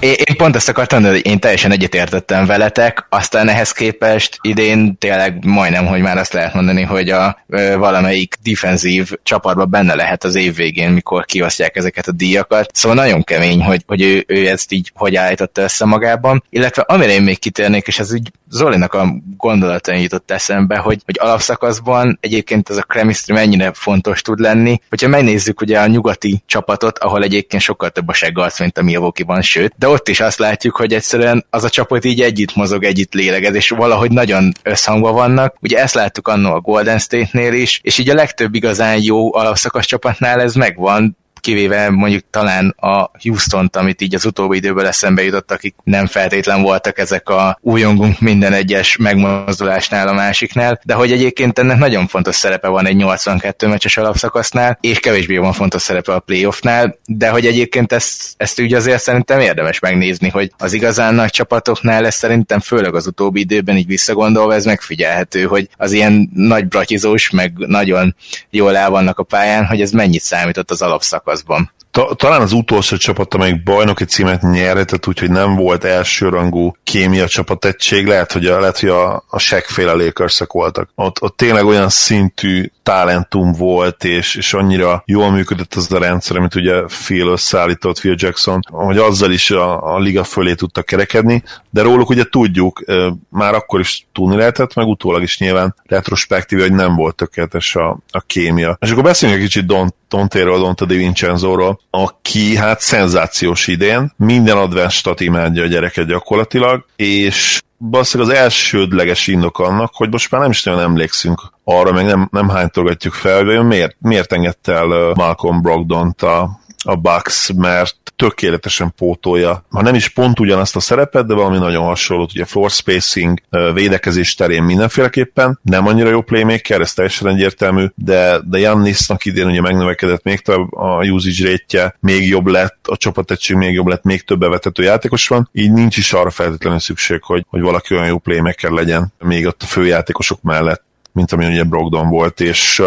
Én, 0.00 0.14
én 0.24 0.36
pont 0.36 0.56
ezt 0.56 0.68
akartam, 0.68 1.04
hogy 1.04 1.26
én 1.26 1.38
teljesen 1.38 1.70
egyetértettem 1.70 2.46
veletek, 2.46 3.06
aztán 3.08 3.48
ehhez 3.48 3.72
képest 3.72 4.38
idén 4.40 4.98
tényleg 4.98 5.44
majdnem, 5.44 5.86
hogy 5.86 6.00
már 6.00 6.18
azt 6.18 6.32
lehet 6.32 6.54
mondani, 6.54 6.82
hogy 6.82 7.10
a 7.10 7.38
ö, 7.48 7.76
valamelyik 7.76 8.34
defenzív 8.42 9.10
csapatban 9.22 9.70
benne 9.70 9.94
lehet 9.94 10.24
az 10.24 10.34
év 10.34 10.54
végén, 10.54 10.90
mikor 10.90 11.24
kiosztják 11.24 11.76
ezeket 11.76 12.06
a 12.08 12.12
díjakat. 12.12 12.70
Szóval 12.74 12.96
nagyon 12.96 13.22
kemény, 13.22 13.62
hogy, 13.62 13.82
hogy 13.86 14.02
ő, 14.02 14.24
ő 14.26 14.48
ezt 14.48 14.72
így 14.72 14.92
hogy 14.94 15.16
állította 15.16 15.62
össze 15.62 15.84
magában. 15.84 16.44
Illetve 16.50 16.82
amire 16.82 17.12
én 17.12 17.22
még 17.22 17.38
kitérnék, 17.38 17.86
és 17.86 17.98
ez 17.98 18.12
úgy 18.12 18.30
Zolinak 18.50 18.94
a 18.94 19.14
gondolatain 19.36 20.00
jutott 20.00 20.30
eszembe, 20.30 20.76
hogy, 20.76 21.02
hogy 21.04 21.16
alapszakaszban 21.20 22.18
egyébként 22.20 22.70
ez 22.70 22.76
a 22.76 22.82
chemistry 22.82 23.32
mennyire 23.32 23.70
fontos 23.74 24.22
tud 24.22 24.38
lenni. 24.38 24.80
Hogyha 24.88 25.08
megnézzük 25.08 25.60
ugye 25.60 25.80
a 25.80 25.86
nyugati 25.86 26.42
csapatot, 26.46 26.98
ahol 26.98 27.22
egyébként 27.22 27.62
sokkal 27.62 27.90
több 27.90 28.08
a 28.08 28.12
seggarc, 28.12 28.60
mint 28.60 28.78
a 28.78 28.82
Milwaukee-ban, 28.82 29.42
sőt, 29.42 29.74
de 29.76 29.87
ott 29.88 30.08
is 30.08 30.20
azt 30.20 30.38
látjuk, 30.38 30.76
hogy 30.76 30.94
egyszerűen 30.94 31.46
az 31.50 31.64
a 31.64 31.68
csapat 31.70 32.04
így 32.04 32.20
együtt 32.20 32.54
mozog, 32.54 32.84
együtt 32.84 33.14
lélegez, 33.14 33.54
és 33.54 33.68
valahogy 33.68 34.10
nagyon 34.10 34.52
összhangban 34.62 35.14
vannak. 35.14 35.56
Ugye 35.60 35.78
ezt 35.78 35.94
láttuk 35.94 36.28
annó 36.28 36.52
a 36.52 36.60
Golden 36.60 36.98
State-nél 36.98 37.52
is, 37.52 37.80
és 37.82 37.98
így 37.98 38.08
a 38.08 38.14
legtöbb 38.14 38.54
igazán 38.54 39.02
jó 39.02 39.34
alapszakasz 39.34 39.86
csapatnál 39.86 40.40
ez 40.40 40.54
megvan, 40.54 41.16
kivéve 41.48 41.90
mondjuk 41.90 42.24
talán 42.30 42.74
a 42.76 43.10
Houston-t, 43.22 43.76
amit 43.76 44.00
így 44.00 44.14
az 44.14 44.24
utóbbi 44.24 44.56
időből 44.56 44.86
eszembe 44.86 45.22
jutott, 45.22 45.52
akik 45.52 45.74
nem 45.84 46.06
feltétlen 46.06 46.62
voltak 46.62 46.98
ezek 46.98 47.28
a 47.28 47.58
újongunk 47.60 48.20
minden 48.20 48.52
egyes 48.52 48.96
megmozdulásnál 48.96 50.08
a 50.08 50.12
másiknál, 50.12 50.80
de 50.84 50.94
hogy 50.94 51.12
egyébként 51.12 51.58
ennek 51.58 51.78
nagyon 51.78 52.06
fontos 52.06 52.34
szerepe 52.34 52.68
van 52.68 52.86
egy 52.86 52.96
82 52.96 53.66
meccses 53.66 53.96
alapszakasznál, 53.96 54.78
és 54.80 55.00
kevésbé 55.00 55.36
van 55.36 55.52
fontos 55.52 55.82
szerepe 55.82 56.14
a 56.14 56.20
playoffnál, 56.20 56.98
de 57.06 57.28
hogy 57.28 57.46
egyébként 57.46 57.92
ezt, 57.92 58.34
ezt 58.36 58.60
úgy 58.60 58.74
azért 58.74 59.02
szerintem 59.02 59.40
érdemes 59.40 59.78
megnézni, 59.78 60.28
hogy 60.28 60.52
az 60.58 60.72
igazán 60.72 61.14
nagy 61.14 61.30
csapatoknál 61.30 62.06
ez 62.06 62.14
szerintem 62.14 62.60
főleg 62.60 62.94
az 62.94 63.06
utóbbi 63.06 63.40
időben 63.40 63.76
így 63.76 63.86
visszagondolva 63.86 64.54
ez 64.54 64.64
megfigyelhető, 64.64 65.44
hogy 65.44 65.68
az 65.76 65.92
ilyen 65.92 66.30
nagy 66.34 66.66
bratizós, 66.66 67.30
meg 67.30 67.52
nagyon 67.56 68.14
jól 68.50 68.76
el 68.76 68.90
vannak 68.90 69.18
a 69.18 69.22
pályán, 69.22 69.66
hogy 69.66 69.80
ez 69.80 69.90
mennyit 69.90 70.22
számított 70.22 70.70
az 70.70 70.82
alapszak 70.82 71.26
szakaszban. 71.38 71.72
Ta, 71.90 72.14
talán 72.14 72.40
az 72.40 72.52
utolsó 72.52 72.96
csapat, 72.96 73.34
amelyik 73.34 73.62
bajnoki 73.62 74.04
címet 74.04 74.42
nyerhetett, 74.42 75.06
úgyhogy 75.06 75.30
nem 75.30 75.54
volt 75.54 75.84
elsőrangú 75.84 76.72
kémia 76.84 77.28
csapategység, 77.28 78.06
lehet, 78.06 78.32
hogy 78.32 78.46
a, 78.46 78.60
lehet, 78.60 78.78
hogy 78.78 78.88
a, 78.88 79.14
a 79.14 79.40
lakers 79.74 80.42
voltak. 80.48 80.90
Ott, 80.94 81.22
ott 81.22 81.36
tényleg 81.36 81.64
olyan 81.64 81.88
szintű 81.88 82.70
talentum 82.88 83.52
volt, 83.52 84.04
és, 84.04 84.34
és 84.34 84.54
annyira 84.54 85.02
jól 85.06 85.30
működött 85.30 85.74
az 85.74 85.92
a 85.92 85.98
rendszer, 85.98 86.36
amit 86.36 86.54
ugye 86.54 86.82
Phil 86.82 87.26
összeállított, 87.26 87.98
Phil 87.98 88.14
Jackson, 88.18 88.60
hogy 88.70 88.98
azzal 88.98 89.30
is 89.30 89.50
a, 89.50 89.94
a 89.94 89.98
liga 89.98 90.24
fölé 90.24 90.54
tudtak 90.54 90.86
kerekedni, 90.86 91.42
de 91.70 91.82
róluk 91.82 92.08
ugye 92.10 92.24
tudjuk, 92.24 92.84
már 93.28 93.54
akkor 93.54 93.80
is 93.80 94.06
tudni 94.12 94.36
lehetett, 94.36 94.74
meg 94.74 94.86
utólag 94.86 95.22
is 95.22 95.38
nyilván 95.38 95.74
retrospektív, 95.86 96.60
hogy 96.60 96.72
nem 96.72 96.94
volt 96.94 97.14
tökéletes 97.14 97.76
a, 97.76 97.98
a 98.10 98.20
kémia. 98.20 98.76
És 98.80 98.90
akkor 98.90 99.02
beszéljünk 99.02 99.42
egy 99.42 99.48
kicsit 99.48 99.66
Don, 99.66 99.94
Tontéről, 100.08 100.58
Donta 100.58 100.84
Di 100.84 100.96
Vincenzóról, 100.96 101.80
aki 101.90 102.56
hát 102.56 102.80
szenzációs 102.80 103.66
idén, 103.66 104.12
minden 104.16 104.56
advanced 104.56 104.90
stat 104.90 105.20
imádja 105.20 105.62
a 105.62 105.66
gyereket 105.66 106.06
gyakorlatilag, 106.06 106.84
és 106.96 107.60
basszik 107.78 108.20
az 108.20 108.28
elsődleges 108.28 109.26
indok 109.26 109.58
annak, 109.58 109.90
hogy 109.94 110.10
most 110.10 110.30
már 110.30 110.40
nem 110.40 110.50
is 110.50 110.62
nagyon 110.62 110.80
emlékszünk 110.80 111.52
arra, 111.64 111.92
meg 111.92 112.04
nem, 112.04 112.28
nem 112.32 112.48
hánytolgatjuk 112.48 113.12
fel, 113.12 113.44
hogy 113.44 113.64
miért, 113.64 113.96
miért 113.98 114.32
engedte 114.32 114.72
el 114.72 115.12
Malcolm 115.14 115.62
Brogdon-t 115.62 116.22
a, 116.22 116.60
a 116.84 116.96
Bucks, 116.96 117.52
mert 117.56 117.96
tökéletesen 118.16 118.92
pótolja, 118.96 119.64
ha 119.70 119.82
nem 119.82 119.94
is 119.94 120.08
pont 120.08 120.40
ugyanazt 120.40 120.76
a 120.76 120.80
szerepet, 120.80 121.26
de 121.26 121.34
valami 121.34 121.58
nagyon 121.58 121.84
hasonlót, 121.84 122.30
ugye 122.34 122.44
floor 122.44 122.70
spacing, 122.70 123.40
védekezés 123.74 124.34
terén 124.34 124.62
mindenféleképpen, 124.62 125.58
nem 125.62 125.86
annyira 125.86 126.08
jó 126.08 126.20
playmaker, 126.20 126.80
ez 126.80 126.92
teljesen 126.92 127.28
egyértelmű, 127.28 127.86
de, 127.94 128.40
de 128.44 128.58
Jannisnak 128.58 129.24
idén 129.24 129.46
ugye 129.46 129.60
megnövekedett 129.60 130.22
még 130.22 130.40
több 130.40 130.72
a 130.72 131.04
usage 131.04 131.50
rate 131.50 131.96
még 132.00 132.28
jobb 132.28 132.46
lett, 132.46 132.86
a 132.88 132.96
csapategység 132.96 133.56
még 133.56 133.72
jobb 133.72 133.86
lett, 133.86 134.02
még 134.02 134.22
több 134.22 134.38
bevetető 134.38 134.82
játékos 134.82 135.28
van, 135.28 135.48
így 135.52 135.72
nincs 135.72 135.96
is 135.96 136.12
arra 136.12 136.30
feltétlenül 136.30 136.78
szükség, 136.78 137.22
hogy, 137.22 137.44
hogy 137.48 137.60
valaki 137.60 137.94
olyan 137.94 138.06
jó 138.06 138.18
playmaker 138.18 138.70
legyen 138.70 139.12
még 139.18 139.46
ott 139.46 139.62
a 139.62 139.66
főjátékosok 139.66 140.42
mellett 140.42 140.86
mint 141.18 141.32
ami 141.32 141.46
ugye 141.46 141.64
Brogdon 141.64 142.08
volt, 142.08 142.40
és... 142.40 142.82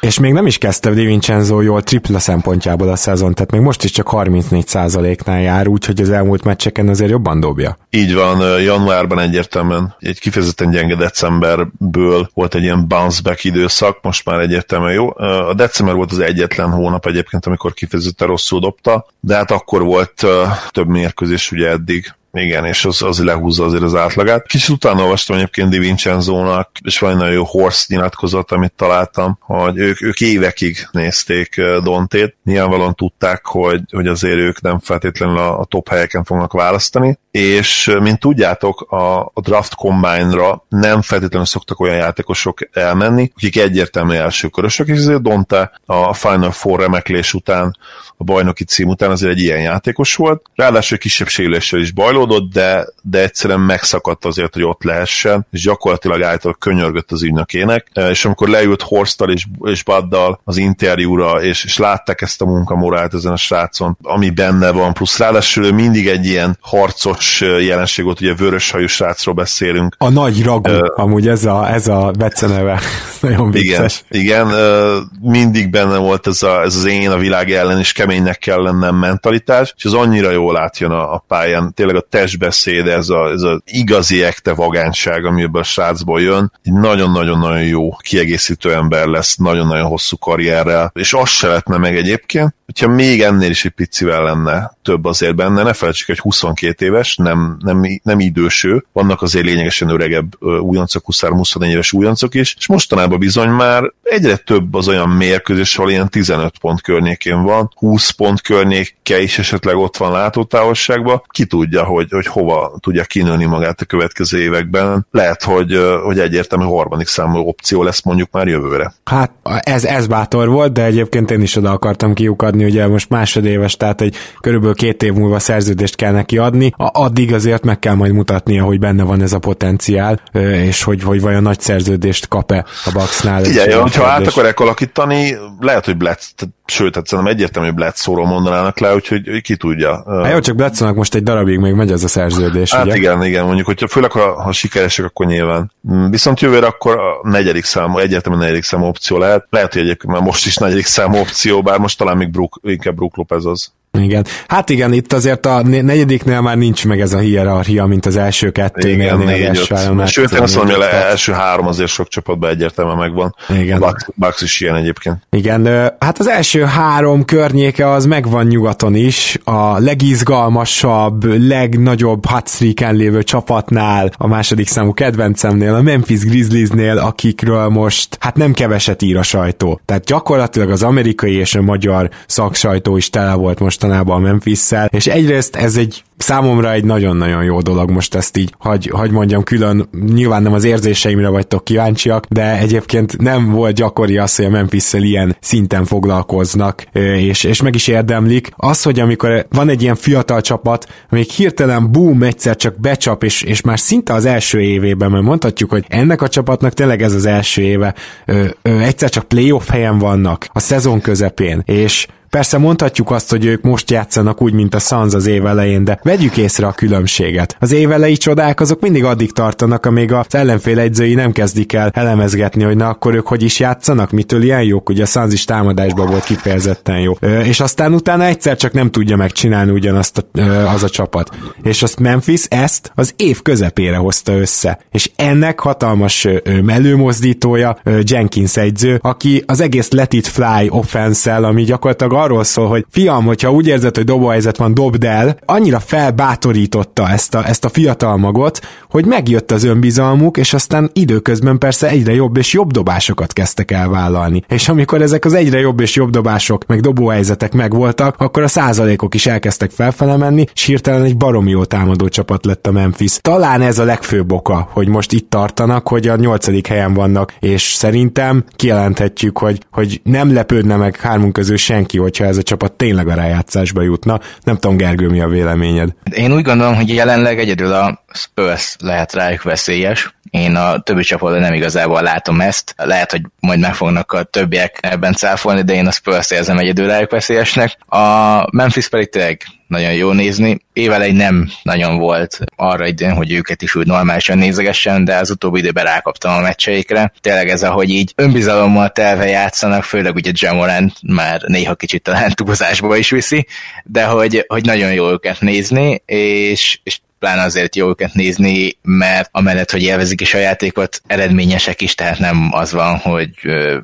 És 0.00 0.18
még 0.18 0.32
nem 0.32 0.46
is 0.46 0.58
kezdte 0.58 0.90
Di 0.90 1.04
Vincenzo 1.04 1.60
jól 1.60 1.82
tripla 1.82 2.18
szempontjából 2.18 2.88
a 2.88 2.96
szezon, 2.96 3.34
tehát 3.34 3.50
még 3.50 3.60
most 3.60 3.84
is 3.84 3.90
csak 3.90 4.08
34%-nál 4.10 5.40
jár, 5.40 5.68
úgyhogy 5.68 6.00
az 6.00 6.10
elmúlt 6.10 6.44
meccseken 6.44 6.88
azért 6.88 7.10
jobban 7.10 7.40
dobja. 7.40 7.78
Így 7.90 8.14
van, 8.14 8.60
januárban 8.60 9.18
egyértelműen 9.18 9.94
egy 9.98 10.20
kifejezetten 10.20 10.70
gyenge 10.70 10.96
decemberből 10.96 12.30
volt 12.34 12.54
egy 12.54 12.62
ilyen 12.62 12.88
bounce 12.88 13.20
back 13.22 13.44
időszak, 13.44 13.98
most 14.02 14.24
már 14.24 14.40
egyértelműen 14.40 14.92
jó. 14.92 15.10
A 15.48 15.54
december 15.54 15.94
volt 15.94 16.12
az 16.12 16.18
egyetlen 16.18 16.70
hónap 16.70 17.06
egyébként, 17.06 17.46
amikor 17.46 17.74
kifejezetten 17.74 18.28
rosszul 18.28 18.60
dobta, 18.60 19.06
de 19.20 19.34
hát 19.34 19.50
akkor 19.50 19.82
volt 19.82 20.26
több 20.70 20.88
mérkőzés 20.88 21.52
ugye 21.52 21.68
eddig, 21.68 22.14
igen, 22.32 22.64
és 22.64 22.84
az, 22.84 23.02
az 23.02 23.24
lehúzza 23.24 23.64
azért 23.64 23.82
az 23.82 23.94
átlagát. 23.94 24.46
Kicsit 24.46 24.68
utána 24.68 25.02
olvastam 25.02 25.36
egyébként 25.36 25.70
Di 25.70 25.78
Vincenzo-nak, 25.78 26.70
és 26.84 26.98
van 26.98 27.10
egy 27.10 27.16
nagyon 27.16 27.32
jó 27.32 27.44
horse 27.44 27.84
nyilatkozat, 27.88 28.52
amit 28.52 28.72
találtam, 28.72 29.38
hogy 29.40 29.76
ők, 29.78 30.02
ők 30.02 30.20
évekig 30.20 30.76
nézték 30.90 31.60
Dontét. 31.82 32.36
Nyilvánvalóan 32.44 32.94
tudták, 32.94 33.46
hogy, 33.46 33.80
hogy 33.92 34.06
azért 34.06 34.38
ők 34.38 34.60
nem 34.60 34.78
feltétlenül 34.78 35.38
a, 35.38 35.60
a 35.60 35.64
top 35.64 35.88
helyeken 35.88 36.24
fognak 36.24 36.52
választani, 36.52 37.18
és 37.30 37.96
mint 38.00 38.20
tudjátok, 38.20 38.80
a, 38.80 39.20
a 39.20 39.40
draft 39.40 39.74
combine-ra 39.74 40.64
nem 40.68 41.02
feltétlenül 41.02 41.46
szoktak 41.46 41.80
olyan 41.80 41.96
játékosok 41.96 42.58
elmenni, 42.72 43.32
akik 43.34 43.56
egyértelmű 43.56 44.14
első 44.14 44.48
körösök, 44.48 44.88
és 44.88 44.98
azért 44.98 45.22
Donte 45.22 45.80
a 45.86 46.14
Final 46.14 46.50
Four 46.50 46.80
remeklés 46.80 47.34
után, 47.34 47.76
a 48.16 48.24
bajnoki 48.24 48.64
cím 48.64 48.88
után 48.88 49.10
azért 49.10 49.32
egy 49.32 49.40
ilyen 49.40 49.60
játékos 49.60 50.14
volt. 50.14 50.42
Ráadásul 50.54 50.98
kisebb 50.98 51.28
sérüléssel 51.28 51.80
is 51.80 51.92
bajlódott, 52.18 52.52
de, 52.52 52.88
de 53.02 53.22
egyszerűen 53.22 53.60
megszakadt 53.60 54.24
azért, 54.24 54.54
hogy 54.54 54.62
ott 54.64 54.82
lehessen, 54.82 55.46
és 55.50 55.62
gyakorlatilag 55.62 56.22
által 56.22 56.56
könyörgött 56.58 57.12
az 57.12 57.22
ügynökének, 57.22 57.86
és 58.10 58.24
amikor 58.24 58.48
leült 58.48 58.82
Horstal 58.82 59.30
és, 59.30 59.46
és 59.60 59.82
Baddal 59.82 60.40
az 60.44 60.56
interjúra, 60.56 61.42
és, 61.42 61.64
és 61.64 61.78
látták 61.78 62.20
ezt 62.20 62.42
a 62.42 62.44
munkamorált 62.44 63.14
ezen 63.14 63.32
a 63.32 63.36
srácon, 63.36 63.98
ami 64.02 64.30
benne 64.30 64.70
van, 64.70 64.92
plusz 64.92 65.18
ráadásul 65.18 65.72
mindig 65.72 66.08
egy 66.08 66.26
ilyen 66.26 66.58
harcos 66.60 67.40
jelenség 67.40 68.04
volt, 68.04 68.20
ugye 68.20 68.34
vörös 68.34 68.70
hajú 68.70 68.86
srácról 68.86 69.34
beszélünk. 69.34 69.94
A 69.98 70.08
nagy 70.08 70.44
ragú, 70.44 70.70
uh, 70.70 70.80
amúgy 70.94 71.28
ez 71.28 71.44
a, 71.44 71.72
ez 71.72 71.88
a 71.88 72.10
beceneve, 72.18 72.80
nagyon 73.20 73.50
vicces. 73.50 74.04
Igen, 74.08 74.46
igen 74.46 74.46
uh, 74.46 75.02
mindig 75.20 75.70
benne 75.70 75.96
volt 75.96 76.26
ez, 76.26 76.42
a, 76.42 76.62
ez 76.62 76.76
az 76.76 76.84
én 76.84 77.10
a 77.10 77.16
világ 77.16 77.50
ellen, 77.50 77.78
és 77.78 77.92
keménynek 77.92 78.38
kell 78.38 78.62
lennem 78.62 78.96
mentalitás, 78.96 79.74
és 79.76 79.84
az 79.84 79.94
annyira 79.94 80.30
jól 80.30 80.56
átjön 80.56 80.90
a, 80.90 81.14
a 81.14 81.24
pályán. 81.28 81.72
Tényleg 81.74 81.96
a 81.96 82.00
testbeszéd, 82.08 82.86
ez 82.86 83.08
az 83.08 83.32
ez 83.32 83.42
a 83.42 83.62
igazi 83.66 84.22
ekte 84.22 84.54
vagánság, 84.54 85.24
amiből 85.24 85.60
a 85.60 85.64
srácból 85.64 86.20
jön, 86.20 86.52
egy 86.62 86.72
nagyon-nagyon-nagyon 86.72 87.64
jó 87.64 87.90
kiegészítő 87.96 88.74
ember 88.74 89.06
lesz, 89.06 89.36
nagyon-nagyon 89.36 89.86
hosszú 89.86 90.16
karrierrel, 90.16 90.92
és 90.94 91.12
azt 91.12 91.32
se 91.32 91.46
lehetne 91.46 91.76
meg 91.76 91.96
egyébként, 91.96 92.54
hogyha 92.68 92.88
még 92.88 93.22
ennél 93.22 93.50
is 93.50 93.64
egy 93.64 93.70
picivel 93.70 94.22
lenne 94.22 94.76
több 94.82 95.04
azért 95.04 95.34
benne, 95.34 95.62
ne 95.62 95.72
felejtsük, 95.72 96.06
hogy 96.06 96.18
22 96.18 96.84
éves, 96.84 97.16
nem, 97.16 97.56
nem, 97.60 98.00
nem 98.02 98.20
időső, 98.20 98.84
vannak 98.92 99.22
azért 99.22 99.44
lényegesen 99.44 99.88
öregebb 99.88 100.42
újoncok, 100.42 101.04
23-24 101.12 101.66
éves 101.66 101.92
újoncok 101.92 102.34
is, 102.34 102.54
és 102.58 102.66
mostanában 102.66 103.18
bizony 103.18 103.48
már 103.48 103.92
egyre 104.02 104.36
több 104.36 104.74
az 104.74 104.88
olyan 104.88 105.08
mérkőzés, 105.08 105.78
ahol 105.78 105.90
ilyen 105.90 106.08
15 106.08 106.58
pont 106.58 106.80
környékén 106.80 107.42
van, 107.42 107.70
20 107.74 108.10
pont 108.10 108.40
környéke 108.40 109.20
is 109.20 109.38
esetleg 109.38 109.76
ott 109.76 109.96
van 109.96 110.12
látótávolságban, 110.12 111.22
ki 111.26 111.44
tudja, 111.44 111.84
hogy, 111.84 111.97
hogy 112.10 112.26
hova 112.26 112.76
tudja 112.80 113.04
kinőni 113.04 113.44
magát 113.44 113.80
a 113.80 113.84
következő 113.84 114.40
években. 114.40 115.06
Lehet, 115.10 115.42
hogy, 115.42 115.78
hogy 116.04 116.18
egyértelmű 116.18 116.64
harmadik 116.64 117.06
számú 117.06 117.38
opció 117.38 117.82
lesz 117.82 118.02
mondjuk 118.02 118.28
már 118.30 118.46
jövőre. 118.46 118.92
Hát 119.04 119.30
ez, 119.60 119.84
ez 119.84 120.06
bátor 120.06 120.48
volt, 120.48 120.72
de 120.72 120.84
egyébként 120.84 121.30
én 121.30 121.42
is 121.42 121.56
oda 121.56 121.70
akartam 121.70 122.14
kiukadni, 122.14 122.64
ugye 122.64 122.86
most 122.86 123.08
másodéves, 123.08 123.76
tehát 123.76 124.00
egy 124.00 124.16
körülbelül 124.40 124.74
két 124.74 125.02
év 125.02 125.12
múlva 125.12 125.38
szerződést 125.38 125.96
kell 125.96 126.12
neki 126.12 126.38
adni, 126.38 126.72
addig 126.76 127.34
azért 127.34 127.64
meg 127.64 127.78
kell 127.78 127.94
majd 127.94 128.12
mutatnia, 128.12 128.64
hogy 128.64 128.78
benne 128.78 129.02
van 129.02 129.22
ez 129.22 129.32
a 129.32 129.38
potenciál, 129.38 130.20
és 130.32 130.82
hogy, 130.82 131.02
hogy 131.02 131.20
vajon 131.20 131.42
nagy 131.42 131.60
szerződést 131.60 132.28
kap-e 132.28 132.64
a 132.84 132.90
Bucksnál. 132.92 133.42
Figyelj, 133.42 133.72
hogyha 133.72 134.06
át 134.06 134.26
akarják 134.26 134.60
alakítani, 134.60 135.36
lehet, 135.60 135.84
hogy 135.84 135.96
Bletz, 135.96 136.34
sőt, 136.66 136.94
hát 136.94 137.06
szerintem 137.06 137.34
egyértelmű 137.34 137.70
Bledsoe-ról 137.70 138.26
mondanának 138.26 138.78
le, 138.78 138.94
úgyhogy 138.94 139.40
ki 139.42 139.56
tudja. 139.56 140.04
Hát 140.22 140.32
jó, 140.32 140.38
csak 140.38 140.56
bledsoe 140.56 140.92
most 140.92 141.14
egy 141.14 141.22
darabig 141.22 141.58
még 141.58 141.72
megy 141.72 141.87
ez 141.92 142.04
a 142.04 142.08
szerződés, 142.08 142.74
Hát 142.74 142.84
ugye? 142.84 142.96
igen, 142.96 143.24
igen, 143.24 143.44
mondjuk, 143.44 143.66
hogyha 143.66 143.88
főleg 143.88 144.10
ha, 144.10 144.42
ha 144.42 144.52
sikeresek, 144.52 145.04
akkor 145.04 145.26
nyilván. 145.26 145.72
Mm, 145.92 146.10
viszont 146.10 146.40
jövőre 146.40 146.66
akkor 146.66 146.98
a 146.98 147.28
negyedik 147.28 147.64
számú, 147.64 147.98
egyértelmű 147.98 148.38
negyedik 148.38 148.62
számú 148.62 148.84
opció 148.86 149.18
lehet. 149.18 149.46
Lehet, 149.50 149.72
hogy 149.72 149.82
egyébként 149.82 150.12
már 150.12 150.22
most 150.22 150.46
is 150.46 150.56
negyedik 150.56 150.86
számú 150.86 151.18
opció, 151.18 151.62
bár 151.62 151.78
most 151.78 151.98
talán 151.98 152.16
még 152.16 152.30
Brook, 152.30 152.60
inkább 152.62 152.94
Brook 152.94 153.16
Lopez 153.16 153.44
az. 153.44 153.72
Igen. 154.02 154.26
Hát 154.48 154.70
igen, 154.70 154.92
itt 154.92 155.12
azért 155.12 155.46
a 155.46 155.62
negyediknél 155.62 156.40
már 156.40 156.56
nincs 156.56 156.86
meg 156.86 157.00
ez 157.00 157.12
a 157.12 157.18
hierarchia, 157.18 157.86
mint 157.86 158.06
az 158.06 158.16
első 158.16 158.50
kettőnél. 158.50 158.94
Igen, 158.94 159.18
négy, 159.18 159.58
öt. 159.70 160.06
Sőt, 160.08 160.32
én 160.32 160.42
azt 160.42 160.56
mondom, 160.56 160.74
hogy 160.74 160.84
az 160.84 160.90
első 160.92 161.32
három 161.32 161.66
azért 161.66 161.90
sok 161.90 162.08
csapatban 162.08 162.50
egyértelműen 162.50 162.96
megvan. 162.96 163.34
Igen. 163.48 163.82
A 163.82 163.94
Bucks 164.14 164.42
is 164.42 164.60
ilyen 164.60 164.76
egyébként. 164.76 165.16
Igen, 165.30 165.66
hát 165.98 166.18
az 166.18 166.28
első 166.28 166.62
három 166.62 167.24
környéke 167.24 167.90
az 167.90 168.06
megvan 168.06 168.46
nyugaton 168.46 168.94
is, 168.94 169.38
a 169.44 169.78
legizgalmasabb, 169.78 171.24
legnagyobb 171.24 172.26
hotstreaken 172.26 172.94
lévő 172.94 173.22
csapatnál, 173.22 174.10
a 174.16 174.26
második 174.26 174.68
számú 174.68 174.94
kedvencemnél, 174.94 175.74
a 175.74 175.82
Memphis 175.82 176.20
Grizzliesnél, 176.20 176.98
akikről 176.98 177.68
most 177.68 178.16
hát 178.20 178.36
nem 178.36 178.52
keveset 178.52 179.02
ír 179.02 179.16
a 179.16 179.22
sajtó. 179.22 179.80
Tehát 179.84 180.04
gyakorlatilag 180.04 180.70
az 180.70 180.82
amerikai 180.82 181.34
és 181.34 181.54
a 181.54 181.62
magyar 181.62 182.10
szaksajtó 182.26 182.96
is 182.96 183.10
tele 183.10 183.32
volt 183.32 183.58
mostanában 183.88 184.16
a 184.16 184.26
memphis 184.26 184.70
és 184.88 185.06
egyrészt 185.06 185.56
ez 185.56 185.76
egy 185.76 186.02
számomra 186.18 186.72
egy 186.72 186.84
nagyon-nagyon 186.84 187.44
jó 187.44 187.60
dolog 187.60 187.90
most 187.90 188.14
ezt 188.14 188.36
így, 188.36 188.54
hogy, 188.58 188.90
hogy 188.92 189.10
mondjam 189.10 189.42
külön, 189.42 189.88
nyilván 190.12 190.42
nem 190.42 190.52
az 190.52 190.64
érzéseimre 190.64 191.28
vagytok 191.28 191.64
kíváncsiak, 191.64 192.26
de 192.28 192.58
egyébként 192.58 193.18
nem 193.18 193.50
volt 193.50 193.74
gyakori 193.74 194.18
az, 194.18 194.36
hogy 194.36 194.44
a 194.44 194.50
memphis 194.50 194.92
ilyen 194.92 195.36
szinten 195.40 195.84
foglalkoznak, 195.84 196.84
és, 197.16 197.44
és 197.44 197.62
meg 197.62 197.74
is 197.74 197.86
érdemlik. 197.86 198.50
Az, 198.56 198.82
hogy 198.82 199.00
amikor 199.00 199.46
van 199.50 199.68
egy 199.68 199.82
ilyen 199.82 199.94
fiatal 199.94 200.40
csapat, 200.40 200.86
még 201.10 201.30
hirtelen 201.30 201.92
boom, 201.92 202.22
egyszer 202.22 202.56
csak 202.56 202.80
becsap, 202.80 203.24
és, 203.24 203.42
és 203.42 203.60
már 203.60 203.78
szinte 203.78 204.12
az 204.12 204.24
első 204.24 204.60
évében, 204.60 205.10
mert 205.10 205.24
mondhatjuk, 205.24 205.70
hogy 205.70 205.84
ennek 205.88 206.22
a 206.22 206.28
csapatnak 206.28 206.72
tényleg 206.72 207.02
ez 207.02 207.12
az 207.14 207.26
első 207.26 207.62
éve, 207.62 207.94
ö, 208.26 208.44
ö, 208.62 208.78
egyszer 208.78 209.10
csak 209.10 209.24
playoff 209.24 209.68
helyen 209.68 209.98
vannak 209.98 210.46
a 210.52 210.60
szezon 210.60 211.00
közepén, 211.00 211.62
és 211.64 212.06
Persze 212.30 212.58
mondhatjuk 212.58 213.10
azt, 213.10 213.30
hogy 213.30 213.44
ők 213.44 213.62
most 213.62 213.90
játszanak 213.90 214.42
úgy, 214.42 214.52
mint 214.52 214.74
a 214.74 214.78
Suns 214.78 215.14
az 215.14 215.26
év 215.26 215.46
elején, 215.46 215.84
de 215.84 216.00
vegyük 216.02 216.36
észre 216.36 216.66
a 216.66 216.72
különbséget. 216.72 217.56
Az 217.60 217.72
évelei 217.72 218.16
csodák 218.16 218.60
azok 218.60 218.80
mindig 218.80 219.04
addig 219.04 219.32
tartanak, 219.32 219.86
amíg 219.86 220.12
az 220.12 220.34
ellenfél 220.34 220.78
egyzői 220.78 221.14
nem 221.14 221.32
kezdik 221.32 221.72
el 221.72 221.90
elemezgetni, 221.94 222.62
hogy 222.62 222.76
na 222.76 222.88
akkor 222.88 223.14
ők 223.14 223.26
hogy 223.26 223.42
is 223.42 223.60
játszanak, 223.60 224.10
mitől 224.10 224.42
ilyen 224.42 224.62
jók, 224.62 224.88
ugye 224.88 225.02
a 225.02 225.06
Suns 225.06 225.32
is 225.32 225.44
támadásban 225.44 226.06
volt 226.06 226.24
kifejezetten 226.24 227.00
jó. 227.00 227.12
És 227.44 227.60
aztán 227.60 227.94
utána 227.94 228.24
egyszer 228.24 228.56
csak 228.56 228.72
nem 228.72 228.90
tudja 228.90 229.16
megcsinálni 229.16 229.70
ugyanazt 229.70 230.26
a, 230.32 230.40
az 230.74 230.82
a 230.82 230.88
csapat. 230.88 231.30
És 231.62 231.82
azt 231.82 232.00
Memphis 232.00 232.44
ezt 232.44 232.92
az 232.94 233.14
év 233.16 233.42
közepére 233.42 233.96
hozta 233.96 234.32
össze. 234.32 234.78
És 234.90 235.10
ennek 235.16 235.60
hatalmas 235.60 236.24
ö, 236.24 236.38
előmozdítója 236.66 237.78
ö, 237.82 238.00
Jenkins 238.04 238.56
egyző, 238.56 238.98
aki 239.02 239.42
az 239.46 239.60
egész 239.60 239.90
let 239.90 240.12
it 240.12 240.26
fly 240.26 240.68
offense 240.68 241.36
ami 241.36 241.62
gyakorlatilag 241.62 242.12
arról 242.18 242.44
szól, 242.44 242.68
hogy 242.68 242.86
fiam, 242.90 243.24
hogyha 243.24 243.52
úgy 243.52 243.66
érzed, 243.66 243.96
hogy 243.96 244.04
dobóhelyzet 244.04 244.56
van, 244.56 244.74
dobd 244.74 245.04
el, 245.04 245.38
annyira 245.44 245.80
felbátorította 245.80 247.08
ezt 247.08 247.34
a, 247.34 247.46
ezt 247.46 247.64
a 247.64 247.68
fiatal 247.68 248.16
magot, 248.16 248.60
hogy 248.90 249.04
megjött 249.04 249.50
az 249.50 249.64
önbizalmuk, 249.64 250.36
és 250.36 250.54
aztán 250.54 250.90
időközben 250.92 251.58
persze 251.58 251.88
egyre 251.88 252.14
jobb 252.14 252.36
és 252.36 252.52
jobb 252.52 252.70
dobásokat 252.70 253.32
kezdtek 253.32 253.70
el 253.70 253.88
vállalni. 253.88 254.42
És 254.48 254.68
amikor 254.68 255.02
ezek 255.02 255.24
az 255.24 255.34
egyre 255.34 255.58
jobb 255.58 255.80
és 255.80 255.94
jobb 255.94 256.10
dobások, 256.10 256.66
meg 256.66 256.80
dobóhelyzetek 256.80 257.52
megvoltak, 257.52 258.14
akkor 258.18 258.42
a 258.42 258.48
százalékok 258.48 259.14
is 259.14 259.26
elkezdtek 259.26 259.70
felfele 259.70 260.16
menni, 260.16 260.44
és 260.54 260.64
hirtelen 260.64 261.04
egy 261.04 261.16
baromi 261.16 261.50
jó 261.50 261.64
támadó 261.64 262.08
csapat 262.08 262.44
lett 262.44 262.66
a 262.66 262.72
Memphis. 262.72 263.18
Talán 263.20 263.62
ez 263.62 263.78
a 263.78 263.84
legfőbb 263.84 264.32
oka, 264.32 264.68
hogy 264.72 264.88
most 264.88 265.12
itt 265.12 265.30
tartanak, 265.30 265.88
hogy 265.88 266.08
a 266.08 266.16
nyolcadik 266.16 266.66
helyen 266.66 266.94
vannak, 266.94 267.34
és 267.40 267.62
szerintem 267.62 268.44
kijelenthetjük, 268.56 269.38
hogy, 269.38 269.58
hogy 269.70 270.00
nem 270.04 270.32
lepődne 270.32 270.76
meg 270.76 270.96
hármunk 270.96 271.32
közül 271.32 271.56
senki, 271.56 271.98
hogyha 272.08 272.24
ez 272.24 272.36
a 272.36 272.42
csapat 272.42 272.72
tényleg 272.72 273.08
a 273.08 273.14
rájátszásba 273.14 273.82
jutna. 273.82 274.20
Nem 274.42 274.56
tudom, 274.56 274.76
Gergő, 274.76 275.08
mi 275.08 275.20
a 275.20 275.28
véleményed? 275.28 275.94
Én 276.14 276.32
úgy 276.32 276.42
gondolom, 276.42 276.74
hogy 276.74 276.94
jelenleg 276.94 277.38
egyedül 277.38 277.72
a 277.72 278.04
Spurs 278.18 278.76
lehet 278.78 279.12
rájuk 279.12 279.42
veszélyes. 279.42 280.16
Én 280.30 280.56
a 280.56 280.78
többi 280.78 281.02
csapatban 281.02 281.40
nem 281.40 281.54
igazából 281.54 282.02
látom 282.02 282.40
ezt. 282.40 282.74
Lehet, 282.76 283.10
hogy 283.10 283.20
majd 283.40 283.58
meg 283.58 283.74
fognak 283.74 284.12
a 284.12 284.22
többiek 284.22 284.78
ebben 284.80 285.12
cáfolni, 285.12 285.62
de 285.62 285.72
én 285.72 285.86
a 285.86 285.90
Spurs 285.90 286.30
érzem 286.30 286.58
egyedül 286.58 286.86
rájuk 286.86 287.10
veszélyesnek. 287.10 287.76
A 287.86 288.44
Memphis 288.50 288.88
pedig 288.88 289.10
tényleg 289.10 289.42
nagyon 289.66 289.92
jó 289.92 290.12
nézni. 290.12 290.58
Évelej 290.72 291.12
nem 291.12 291.48
nagyon 291.62 291.98
volt 291.98 292.38
arra 292.56 292.86
időn, 292.86 293.14
hogy 293.14 293.32
őket 293.32 293.62
is 293.62 293.74
úgy 293.74 293.86
normálisan 293.86 294.38
nézegessen, 294.38 295.04
de 295.04 295.16
az 295.16 295.30
utóbbi 295.30 295.58
időben 295.58 295.84
rákaptam 295.84 296.34
a 296.34 296.40
meccseikre. 296.40 297.12
Tényleg 297.20 297.48
ez, 297.48 297.62
ahogy 297.62 297.90
így 297.90 298.12
önbizalommal 298.16 298.88
telve 298.88 299.26
játszanak, 299.26 299.82
főleg 299.82 300.14
ugye 300.14 300.30
Jamoran 300.34 300.92
már 301.02 301.42
néha 301.46 301.74
kicsit 301.74 302.02
talán 302.02 302.32
túlzásba 302.34 302.96
is 302.96 303.10
viszi, 303.10 303.46
de 303.84 304.04
hogy, 304.04 304.44
hogy 304.48 304.64
nagyon 304.64 304.92
jó 304.92 305.10
őket 305.10 305.40
nézni, 305.40 306.02
és, 306.06 306.80
és 306.82 307.00
pláne 307.18 307.42
azért 307.42 307.76
jó 307.76 307.88
őket 307.88 308.14
nézni, 308.14 308.78
mert 308.82 309.28
amellett, 309.32 309.70
hogy 309.70 309.82
élvezik 309.82 310.20
is 310.20 310.34
a 310.34 310.38
játékot, 310.38 311.02
eredményesek 311.06 311.80
is, 311.80 311.94
tehát 311.94 312.18
nem 312.18 312.48
az 312.50 312.72
van, 312.72 312.96
hogy 312.96 313.30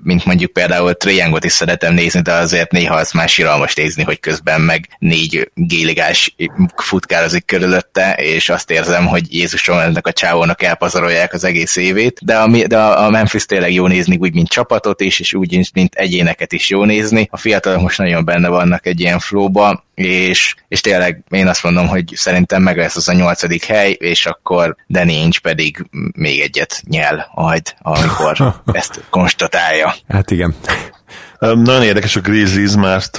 mint 0.02 0.24
mondjuk 0.24 0.52
például 0.52 0.94
Triangot 0.94 1.44
is 1.44 1.52
szeretem 1.52 1.94
nézni, 1.94 2.20
de 2.20 2.32
azért 2.32 2.70
néha 2.70 2.94
az 2.94 3.12
már 3.12 3.28
síralmas 3.28 3.74
nézni, 3.74 4.02
hogy 4.02 4.20
közben 4.20 4.60
meg 4.60 4.88
négy 4.98 5.50
géligás 5.54 6.34
futkározik 6.76 7.44
körülötte, 7.44 8.12
és 8.12 8.48
azt 8.48 8.70
érzem, 8.70 9.06
hogy 9.06 9.34
Jézusom 9.34 9.78
ennek 9.78 10.06
a 10.06 10.12
csávónak 10.12 10.62
elpazarolják 10.62 11.32
az 11.32 11.44
egész 11.44 11.76
évét, 11.76 12.18
de 12.22 12.36
a, 12.36 12.66
de 12.66 12.78
a 12.78 13.10
Memphis 13.10 13.46
tényleg 13.46 13.72
jó 13.72 13.86
nézni, 13.86 14.16
úgy, 14.20 14.34
mint 14.34 14.48
csapatot 14.48 15.00
is, 15.00 15.20
és 15.20 15.34
úgy, 15.34 15.70
mint 15.74 15.94
egyéneket 15.94 16.52
is 16.52 16.70
jó 16.70 16.84
nézni. 16.84 17.28
A 17.30 17.36
fiatalok 17.36 17.80
most 17.80 17.98
nagyon 17.98 18.24
benne 18.24 18.48
vannak 18.48 18.86
egy 18.86 19.00
ilyen 19.00 19.18
flóba, 19.18 19.84
és, 19.94 20.54
és 20.68 20.80
tényleg 20.80 21.24
én 21.30 21.48
azt 21.48 21.62
mondom, 21.62 21.88
hogy 21.88 22.12
szerintem 22.14 22.62
meg 22.62 22.76
lesz 22.76 22.96
az 22.96 23.08
a 23.08 23.12
nyolcadik 23.12 23.64
hely, 23.64 23.96
és 23.98 24.26
akkor 24.26 24.76
Danny 24.88 25.08
Ainge 25.08 25.38
pedig 25.42 25.86
még 26.16 26.40
egyet 26.40 26.82
nyel 26.88 27.30
majd, 27.34 27.74
amikor 27.78 28.54
ezt 28.72 29.00
konstatálja. 29.10 29.94
Hát 30.08 30.30
igen. 30.30 30.54
Nagyon 31.52 31.82
érdekes 31.82 32.16
a 32.16 32.20
Grizzlies, 32.20 32.74
mert 32.76 33.18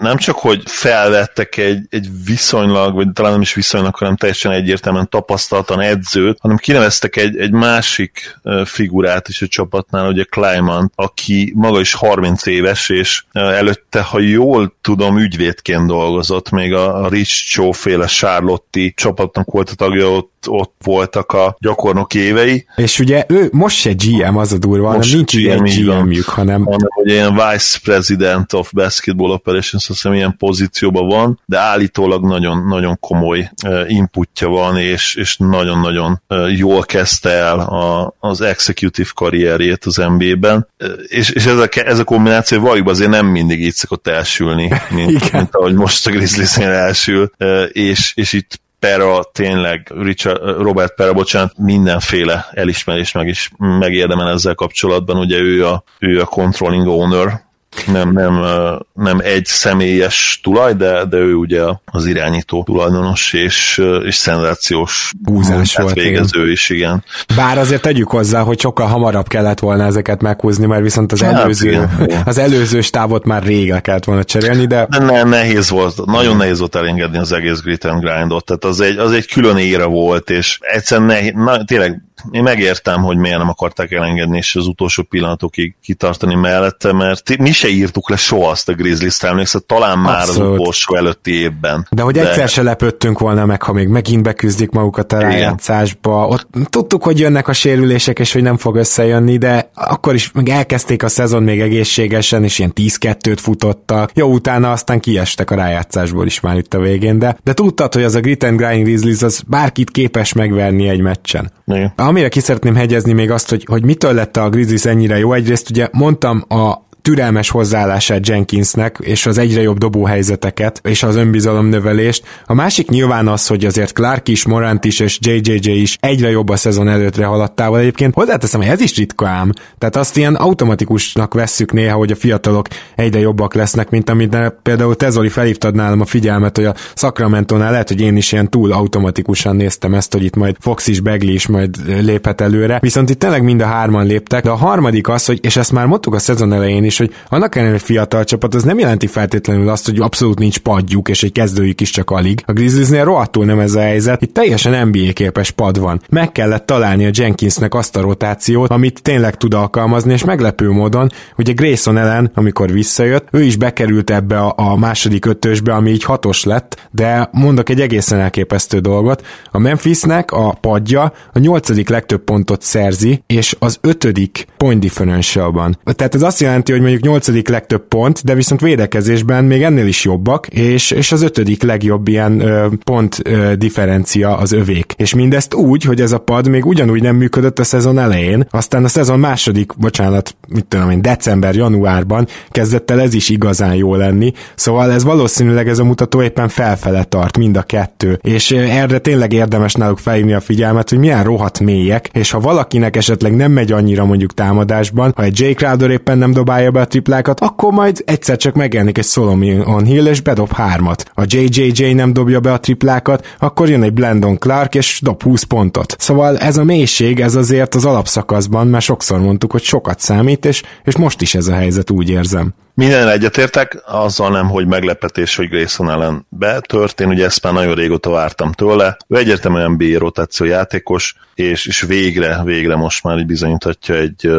nem 0.00 0.16
csak, 0.16 0.36
hogy 0.36 0.62
felvettek 0.64 1.56
egy, 1.56 1.86
egy 1.90 2.08
viszonylag, 2.24 2.94
vagy 2.94 3.12
talán 3.12 3.32
nem 3.32 3.40
is 3.40 3.54
viszonylag, 3.54 3.94
hanem 3.94 4.16
teljesen 4.16 4.52
egyértelműen 4.52 5.08
tapasztaltan 5.08 5.80
edzőt, 5.80 6.38
hanem 6.40 6.56
kineveztek 6.56 7.16
egy, 7.16 7.36
egy 7.36 7.52
másik 7.52 8.38
figurát 8.64 9.28
is 9.28 9.42
a 9.42 9.46
csapatnál, 9.46 10.08
ugye 10.08 10.24
Kleiman, 10.24 10.92
aki 10.94 11.52
maga 11.56 11.80
is 11.80 11.94
30 11.94 12.46
éves, 12.46 12.88
és 12.88 13.24
előtte, 13.32 14.02
ha 14.02 14.18
jól 14.18 14.76
tudom, 14.80 15.18
ügyvédként 15.18 15.86
dolgozott, 15.86 16.50
még 16.50 16.74
a 16.74 17.08
Rich 17.08 17.54
Chow 17.54 17.72
féle 17.72 18.06
Charlotte 18.06 18.80
csapatnak 18.94 19.50
volt 19.50 19.70
a 19.70 19.74
tagja, 19.74 20.10
ott 20.10 20.33
ott 20.46 20.74
voltak 20.84 21.32
a 21.32 21.56
gyakornok 21.58 22.14
évei. 22.14 22.66
És 22.76 22.98
ugye 22.98 23.24
ő 23.28 23.48
most 23.52 23.76
se 23.76 23.92
GM 23.92 24.36
az 24.36 24.52
a 24.52 24.58
durva, 24.58 24.86
hanem 24.86 25.08
nincs 25.12 25.36
GM, 25.36 25.64
egy 25.64 25.84
GM-jük, 25.84 26.28
hanem... 26.28 26.64
hanem 26.64 26.88
hogy 26.94 27.08
ilyen 27.08 27.32
Vice 27.34 27.78
President 27.82 28.52
of 28.52 28.70
Basketball 28.72 29.30
Operations, 29.30 29.72
azt 29.72 29.86
hiszem 29.86 30.12
ilyen 30.12 30.36
pozícióban 30.36 31.08
van, 31.08 31.40
de 31.46 31.58
állítólag 31.58 32.24
nagyon, 32.24 32.66
nagyon 32.66 32.98
komoly 33.00 33.50
inputja 33.86 34.48
van, 34.48 34.76
és, 34.76 35.14
és 35.14 35.36
nagyon-nagyon 35.36 36.22
jól 36.56 36.82
kezdte 36.82 37.30
el 37.30 37.58
a, 37.58 38.14
az 38.20 38.40
executive 38.40 39.08
karrierjét 39.14 39.84
az 39.84 39.96
NBA-ben, 39.96 40.68
és, 41.06 41.30
és 41.30 41.46
ez, 41.46 41.58
a, 41.58 41.68
ez 41.70 41.98
a 41.98 42.04
kombináció 42.04 42.60
valójában 42.60 42.92
azért 42.92 43.10
nem 43.10 43.26
mindig 43.26 43.62
így 43.62 43.74
szokott 43.74 44.08
elsülni, 44.08 44.72
mint, 44.90 45.32
mint 45.32 45.54
ahogy 45.54 45.74
most 45.74 46.06
a 46.06 46.10
Grizzlies-nél 46.10 46.68
elsül, 46.68 47.30
és, 47.72 48.12
és 48.14 48.32
itt 48.32 48.62
Pera 48.84 49.22
tényleg, 49.32 49.92
Richard, 50.00 50.60
Robert 50.60 50.94
Pera, 50.94 51.12
bocsánat, 51.12 51.58
mindenféle 51.58 52.46
elismerés 52.50 53.12
meg 53.12 53.28
is 53.28 53.50
megérdemel 53.58 54.28
ezzel 54.28 54.54
kapcsolatban, 54.54 55.16
ugye 55.16 55.38
ő 55.38 55.66
a, 55.66 55.82
ő 55.98 56.20
a 56.20 56.24
controlling 56.24 56.86
owner, 56.86 57.42
nem, 57.86 58.12
nem, 58.12 58.44
nem 58.92 59.18
egy 59.22 59.44
személyes 59.44 60.40
tulaj, 60.42 60.74
de, 60.74 61.04
de 61.04 61.16
ő 61.16 61.34
ugye 61.34 61.62
az 61.84 62.06
irányító 62.06 62.62
tulajdonos 62.62 63.32
és, 63.32 63.82
és 64.04 64.14
szenzációs 64.14 65.12
húzás 65.24 65.76
volt. 65.76 65.94
végező 65.94 66.40
igen. 66.40 66.52
is, 66.52 66.70
igen. 66.70 67.04
Bár 67.36 67.58
azért 67.58 67.82
tegyük 67.82 68.10
hozzá, 68.10 68.40
hogy 68.40 68.60
sokkal 68.60 68.86
hamarabb 68.86 69.28
kellett 69.28 69.58
volna 69.58 69.84
ezeket 69.84 70.22
meghúzni, 70.22 70.66
mert 70.66 70.82
viszont 70.82 71.12
az 71.12 71.22
hát, 71.22 71.42
előző, 71.42 71.68
igen. 71.68 71.90
az 72.24 72.38
előző 72.38 72.80
stávot 72.80 73.24
már 73.24 73.42
rég 73.42 73.70
le 73.70 73.80
kellett 73.80 74.04
volna 74.04 74.24
cserélni, 74.24 74.66
de... 74.66 74.86
de 74.90 74.98
ne, 74.98 75.22
nehéz 75.22 75.70
volt, 75.70 76.04
nagyon 76.04 76.36
nehéz 76.36 76.58
volt 76.58 76.74
elengedni 76.74 77.18
az 77.18 77.32
egész 77.32 77.60
grit 77.60 77.84
and 77.84 78.00
grindot, 78.00 78.44
tehát 78.44 78.64
az 78.64 78.80
egy, 78.80 78.96
az 78.96 79.12
egy 79.12 79.26
külön 79.26 79.56
ére 79.56 79.84
volt, 79.84 80.30
és 80.30 80.58
egyszerűen 80.60 81.06
nehéz, 81.06 81.32
na, 81.34 81.64
tényleg 81.64 82.02
én 82.30 82.42
megértem, 82.42 83.02
hogy 83.02 83.16
miért 83.16 83.38
nem 83.38 83.48
akarták 83.48 83.92
elengedni, 83.92 84.36
és 84.36 84.56
az 84.56 84.66
utolsó 84.66 85.02
pillanatokig 85.02 85.74
kitartani 85.82 86.34
mellette, 86.34 86.92
mert 86.92 87.36
mi 87.38 87.52
se 87.52 87.68
írtuk 87.68 88.10
le 88.10 88.16
soha 88.16 88.50
azt 88.50 88.68
a 88.68 88.72
Grizzlies-t, 88.72 89.22
emlékszel, 89.22 89.60
talán 89.60 89.98
már 89.98 90.20
Abszolút. 90.20 90.52
az 90.52 90.58
utolsó 90.58 90.96
előtti 90.96 91.32
évben. 91.32 91.86
De 91.90 92.02
hogy 92.02 92.14
de... 92.14 92.28
egyszer 92.28 92.48
se 92.48 92.62
lepődtünk 92.62 93.18
volna 93.18 93.46
meg, 93.46 93.62
ha 93.62 93.72
még 93.72 93.88
megint 93.88 94.22
beküzdik 94.22 94.70
magukat 94.70 95.12
a 95.12 95.18
rájátszásba. 95.18 96.26
Ott 96.26 96.46
tudtuk, 96.70 97.02
hogy 97.02 97.18
jönnek 97.18 97.48
a 97.48 97.52
sérülések, 97.52 98.18
és 98.18 98.32
hogy 98.32 98.42
nem 98.42 98.56
fog 98.56 98.76
összejönni, 98.76 99.36
de 99.36 99.70
akkor 99.74 100.14
is 100.14 100.32
meg 100.32 100.48
elkezdték 100.48 101.02
a 101.02 101.08
szezon 101.08 101.42
még 101.42 101.60
egészségesen, 101.60 102.44
és 102.44 102.58
ilyen 102.58 102.72
10-2-t 102.74 103.38
futottak. 103.40 104.10
Jó, 104.14 104.32
utána 104.32 104.72
aztán 104.72 105.00
kiestek 105.00 105.50
a 105.50 105.54
rájátszásból 105.54 106.26
is 106.26 106.40
már 106.40 106.56
itt 106.56 106.74
a 106.74 106.78
végén, 106.78 107.18
de, 107.18 107.36
de 107.44 107.52
tudtad, 107.52 107.94
hogy 107.94 108.02
az 108.02 108.14
a 108.14 108.20
Grit 108.20 108.42
and 108.42 108.56
Grind 108.56 108.82
Grizzlies 108.84 109.22
az 109.22 109.42
bárkit 109.46 109.90
képes 109.90 110.32
megverni 110.32 110.88
egy 110.88 111.00
meccsen. 111.00 111.52
Igen. 111.66 111.92
Amire 112.14 112.28
ki 112.28 112.40
szeretném 112.40 112.74
hegyezni 112.74 113.12
még 113.12 113.30
azt, 113.30 113.50
hogy, 113.50 113.64
hogy 113.64 113.84
mitől 113.84 114.12
lett 114.12 114.36
a 114.36 114.48
Grizzlies 114.48 114.84
ennyire 114.84 115.18
jó. 115.18 115.32
Egyrészt 115.32 115.70
ugye 115.70 115.88
mondtam 115.92 116.44
a 116.48 116.83
türelmes 117.04 117.50
hozzáállását 117.50 118.28
Jenkinsnek, 118.28 118.98
és 119.00 119.26
az 119.26 119.38
egyre 119.38 119.62
jobb 119.62 119.78
dobóhelyzeteket, 119.78 120.80
és 120.82 121.02
az 121.02 121.16
önbizalom 121.16 121.66
növelést. 121.66 122.24
A 122.46 122.54
másik 122.54 122.88
nyilván 122.88 123.28
az, 123.28 123.46
hogy 123.46 123.64
azért 123.64 123.92
Clark 123.92 124.28
is, 124.28 124.44
Morant 124.44 124.84
is, 124.84 125.00
és 125.00 125.18
JJJ 125.20 125.70
is 125.70 125.96
egyre 126.00 126.30
jobb 126.30 126.48
a 126.48 126.56
szezon 126.56 126.88
előttre 126.88 127.24
haladtával. 127.24 127.78
Egyébként 127.78 128.14
hozzáteszem, 128.14 128.60
hogy 128.60 128.70
ez 128.70 128.80
is 128.80 128.96
ritka 128.96 129.26
ám. 129.28 129.52
Tehát 129.78 129.96
azt 129.96 130.16
ilyen 130.16 130.34
automatikusnak 130.34 131.34
vesszük 131.34 131.72
néha, 131.72 131.96
hogy 131.96 132.10
a 132.10 132.16
fiatalok 132.16 132.66
egyre 132.96 133.18
jobbak 133.18 133.54
lesznek, 133.54 133.90
mint 133.90 134.10
amit 134.10 134.36
például 134.62 134.96
Tezoli 134.96 135.28
felhívtad 135.28 135.74
nálam 135.74 136.00
a 136.00 136.04
figyelmet, 136.04 136.56
hogy 136.56 136.66
a 136.66 136.74
Sacramento-nál 136.94 137.70
lehet, 137.70 137.88
hogy 137.88 138.00
én 138.00 138.16
is 138.16 138.32
ilyen 138.32 138.50
túl 138.50 138.72
automatikusan 138.72 139.56
néztem 139.56 139.94
ezt, 139.94 140.12
hogy 140.12 140.24
itt 140.24 140.36
majd 140.36 140.56
Fox 140.60 140.86
is, 140.86 141.00
Begley 141.00 141.32
is 141.32 141.46
majd 141.46 141.76
léphet 142.02 142.40
előre. 142.40 142.78
Viszont 142.80 143.10
itt 143.10 143.18
tényleg 143.18 143.42
mind 143.42 143.60
a 143.60 143.66
hárman 143.66 144.06
léptek, 144.06 144.44
de 144.44 144.50
a 144.50 144.54
harmadik 144.54 145.08
az, 145.08 145.24
hogy, 145.24 145.38
és 145.42 145.56
ezt 145.56 145.72
már 145.72 145.86
mondtuk 145.86 146.14
a 146.14 146.18
szezon 146.18 146.52
elején 146.52 146.84
is, 146.84 146.93
és 146.94 147.00
hogy 147.00 147.14
annak 147.28 147.56
ellenére 147.56 147.78
fiatal 147.78 148.24
csapat, 148.24 148.54
az 148.54 148.62
nem 148.62 148.78
jelenti 148.78 149.06
feltétlenül 149.06 149.68
azt, 149.68 149.84
hogy 149.84 149.98
abszolút 150.00 150.38
nincs 150.38 150.58
padjuk, 150.58 151.08
és 151.08 151.22
egy 151.22 151.32
kezdőjük 151.32 151.80
is 151.80 151.90
csak 151.90 152.10
alig. 152.10 152.42
A 152.46 152.52
Grizzliesnél 152.52 153.04
rohadtul 153.04 153.44
nem 153.44 153.58
ez 153.58 153.74
a 153.74 153.80
helyzet, 153.80 154.22
itt 154.22 154.34
teljesen 154.34 154.88
NBA 154.88 155.12
képes 155.12 155.50
pad 155.50 155.78
van. 155.78 156.00
Meg 156.08 156.32
kellett 156.32 156.66
találni 156.66 157.06
a 157.06 157.10
Jenkinsnek 157.12 157.74
azt 157.74 157.96
a 157.96 158.00
rotációt, 158.00 158.70
amit 158.70 159.02
tényleg 159.02 159.36
tud 159.36 159.54
alkalmazni, 159.54 160.12
és 160.12 160.24
meglepő 160.24 160.70
módon, 160.70 161.10
ugye 161.36 161.52
Grayson 161.52 161.96
ellen, 161.96 162.30
amikor 162.34 162.72
visszajött, 162.72 163.28
ő 163.30 163.42
is 163.42 163.56
bekerült 163.56 164.10
ebbe 164.10 164.38
a, 164.38 164.54
a 164.56 164.76
második 164.76 165.24
ötösbe, 165.26 165.74
ami 165.74 165.90
így 165.90 166.04
hatos 166.04 166.44
lett, 166.44 166.88
de 166.90 167.28
mondok 167.32 167.68
egy 167.68 167.80
egészen 167.80 168.20
elképesztő 168.20 168.78
dolgot. 168.78 169.26
A 169.50 169.58
Memphisnek 169.58 170.32
a 170.32 170.56
padja 170.60 171.12
a 171.32 171.38
nyolcadik 171.38 171.88
legtöbb 171.88 172.24
pontot 172.24 172.62
szerzi, 172.62 173.22
és 173.26 173.56
az 173.58 173.78
ötödik 173.80 174.46
point 174.56 174.80
differentialban. 174.80 175.78
Tehát 175.84 176.14
ez 176.14 176.22
azt 176.22 176.40
jelenti, 176.40 176.72
hogy 176.72 176.80
mondjuk 176.84 177.04
nyolcadik 177.04 177.48
legtöbb 177.48 177.88
pont, 177.88 178.24
de 178.24 178.34
viszont 178.34 178.60
védekezésben 178.60 179.44
még 179.44 179.62
ennél 179.62 179.86
is 179.86 180.04
jobbak, 180.04 180.46
és, 180.46 180.90
és 180.90 181.12
az 181.12 181.22
ötödik 181.22 181.62
legjobb 181.62 182.08
ilyen 182.08 182.40
ö, 182.40 182.66
pont 182.84 183.20
ö, 183.24 183.54
differencia 183.56 184.36
az 184.36 184.52
övék. 184.52 184.94
És 184.96 185.14
mindezt 185.14 185.54
úgy, 185.54 185.82
hogy 185.82 186.00
ez 186.00 186.12
a 186.12 186.18
pad 186.18 186.48
még 186.48 186.66
ugyanúgy 186.66 187.02
nem 187.02 187.16
működött 187.16 187.58
a 187.58 187.64
szezon 187.64 187.98
elején, 187.98 188.46
aztán 188.50 188.84
a 188.84 188.88
szezon 188.88 189.18
második, 189.18 189.72
bocsánat, 189.76 190.36
mit 190.48 190.64
tudom 190.66 190.90
én, 190.90 191.02
december-januárban 191.02 192.26
kezdett 192.50 192.90
el 192.90 193.00
ez 193.00 193.14
is 193.14 193.28
igazán 193.28 193.74
jó 193.74 193.94
lenni, 193.94 194.32
szóval 194.54 194.92
ez 194.92 195.04
valószínűleg 195.04 195.68
ez 195.68 195.78
a 195.78 195.84
mutató 195.84 196.22
éppen 196.22 196.48
felfele 196.48 197.04
tart, 197.04 197.36
mind 197.36 197.56
a 197.56 197.62
kettő. 197.62 198.18
És 198.22 198.50
erre 198.50 198.98
tényleg 198.98 199.32
érdemes 199.32 199.74
náluk 199.74 199.98
felhívni 199.98 200.32
a 200.32 200.40
figyelmet, 200.40 200.88
hogy 200.88 200.98
milyen 200.98 201.24
rohadt 201.24 201.60
mélyek, 201.60 202.08
és 202.12 202.30
ha 202.30 202.40
valakinek 202.40 202.96
esetleg 202.96 203.36
nem 203.36 203.52
megy 203.52 203.72
annyira 203.72 204.04
mondjuk 204.04 204.34
támadásban, 204.34 205.12
ha 205.16 205.22
egy 205.22 205.40
Jake 205.40 205.54
Crowder 205.54 205.90
éppen 205.90 206.18
nem 206.18 206.32
dobálja 206.32 206.70
be 206.74 206.80
a 206.80 206.86
triplákat, 206.86 207.40
akkor 207.40 207.72
majd 207.72 208.02
egyszer 208.06 208.36
csak 208.36 208.54
megjelenik 208.54 208.98
egy 208.98 209.04
Solomon 209.04 209.84
Hill, 209.84 210.06
és 210.06 210.20
bedob 210.20 210.52
hármat. 210.52 211.10
A 211.14 211.24
JJJ 211.26 211.92
nem 211.92 212.12
dobja 212.12 212.40
be 212.40 212.52
a 212.52 212.60
triplákat, 212.60 213.34
akkor 213.38 213.68
jön 213.68 213.82
egy 213.82 213.92
Blendon 213.92 214.38
Clark, 214.38 214.74
és 214.74 215.00
dob 215.02 215.22
20 215.22 215.42
pontot. 215.42 215.96
Szóval 215.98 216.38
ez 216.38 216.56
a 216.56 216.64
mélység, 216.64 217.20
ez 217.20 217.34
azért 217.34 217.74
az 217.74 217.84
alapszakaszban, 217.84 218.66
mert 218.66 218.84
sokszor 218.84 219.20
mondtuk, 219.20 219.52
hogy 219.52 219.62
sokat 219.62 220.00
számít, 220.00 220.44
és, 220.44 220.62
és 220.84 220.96
most 220.96 221.20
is 221.20 221.34
ez 221.34 221.46
a 221.46 221.54
helyzet, 221.54 221.90
úgy 221.90 222.10
érzem. 222.10 222.54
Minden 222.74 223.08
egyetértek, 223.08 223.82
azzal 223.86 224.30
nem, 224.30 224.48
hogy 224.48 224.66
meglepetés, 224.66 225.36
hogy 225.36 225.48
Grayson 225.48 225.90
ellen 225.90 226.26
betört, 226.28 227.00
én 227.00 227.08
ugye 227.08 227.24
ezt 227.24 227.42
már 227.42 227.52
nagyon 227.52 227.74
régóta 227.74 228.10
vártam 228.10 228.52
tőle. 228.52 228.96
Ő 229.08 229.16
egyértelműen 229.16 229.70
NBA 229.70 229.98
rotáció 229.98 230.46
játékos, 230.46 231.14
és, 231.34 231.66
és 231.66 231.80
végre, 231.80 232.40
végre 232.44 232.76
most 232.76 233.04
már 233.04 233.18
így 233.18 233.26
bizonyíthatja 233.26 233.94
egy 233.94 234.30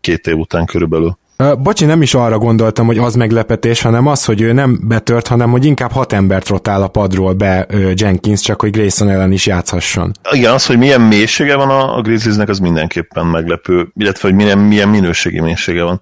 két 0.00 0.26
év 0.26 0.36
után 0.36 0.66
körülbelül. 0.66 1.18
Bocsi, 1.58 1.84
nem 1.84 2.02
is 2.02 2.14
arra 2.14 2.38
gondoltam, 2.38 2.86
hogy 2.86 2.98
az 2.98 3.14
meglepetés, 3.14 3.82
hanem 3.82 4.06
az, 4.06 4.24
hogy 4.24 4.40
ő 4.40 4.52
nem 4.52 4.80
betört, 4.82 5.26
hanem 5.26 5.50
hogy 5.50 5.64
inkább 5.64 5.92
hat 5.92 6.12
embert 6.12 6.48
rotál 6.48 6.82
a 6.82 6.88
padról 6.88 7.32
be 7.32 7.66
Jenkins, 7.94 8.40
csak 8.40 8.60
hogy 8.60 8.70
Grayson 8.70 9.08
ellen 9.08 9.32
is 9.32 9.46
játszhasson. 9.46 10.12
Igen, 10.30 10.52
az, 10.52 10.66
hogy 10.66 10.78
milyen 10.78 11.00
mélysége 11.00 11.56
van 11.56 11.68
a, 11.68 11.96
a 11.96 12.00
Grizzliesnek, 12.00 12.48
az 12.48 12.58
mindenképpen 12.58 13.26
meglepő, 13.26 13.88
illetve 13.96 14.28
hogy 14.28 14.36
milyen, 14.36 14.58
milyen 14.58 14.88
minőségi 14.88 15.40
mélysége 15.40 15.82
van 15.82 16.00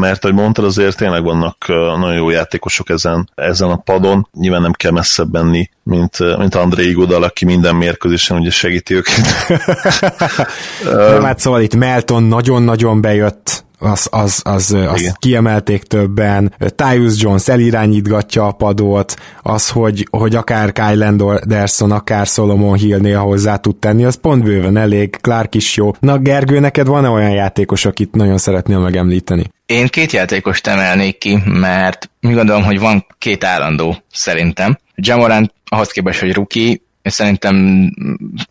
mert 0.00 0.24
ahogy 0.24 0.36
mondtad, 0.36 0.64
azért 0.64 0.96
tényleg 0.96 1.22
vannak 1.22 1.64
nagyon 1.68 2.14
jó 2.14 2.30
játékosok 2.30 2.90
ezen, 2.90 3.30
ezen 3.34 3.70
a 3.70 3.76
padon, 3.76 4.28
nyilván 4.32 4.62
nem 4.62 4.72
kell 4.72 4.90
messzebb 4.90 5.32
menni, 5.32 5.70
mint, 5.82 6.36
mint 6.38 6.54
André 6.54 6.88
Igodal, 6.88 7.22
aki 7.22 7.44
minden 7.44 7.76
mérkőzésen 7.76 8.38
ugye 8.38 8.50
segíti 8.50 8.94
őket. 8.94 9.48
nem, 11.10 11.22
hát 11.22 11.38
szóval 11.38 11.60
itt 11.60 11.74
Melton 11.74 12.22
nagyon-nagyon 12.22 13.00
bejött 13.00 13.64
az, 13.82 14.08
az, 14.10 14.40
az, 14.44 14.72
az 14.72 15.14
kiemelték 15.18 15.82
többen, 15.82 16.54
Tyus 16.76 17.22
Jones 17.22 17.48
elirányítgatja 17.48 18.46
a 18.46 18.52
padot, 18.52 19.14
az, 19.42 19.68
hogy, 19.68 20.06
hogy 20.10 20.34
akár 20.34 20.72
Kyle 20.72 21.06
Anderson, 21.06 21.90
akár 21.90 22.26
Solomon 22.26 22.76
Hill 22.76 22.98
néha 22.98 23.22
hozzá 23.22 23.56
tud 23.56 23.76
tenni, 23.76 24.04
az 24.04 24.14
pont 24.14 24.42
bőven 24.42 24.76
elég, 24.76 25.16
Clark 25.20 25.54
is 25.54 25.76
jó. 25.76 25.90
Na 26.00 26.18
Gergő, 26.18 26.58
neked 26.60 26.86
van-e 26.86 27.08
olyan 27.08 27.30
játékos, 27.30 27.84
akit 27.84 28.14
nagyon 28.14 28.38
szeretnél 28.38 28.78
megemlíteni? 28.78 29.44
Én 29.66 29.86
két 29.86 30.12
játékost 30.12 30.66
emelnék 30.66 31.18
ki, 31.18 31.42
mert 31.44 32.10
mi 32.20 32.32
gondolom, 32.32 32.64
hogy 32.64 32.80
van 32.80 33.06
két 33.18 33.44
állandó 33.44 33.96
szerintem. 34.12 34.78
Jamorant 34.94 35.52
ahhoz 35.64 35.88
képest, 35.88 36.20
hogy 36.20 36.32
ruki, 36.32 36.82
szerintem 37.10 37.56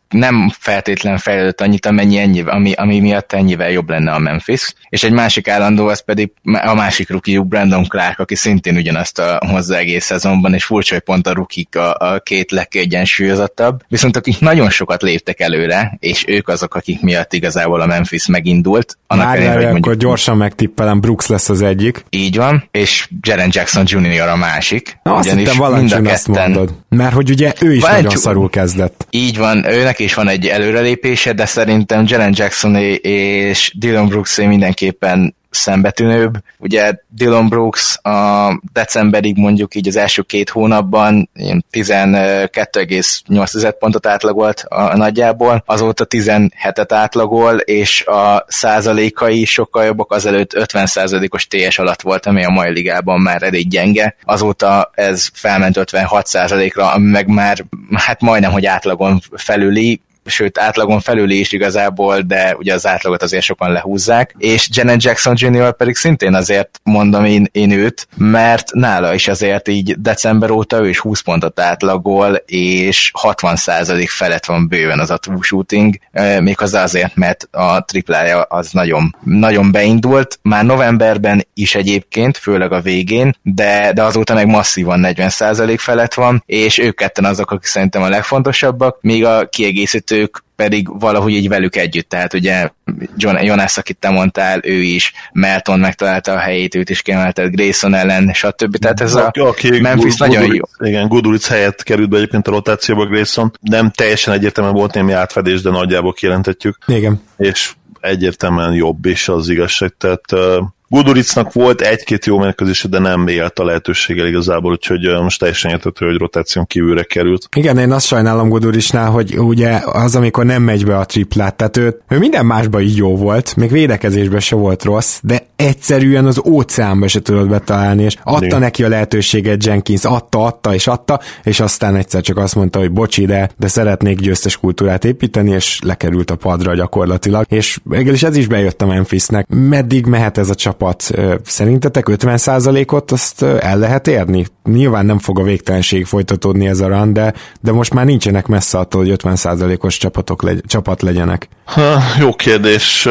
nem 0.09 0.51
feltétlen 0.59 1.17
fejlődött 1.17 1.61
annyit, 1.61 1.85
amennyi 1.85 2.17
ennyi, 2.17 2.41
ami, 2.41 2.71
ami 2.71 2.99
miatt 2.99 3.33
ennyivel 3.33 3.71
jobb 3.71 3.89
lenne 3.89 4.11
a 4.11 4.19
Memphis. 4.19 4.73
És 4.89 5.03
egy 5.03 5.11
másik 5.11 5.47
állandó, 5.47 5.87
az 5.87 6.03
pedig 6.03 6.31
a 6.43 6.73
másik 6.73 7.09
rukiuk, 7.09 7.47
Brandon 7.47 7.83
Clark, 7.83 8.19
aki 8.19 8.35
szintén 8.35 8.75
ugyanazt 8.75 9.19
a 9.19 9.39
hozzá 9.47 9.77
egész 9.77 10.05
szezonban, 10.05 10.53
és 10.53 10.63
furcsa, 10.63 10.93
hogy 10.93 11.03
pont 11.03 11.27
a 11.27 11.33
rukik 11.33 11.75
a, 11.75 11.95
a 11.95 12.19
két 12.19 12.51
legkiegyensúlyozottabb. 12.51 13.81
Viszont 13.87 14.17
akik 14.17 14.39
nagyon 14.39 14.69
sokat 14.69 15.01
léptek 15.01 15.39
előre, 15.39 15.97
és 15.99 16.25
ők 16.27 16.47
azok, 16.47 16.75
akik 16.75 17.01
miatt 17.01 17.33
igazából 17.33 17.81
a 17.81 17.85
Memphis 17.85 18.25
megindult. 18.25 18.97
Annak 19.07 19.25
Várjál, 19.25 19.45
elég, 19.45 19.55
hogy 19.55 19.63
mondjuk, 19.63 19.85
akkor 19.85 19.97
gyorsan 19.97 20.37
megtippelem, 20.37 20.99
Brooks 20.99 21.27
lesz 21.27 21.49
az 21.49 21.61
egyik. 21.61 22.05
Így 22.09 22.35
van, 22.35 22.67
és 22.71 23.09
Jaren 23.21 23.49
Jackson 23.51 23.83
Jr. 23.87 24.27
a 24.27 24.35
másik. 24.35 24.99
Na, 25.03 25.15
azt 25.15 25.33
hittem 25.33 25.73
mind 25.73 25.91
a 25.91 25.95
ketten... 25.95 26.05
azt 26.05 26.27
mondod. 26.27 26.73
Mert 26.89 27.13
hogy 27.13 27.29
ugye 27.29 27.53
ő 27.61 27.73
is 27.73 27.81
Valancsi, 27.81 28.03
nagyon 28.03 28.17
szarul 28.17 28.40
rosszul 28.41 28.49
kezdett. 28.49 29.07
Így 29.09 29.37
van, 29.37 29.65
őnek 29.65 29.99
is 29.99 30.13
van 30.13 30.27
egy 30.27 30.47
előrelépése, 30.47 31.33
de 31.33 31.45
szerintem 31.45 32.03
Jalen 32.07 32.33
Jackson 32.35 32.75
és 33.01 33.73
Dylan 33.75 34.07
Brooks 34.07 34.37
mindenképpen 34.37 35.35
szembetűnőbb. 35.51 36.37
Ugye 36.57 36.93
Dylan 37.09 37.49
Brooks 37.49 37.97
a 38.01 38.59
decemberig 38.73 39.37
mondjuk 39.37 39.75
így 39.75 39.87
az 39.87 39.95
első 39.95 40.21
két 40.21 40.49
hónapban 40.49 41.29
12,8 41.71 43.75
pontot 43.79 44.05
átlagolt 44.05 44.65
a 44.69 44.97
nagyjából, 44.97 45.63
azóta 45.65 46.05
17-et 46.09 46.89
átlagol, 46.89 47.57
és 47.57 48.05
a 48.05 48.45
százalékai 48.47 49.45
sokkal 49.45 49.83
jobbak, 49.83 50.11
azelőtt 50.11 50.53
50 50.53 50.85
százalékos 50.85 51.47
TS 51.47 51.79
alatt 51.79 52.01
volt, 52.01 52.25
ami 52.25 52.43
a 52.43 52.49
mai 52.49 52.71
ligában 52.71 53.21
már 53.21 53.43
elég 53.43 53.67
gyenge. 53.67 54.15
Azóta 54.23 54.91
ez 54.93 55.29
felment 55.33 55.77
56 55.77 56.27
százalékra, 56.27 56.91
ami 56.91 57.09
meg 57.09 57.27
már 57.27 57.65
hát 57.93 58.21
majdnem, 58.21 58.51
hogy 58.51 58.65
átlagon 58.65 59.21
felüli, 59.35 60.01
sőt 60.31 60.59
átlagon 60.59 60.99
felüli 60.99 61.39
is 61.39 61.51
igazából, 61.51 62.21
de 62.21 62.55
ugye 62.57 62.73
az 62.73 62.87
átlagot 62.87 63.23
azért 63.23 63.43
sokan 63.43 63.71
lehúzzák, 63.71 64.35
és 64.37 64.69
Janet 64.71 65.03
Jackson 65.03 65.33
Jr. 65.37 65.75
pedig 65.75 65.95
szintén 65.95 66.33
azért 66.33 66.79
mondom 66.83 67.25
én, 67.25 67.47
én 67.51 67.71
őt, 67.71 68.07
mert 68.17 68.73
nála 68.73 69.13
is 69.13 69.27
azért 69.27 69.67
így 69.67 70.01
december 70.01 70.49
óta 70.49 70.81
ő 70.81 70.89
is 70.89 70.99
20 70.99 71.21
pontot 71.21 71.59
átlagol, 71.59 72.35
és 72.45 73.11
60% 73.21 74.05
felett 74.07 74.45
van 74.45 74.67
bőven 74.67 74.99
az 74.99 75.09
a 75.09 75.17
two 75.17 75.41
shooting, 75.41 75.95
méghozzá 76.39 76.83
azért, 76.83 77.15
mert 77.15 77.47
a 77.51 77.85
triplája 77.85 78.41
az 78.41 78.71
nagyon, 78.71 79.15
nagyon 79.23 79.71
beindult, 79.71 80.39
már 80.41 80.65
novemberben 80.65 81.47
is 81.53 81.75
egyébként, 81.75 82.37
főleg 82.37 82.71
a 82.71 82.81
végén, 82.81 83.35
de, 83.41 83.91
de 83.93 84.03
azóta 84.03 84.33
meg 84.33 84.47
masszívan 84.47 85.01
40% 85.03 85.75
felett 85.77 86.13
van, 86.13 86.43
és 86.45 86.77
ők 86.77 86.95
ketten 86.95 87.25
azok, 87.25 87.51
akik 87.51 87.65
szerintem 87.65 88.01
a 88.01 88.09
legfontosabbak, 88.09 88.97
míg 89.01 89.25
a 89.25 89.47
kiegészítő 89.49 90.20
ők 90.21 90.37
pedig 90.55 90.99
valahogy 90.99 91.31
így 91.31 91.49
velük 91.49 91.75
együtt, 91.75 92.09
tehát 92.09 92.33
ugye 92.33 92.69
John, 93.15 93.43
Jonas, 93.43 93.77
akit 93.77 93.97
te 93.97 94.09
mondtál, 94.09 94.59
ő 94.63 94.81
is, 94.81 95.13
Melton 95.33 95.79
megtalálta 95.79 96.31
a 96.31 96.37
helyét, 96.37 96.75
őt 96.75 96.89
is 96.89 97.01
kiemeltet, 97.01 97.51
Grayson 97.51 97.93
ellen, 97.93 98.33
stb. 98.33 98.77
Tehát 98.77 99.01
ez 99.01 99.15
a, 99.15 99.31
a 99.33 99.53
Memphis 99.81 100.17
Gu- 100.17 100.19
nagyon 100.19 100.41
Guduric, 100.41 100.61
jó. 100.79 100.87
Igen, 100.87 101.07
Guduric 101.07 101.47
helyett 101.47 101.83
került 101.83 102.09
be 102.09 102.17
egyébként 102.17 102.47
a 102.47 102.51
rotációba 102.51 103.05
Grayson. 103.05 103.51
Nem 103.61 103.91
teljesen 103.91 104.33
egyértelműen 104.33 104.75
volt 104.75 104.93
némi 104.93 105.11
átfedés, 105.11 105.61
de 105.61 105.69
nagyjából 105.69 106.13
kijelentetjük. 106.13 106.77
Igen. 106.87 107.21
És 107.37 107.73
egyértelműen 107.99 108.73
jobb 108.73 109.05
is 109.05 109.27
az 109.27 109.49
igazság. 109.49 109.93
Tehát 109.97 110.31
uh, 110.31 110.65
Guduricnak 110.91 111.53
volt 111.53 111.81
egy-két 111.81 112.25
jó 112.25 112.39
mérkőzése, 112.39 112.87
de 112.87 112.99
nem 112.99 113.27
élt 113.27 113.59
a 113.59 113.63
lehetőséggel 113.63 114.27
igazából, 114.27 114.71
úgyhogy 114.71 115.21
most 115.21 115.39
teljesen 115.39 115.71
értető, 115.71 116.05
hogy 116.05 116.17
rotáción 116.17 116.65
kívülre 116.65 117.03
került. 117.03 117.47
Igen, 117.55 117.77
én 117.77 117.91
azt 117.91 118.05
sajnálom 118.05 118.49
Gudurisnál, 118.49 119.09
hogy 119.09 119.39
ugye 119.39 119.81
az, 119.85 120.15
amikor 120.15 120.45
nem 120.45 120.63
megy 120.63 120.85
be 120.85 120.97
a 120.97 121.05
triplát, 121.05 121.55
tehát 121.55 121.77
ő, 121.77 122.01
ő 122.07 122.17
minden 122.17 122.45
másban 122.45 122.81
így 122.81 122.97
jó 122.97 123.15
volt, 123.15 123.55
még 123.55 123.71
védekezésben 123.71 124.39
se 124.39 124.55
volt 124.55 124.83
rossz, 124.83 125.19
de 125.23 125.47
egyszerűen 125.55 126.25
az 126.25 126.41
óceánba 126.45 127.07
se 127.07 127.21
tudott 127.21 127.47
betalálni, 127.47 128.03
és 128.03 128.15
adta 128.23 128.45
Igen. 128.45 128.59
neki 128.59 128.83
a 128.83 128.87
lehetőséget 128.87 129.65
Jenkins, 129.65 130.03
adta, 130.03 130.45
adta 130.45 130.73
és 130.73 130.87
adta, 130.87 131.19
és 131.43 131.59
aztán 131.59 131.95
egyszer 131.95 132.21
csak 132.21 132.37
azt 132.37 132.55
mondta, 132.55 132.79
hogy 132.79 132.91
bocsi, 132.91 133.25
de, 133.25 133.49
de 133.57 133.67
szeretnék 133.67 134.19
győztes 134.19 134.57
kultúrát 134.57 135.05
építeni, 135.05 135.51
és 135.51 135.79
lekerült 135.83 136.31
a 136.31 136.35
padra 136.35 136.75
gyakorlatilag, 136.75 137.45
és 137.49 137.79
végül 137.83 138.13
is 138.13 138.23
ez 138.23 138.37
is 138.37 138.47
bejött 138.47 138.81
a 138.81 138.85
Memphisnek. 138.85 139.47
Meddig 139.49 140.05
mehet 140.05 140.37
ez 140.37 140.49
a 140.49 140.55
csapat? 140.55 140.79
Ö, 141.13 141.35
Szerintetek 141.43 142.05
50%-ot 142.09 143.11
azt 143.11 143.41
el 143.43 143.77
lehet 143.77 144.07
érni? 144.07 144.45
Nyilván 144.63 145.05
nem 145.05 145.19
fog 145.19 145.39
a 145.39 145.43
végtelenség 145.43 146.05
folytatódni 146.05 146.67
ez 146.67 146.79
a 146.79 146.87
run, 146.87 147.13
de, 147.13 147.33
de 147.61 147.71
most 147.71 147.93
már 147.93 148.05
nincsenek 148.05 148.47
messze 148.47 148.77
attól, 148.77 149.01
hogy 149.01 149.15
50%-os 149.23 149.97
csapatok 149.97 150.43
legy- 150.43 150.65
csapat 150.67 151.01
legyenek. 151.01 151.47
Ha, 151.65 151.99
jó 152.19 152.33
kérdés, 152.33 153.07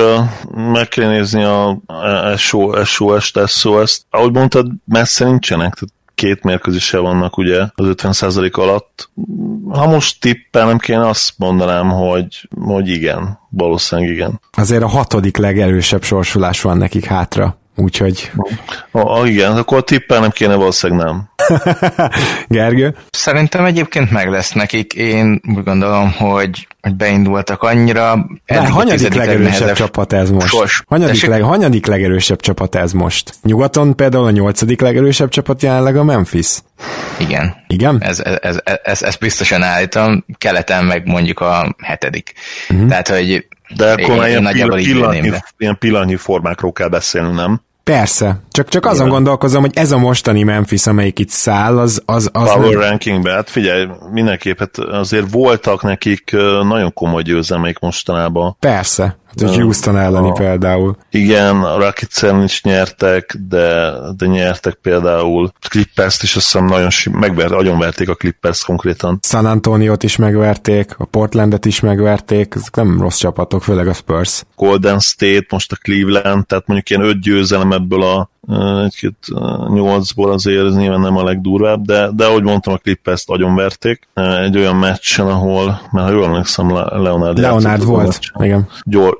meg 0.72 0.88
kell 0.88 1.08
nézni 1.08 1.42
a 1.44 1.80
SO, 2.36 2.84
SOS-t, 2.84 3.48
SOS-t. 3.48 4.04
Ahogy 4.10 4.32
mondtad, 4.32 4.66
messze 4.84 5.24
nincsenek, 5.24 5.74
tehát 5.74 5.94
két 6.20 6.42
mérkőzése 6.42 6.98
vannak 6.98 7.36
ugye 7.36 7.60
az 7.74 7.86
50% 7.88 8.52
alatt. 8.52 9.10
Ha 9.70 9.86
most 9.86 10.20
tippelnem 10.20 10.78
kéne, 10.78 11.08
azt 11.08 11.32
mondanám, 11.36 11.88
hogy, 11.88 12.48
hogy 12.64 12.88
igen, 12.88 13.38
valószínűleg 13.48 14.10
igen. 14.10 14.40
Azért 14.56 14.82
a 14.82 14.88
hatodik 14.88 15.36
legerősebb 15.36 16.02
sorsulás 16.02 16.60
van 16.60 16.76
nekik 16.76 17.04
hátra, 17.04 17.59
úgyhogy 17.76 18.30
Ha 18.92 19.26
igen, 19.26 19.56
akkor 19.56 19.84
tippelnem 19.84 20.30
kéne, 20.30 20.54
valószínűleg 20.54 21.06
nem. 21.06 21.28
Gergő? 22.48 22.94
Szerintem 23.10 23.64
egyébként 23.64 24.10
meg 24.10 24.28
lesz 24.30 24.52
nekik. 24.52 24.92
Én 24.92 25.40
úgy 25.56 25.64
gondolom, 25.64 26.12
hogy, 26.12 26.68
hogy 26.80 26.94
beindultak 26.96 27.62
annyira. 27.62 28.26
De 28.46 28.68
hanyadik 28.68 29.14
legerősebb 29.14 29.72
csapat 29.72 30.12
ez 30.12 30.30
most? 30.30 30.84
Hanyadik, 30.86 31.12
Tessék? 31.14 31.30
leg, 31.30 31.42
hanyadik 31.42 31.86
legerősebb 31.86 32.40
csapat 32.40 32.74
ez 32.74 32.92
most? 32.92 33.34
Nyugaton 33.42 33.96
például 33.96 34.24
a 34.24 34.30
nyolcadik 34.30 34.80
legerősebb 34.80 35.28
csapat 35.28 35.62
jelenleg 35.62 35.96
a 35.96 36.04
Memphis. 36.04 36.58
Igen. 37.18 37.57
Igen? 37.66 38.03
Ez, 38.03 38.20
ez, 38.20 38.37
ez, 38.41 38.59
ez, 38.83 39.03
ez 39.03 39.16
biztosan 39.16 39.62
állítom. 39.62 40.24
Keleten 40.39 40.85
meg 40.85 41.07
mondjuk 41.07 41.41
a 41.41 41.74
hetedik. 41.78 42.33
Uh-huh. 42.68 42.89
Tehát, 42.89 43.09
hogy 43.09 43.47
De 43.76 43.91
akkor 43.91 44.16
én, 44.16 44.24
ilyen, 44.24 44.43
nagyjából 44.43 44.76
pillanatnyi, 44.76 45.33
ilyen 45.59 45.78
pillanatnyi 45.78 46.16
formákról 46.16 46.72
kell 46.72 46.89
beszélni, 46.89 47.35
nem? 47.35 47.61
Persze. 47.85 48.41
Csak, 48.51 48.68
csak 48.68 48.85
azon 48.85 49.07
Igen. 49.07 49.12
gondolkozom, 49.12 49.61
hogy 49.61 49.72
ez 49.74 49.93
a 49.93 49.99
mostani 49.99 50.43
Memphis, 50.43 50.87
amelyik 50.87 51.18
itt 51.18 51.28
száll, 51.28 51.78
az, 51.78 52.03
az, 52.07 52.31
az 52.33 52.53
Power 52.53 52.70
nem... 52.70 52.81
rankingben, 52.81 53.35
hát 53.35 53.51
figyelj, 53.51 53.87
mindenképp, 54.12 54.59
hát 54.59 54.78
azért 54.78 55.31
voltak 55.31 55.83
nekik 55.83 56.31
nagyon 56.62 56.93
komoly 56.93 57.22
győzelmeik 57.22 57.78
mostanában. 57.78 58.57
Persze. 58.59 59.18
Hát, 59.31 59.51
Nem. 59.51 59.61
Houston 59.61 59.99
elleni 59.99 60.28
A- 60.28 60.33
például. 60.33 60.97
Igen, 61.11 61.62
a 61.62 61.76
rockets 61.78 62.22
is 62.45 62.62
nyertek, 62.62 63.37
de, 63.49 63.93
de 64.16 64.26
nyertek 64.26 64.74
például 64.74 65.53
Clippers-t 65.68 66.22
is, 66.22 66.37
azt 66.37 66.45
hiszem 66.45 66.64
nagyon 66.66 66.91
sim- 66.91 67.14
megvert, 67.16 67.51
agyonverték 67.53 68.09
a 68.09 68.14
Clippers 68.14 68.64
konkrétan. 68.64 69.18
San 69.22 69.47
Antoniot 69.47 70.03
is 70.03 70.16
megverték, 70.16 70.95
a 70.99 71.05
Portlandet 71.05 71.64
is 71.64 71.81
megverték, 71.81 72.55
ezek 72.57 72.74
nem 72.76 73.01
rossz 73.01 73.18
csapatok, 73.18 73.62
főleg 73.62 73.89
a 73.89 73.93
Spurs. 73.93 74.43
Golden 74.57 74.99
State, 74.99 75.47
most 75.51 75.72
a 75.72 75.76
Cleveland, 75.83 76.47
tehát 76.47 76.66
mondjuk 76.66 76.91
ilyen 76.91 77.03
öt 77.03 77.20
győzelem 77.20 77.72
ebből 77.72 78.03
a 78.03 78.30
egy-két 78.84 79.14
nyolcból 79.68 80.32
azért 80.32 80.66
ez 80.66 80.74
nyilván 80.74 81.01
nem 81.01 81.16
a 81.16 81.24
legdurvább, 81.24 81.84
de, 81.84 82.09
de 82.12 82.24
ahogy 82.24 82.43
mondtam, 82.43 82.72
a 82.72 82.76
Clippers-t 82.76 83.30
agyonverték. 83.30 84.09
Egy 84.14 84.57
olyan 84.57 84.76
meccsen, 84.76 85.26
ahol, 85.26 85.80
mert 85.93 86.07
ha 86.07 86.12
jól 86.12 86.24
emlékszem, 86.24 86.74
Le- 86.74 86.99
Leonard, 86.99 87.38
Leonard 87.38 87.84
volt, 87.84 88.18
igen. 88.38 88.68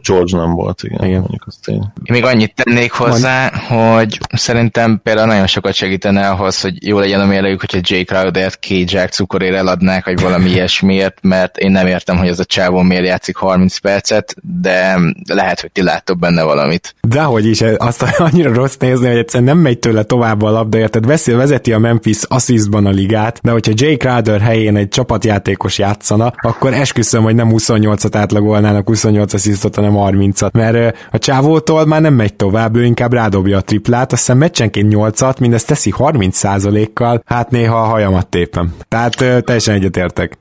George, 0.03 0.37
nem 0.37 0.53
volt, 0.53 0.83
igen, 0.83 1.05
Igen. 1.05 1.21
mondjuk 1.21 1.45
azt 1.47 1.63
tény. 1.65 1.75
Én 1.77 2.15
még 2.15 2.25
annyit 2.25 2.55
tennék 2.55 2.93
hozzá, 2.93 3.51
hogy 3.69 4.19
szerintem 4.33 5.01
például 5.03 5.27
nagyon 5.27 5.47
sokat 5.47 5.75
segítene 5.75 6.29
ahhoz, 6.29 6.61
hogy 6.61 6.87
jó 6.87 6.99
legyen 6.99 7.21
a 7.21 7.27
mérlegük, 7.27 7.61
hogyha 7.61 7.79
Jay 7.83 8.05
Crowder-t 8.05 8.59
két 8.59 8.89
zsák 8.89 9.11
cukorért 9.11 9.57
eladnák, 9.57 10.05
vagy 10.05 10.21
valami 10.21 10.51
ilyesmiért, 10.55 11.19
mert 11.23 11.57
én 11.57 11.71
nem 11.71 11.87
értem, 11.87 12.17
hogy 12.17 12.29
ez 12.29 12.39
a 12.39 12.45
csávó 12.45 12.81
miért 12.81 13.07
játszik 13.07 13.37
30 13.37 13.79
percet, 13.79 14.35
de 14.61 14.99
lehet, 15.33 15.61
hogy 15.61 15.73
ti 15.73 15.83
láttok 15.83 16.19
benne 16.19 16.43
valamit. 16.43 16.95
Dehogy 17.01 17.47
is, 17.47 17.61
azt 17.61 18.03
annyira 18.19 18.55
rossz 18.55 18.77
nézni, 18.77 19.09
hogy 19.11 19.21
egyszerűen 19.21 19.55
nem 19.55 19.59
megy 19.59 19.79
tőle 19.79 20.03
tovább 20.03 20.43
a 20.43 20.51
labda, 20.51 20.79
érted? 20.79 21.07
Veszi, 21.07 21.33
vezeti 21.33 21.73
a 21.73 21.79
Memphis 21.79 22.23
assistban 22.23 22.87
a 22.87 22.91
ligát, 22.91 23.41
de 23.43 23.51
hogyha 23.51 23.73
Jay 23.75 23.97
Crowder 23.97 24.41
helyén 24.41 24.77
egy 24.77 24.89
csapatjátékos 24.89 25.79
játszana, 25.79 26.33
akkor 26.37 26.75
esküszöm, 26.75 27.23
hogy 27.23 27.35
nem 27.35 27.51
28-at 27.53 28.11
átlagolnának 28.13 28.87
28 28.87 29.33
assistot, 29.33 29.75
hanem 29.75 29.93
30-at, 29.97 30.53
mert 30.53 30.97
a 31.11 31.19
csávótól 31.19 31.87
már 31.87 32.01
nem 32.01 32.15
megy 32.15 32.35
tovább, 32.35 32.77
ő 32.77 32.85
inkább 32.85 33.13
rádobja 33.13 33.57
a 33.57 33.61
triplát, 33.61 34.13
azt 34.13 34.21
hiszem 34.21 34.39
meccsenként 34.39 34.95
8-at, 34.97 35.41
mindezt 35.41 35.67
teszi 35.67 35.95
30%-kal, 35.99 37.23
hát 37.25 37.51
néha 37.51 37.81
a 37.81 37.85
hajamat 37.85 38.27
tépem. 38.27 38.75
Tehát 38.89 39.45
teljesen 39.45 39.75
egyetértek. 39.75 40.39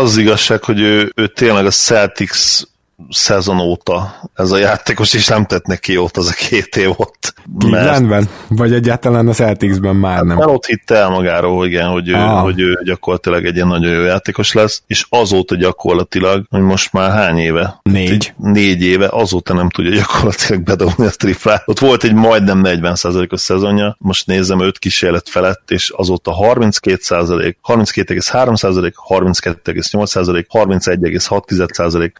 Az 0.00 0.16
igazság, 0.16 0.64
hogy 0.64 0.80
ő, 0.80 1.12
ő 1.16 1.26
tényleg 1.26 1.66
a 1.66 1.70
Celtics 1.70 2.62
szezon 3.10 3.60
óta 3.60 4.14
ez 4.34 4.50
a 4.50 4.56
játékos, 4.56 5.14
és 5.14 5.26
nem 5.26 5.44
tett 5.46 5.66
neki 5.66 5.92
jót 5.92 6.16
az 6.16 6.28
a 6.28 6.32
két 6.48 6.76
év 6.76 6.90
ott. 6.96 7.34
Clevelandben? 7.58 8.28
Vagy 8.48 8.72
egyáltalán 8.72 9.28
a 9.28 9.32
Celticsben 9.32 9.96
már 9.96 10.22
nem. 10.22 10.36
Mert 10.36 10.50
ott 10.50 10.66
hitte 10.66 10.94
el 10.94 11.08
magáról, 11.08 11.56
hogy 11.56 11.66
igen, 11.66 11.88
hogy 11.88 12.08
ő, 12.08 12.14
Ah. 12.14 12.42
hogy 12.42 12.60
ő 12.60 12.80
gyakorlatilag 12.84 13.44
egy 13.44 13.54
ilyen 13.54 13.66
nagyon 13.66 13.92
jó 13.92 14.00
játékos 14.02 14.52
lesz, 14.52 14.82
és 14.86 15.06
azóta 15.08 15.54
gyakorlatilag, 15.56 16.44
hogy 16.50 16.60
most 16.60 16.92
már 16.92 17.10
hány 17.10 17.38
éve? 17.38 17.80
Négy. 17.82 18.10
Egy, 18.10 18.32
négy 18.36 18.82
éve, 18.82 19.08
azóta 19.10 19.54
nem 19.54 19.70
tudja 19.70 19.90
gyakorlatilag 19.94 20.62
bedobni 20.62 21.06
a 21.06 21.10
triplát. 21.10 21.62
Ott 21.66 21.78
volt 21.78 22.04
egy 22.04 22.14
majdnem 22.14 22.60
40%-os 22.64 23.40
szezonja, 23.40 23.96
most 23.98 24.26
nézem 24.26 24.60
5 24.60 24.78
kísérlet 24.78 25.28
felett, 25.28 25.70
és 25.70 25.90
azóta 25.96 26.32
32%, 26.40 27.54
32,3%, 27.68 28.94
32,8%, 29.08 30.44
31,6%, 30.52 32.10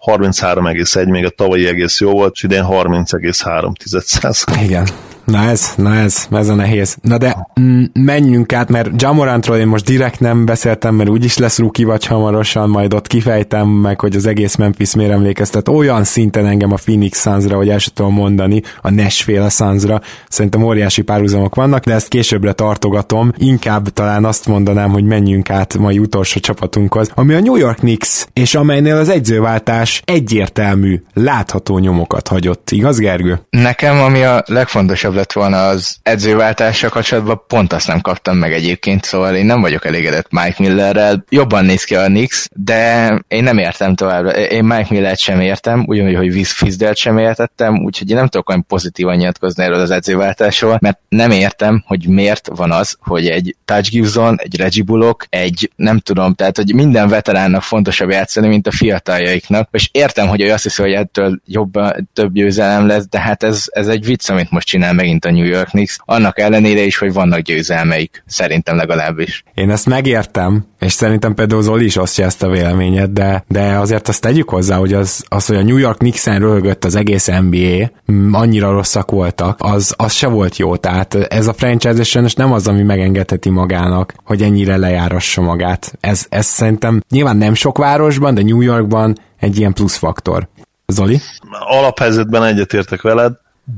33,1, 0.72 1.08
még 1.08 1.24
a 1.24 1.30
tavalyi 1.30 1.66
egész 1.66 2.00
jó 2.00 2.10
volt, 2.10 2.32
és 2.34 2.42
idén 2.42 2.64
30,3%. 2.68 4.62
Igen. 4.62 4.88
Na 5.24 5.42
ez, 5.42 5.72
na 5.76 5.94
ez, 5.94 6.26
ez 6.30 6.48
a 6.48 6.54
nehéz. 6.54 6.96
Na 7.02 7.18
de 7.18 7.48
mm, 7.60 7.82
menjünk 7.92 8.52
át, 8.52 8.68
mert 8.68 9.02
Jamorantról 9.02 9.56
én 9.56 9.66
most 9.66 9.84
direkt 9.84 10.20
nem 10.20 10.44
beszéltem, 10.44 10.94
mert 10.94 11.08
úgyis 11.08 11.38
lesz 11.38 11.58
ruki 11.58 11.84
vagy 11.84 12.06
hamarosan, 12.06 12.68
majd 12.68 12.94
ott 12.94 13.06
kifejtem 13.06 13.68
meg, 13.68 14.00
hogy 14.00 14.16
az 14.16 14.26
egész 14.26 14.54
Memphis 14.54 14.94
miért 14.94 15.12
emlékeztet 15.12 15.68
olyan 15.68 16.04
szinten 16.04 16.46
engem 16.46 16.72
a 16.72 16.76
Phoenix 16.76 17.20
Sunsra, 17.20 17.56
hogy 17.56 17.68
el 17.68 17.78
sem 17.78 17.92
tudom 17.94 18.14
mondani, 18.14 18.62
a 18.82 18.90
Nashville 18.90 19.48
Sunsra. 19.48 20.00
Szerintem 20.28 20.62
óriási 20.62 21.02
párhuzamok 21.02 21.54
vannak, 21.54 21.84
de 21.84 21.94
ezt 21.94 22.08
későbbre 22.08 22.52
tartogatom. 22.52 23.32
Inkább 23.36 23.88
talán 23.88 24.24
azt 24.24 24.46
mondanám, 24.46 24.90
hogy 24.90 25.04
menjünk 25.04 25.50
át 25.50 25.78
mai 25.78 25.98
utolsó 25.98 26.40
csapatunkhoz, 26.40 27.10
ami 27.14 27.34
a 27.34 27.40
New 27.40 27.56
York 27.56 27.78
Knicks, 27.78 28.26
és 28.32 28.54
amelynél 28.54 28.96
az 28.96 29.08
egyzőváltás 29.08 30.02
egyértelmű, 30.04 31.02
látható 31.14 31.78
nyomokat 31.78 32.28
hagyott. 32.28 32.70
Igaz, 32.70 32.98
Gergő? 32.98 33.40
Nekem, 33.50 34.00
ami 34.00 34.22
a 34.22 34.42
legfontosabb 34.46 35.11
lett 35.14 35.32
volna 35.32 35.68
az 35.68 35.96
edzőváltással 36.02 36.90
kapcsolatban, 36.90 37.42
pont 37.46 37.72
azt 37.72 37.86
nem 37.86 38.00
kaptam 38.00 38.36
meg 38.36 38.52
egyébként, 38.52 39.04
szóval 39.04 39.34
én 39.34 39.46
nem 39.46 39.60
vagyok 39.60 39.84
elégedett 39.84 40.26
Mike 40.30 40.54
Millerrel. 40.58 41.24
Jobban 41.28 41.64
néz 41.64 41.84
ki 41.84 41.94
a 41.94 42.04
Knicks, 42.04 42.48
de 42.54 43.18
én 43.28 43.42
nem 43.42 43.58
értem 43.58 43.94
továbbra. 43.94 44.30
Én 44.30 44.64
Mike 44.64 44.86
Millert 44.90 45.18
sem 45.18 45.40
értem, 45.40 45.84
ugyanúgy, 45.86 46.16
hogy 46.16 46.28
Wiz 46.28 46.52
Fizdelt 46.52 46.96
sem 46.96 47.18
értettem, 47.18 47.84
úgyhogy 47.84 48.10
én 48.10 48.16
nem 48.16 48.28
tudok 48.28 48.48
olyan 48.48 48.66
pozitívan 48.66 49.16
nyilatkozni 49.16 49.64
erről 49.64 49.80
az 49.80 49.90
edzőváltásról, 49.90 50.78
mert 50.80 50.98
nem 51.08 51.30
értem, 51.30 51.84
hogy 51.86 52.08
miért 52.08 52.48
van 52.54 52.72
az, 52.72 52.96
hogy 53.00 53.28
egy 53.28 53.56
Touch 53.64 53.90
Gibson, 53.90 54.40
egy 54.40 54.56
Reggie 54.56 54.84
Bullock, 54.84 55.26
egy 55.30 55.70
nem 55.76 55.98
tudom, 55.98 56.34
tehát 56.34 56.56
hogy 56.56 56.74
minden 56.74 57.08
veteránnak 57.08 57.62
fontosabb 57.62 58.10
játszani, 58.10 58.48
mint 58.48 58.66
a 58.66 58.70
fiataljaiknak, 58.70 59.68
és 59.72 59.88
értem, 59.92 60.28
hogy 60.28 60.40
ő 60.40 60.52
azt 60.52 60.62
hiszi, 60.62 60.82
hogy 60.82 60.92
ettől 60.92 61.40
jobb, 61.46 61.72
több 62.12 62.32
győzelem 62.32 62.86
lesz, 62.86 63.08
de 63.08 63.20
hát 63.20 63.42
ez, 63.42 63.64
ez 63.72 63.88
egy 63.88 64.04
vicc, 64.04 64.30
amit 64.30 64.50
most 64.50 64.66
csinál 64.66 64.92
megint 65.02 65.24
a 65.24 65.30
New 65.30 65.44
York 65.44 65.68
Knicks, 65.68 65.98
annak 66.04 66.38
ellenére 66.38 66.80
is, 66.80 66.98
hogy 66.98 67.12
vannak 67.12 67.40
győzelmeik, 67.40 68.22
szerintem 68.26 68.76
legalábbis. 68.76 69.44
Én 69.54 69.70
ezt 69.70 69.86
megértem, 69.86 70.66
és 70.78 70.92
szerintem 70.92 71.34
például 71.34 71.62
Zoli 71.62 71.84
is 71.84 71.96
osztja 71.96 72.24
ezt 72.24 72.42
a 72.42 72.48
véleményet, 72.48 73.12
de, 73.12 73.44
de 73.48 73.62
azért 73.62 74.08
azt 74.08 74.20
tegyük 74.20 74.48
hozzá, 74.48 74.76
hogy 74.76 74.92
az, 74.92 75.24
az 75.28 75.46
hogy 75.46 75.56
a 75.56 75.62
New 75.62 75.76
York 75.76 75.98
Knicks-en 75.98 76.38
röhögött 76.38 76.84
az 76.84 76.94
egész 76.94 77.26
NBA, 77.26 77.90
annyira 78.32 78.70
rosszak 78.70 79.10
voltak, 79.10 79.56
az, 79.62 79.94
az 79.96 80.12
se 80.12 80.26
volt 80.26 80.56
jó, 80.56 80.76
tehát 80.76 81.14
ez 81.14 81.46
a 81.46 81.52
franchise 81.52 82.02
sajnos 82.02 82.34
nem 82.34 82.52
az, 82.52 82.68
ami 82.68 82.82
megengedheti 82.82 83.50
magának, 83.50 84.14
hogy 84.24 84.42
ennyire 84.42 84.76
lejárassa 84.76 85.40
magát. 85.40 85.92
Ez, 86.00 86.26
ez 86.28 86.46
szerintem 86.46 87.02
nyilván 87.10 87.36
nem 87.36 87.54
sok 87.54 87.78
városban, 87.78 88.34
de 88.34 88.42
New 88.42 88.60
Yorkban 88.60 89.18
egy 89.40 89.58
ilyen 89.58 89.72
plusz 89.72 89.96
faktor. 89.96 90.48
Zoli? 90.86 91.20
Alaphelyzetben 91.68 92.44
egyetértek 92.44 93.02
veled, 93.02 93.32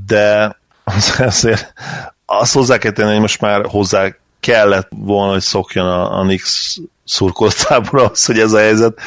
de 0.06 0.56
az 0.84 1.14
azért 1.18 1.72
azt 2.26 2.52
hozzá 2.52 2.78
kell 2.78 2.92
tenni, 2.92 3.10
hogy 3.10 3.20
most 3.20 3.40
már 3.40 3.64
hozzá 3.66 4.14
kellett 4.40 4.88
volna, 4.90 5.32
hogy 5.32 5.40
szokjon 5.40 5.86
a, 5.86 6.18
a 6.18 6.24
Nix 6.24 6.76
szurkoltából 7.04 8.00
az, 8.00 8.24
hogy 8.24 8.38
ez 8.38 8.52
a 8.52 8.58
helyzet, 8.58 8.98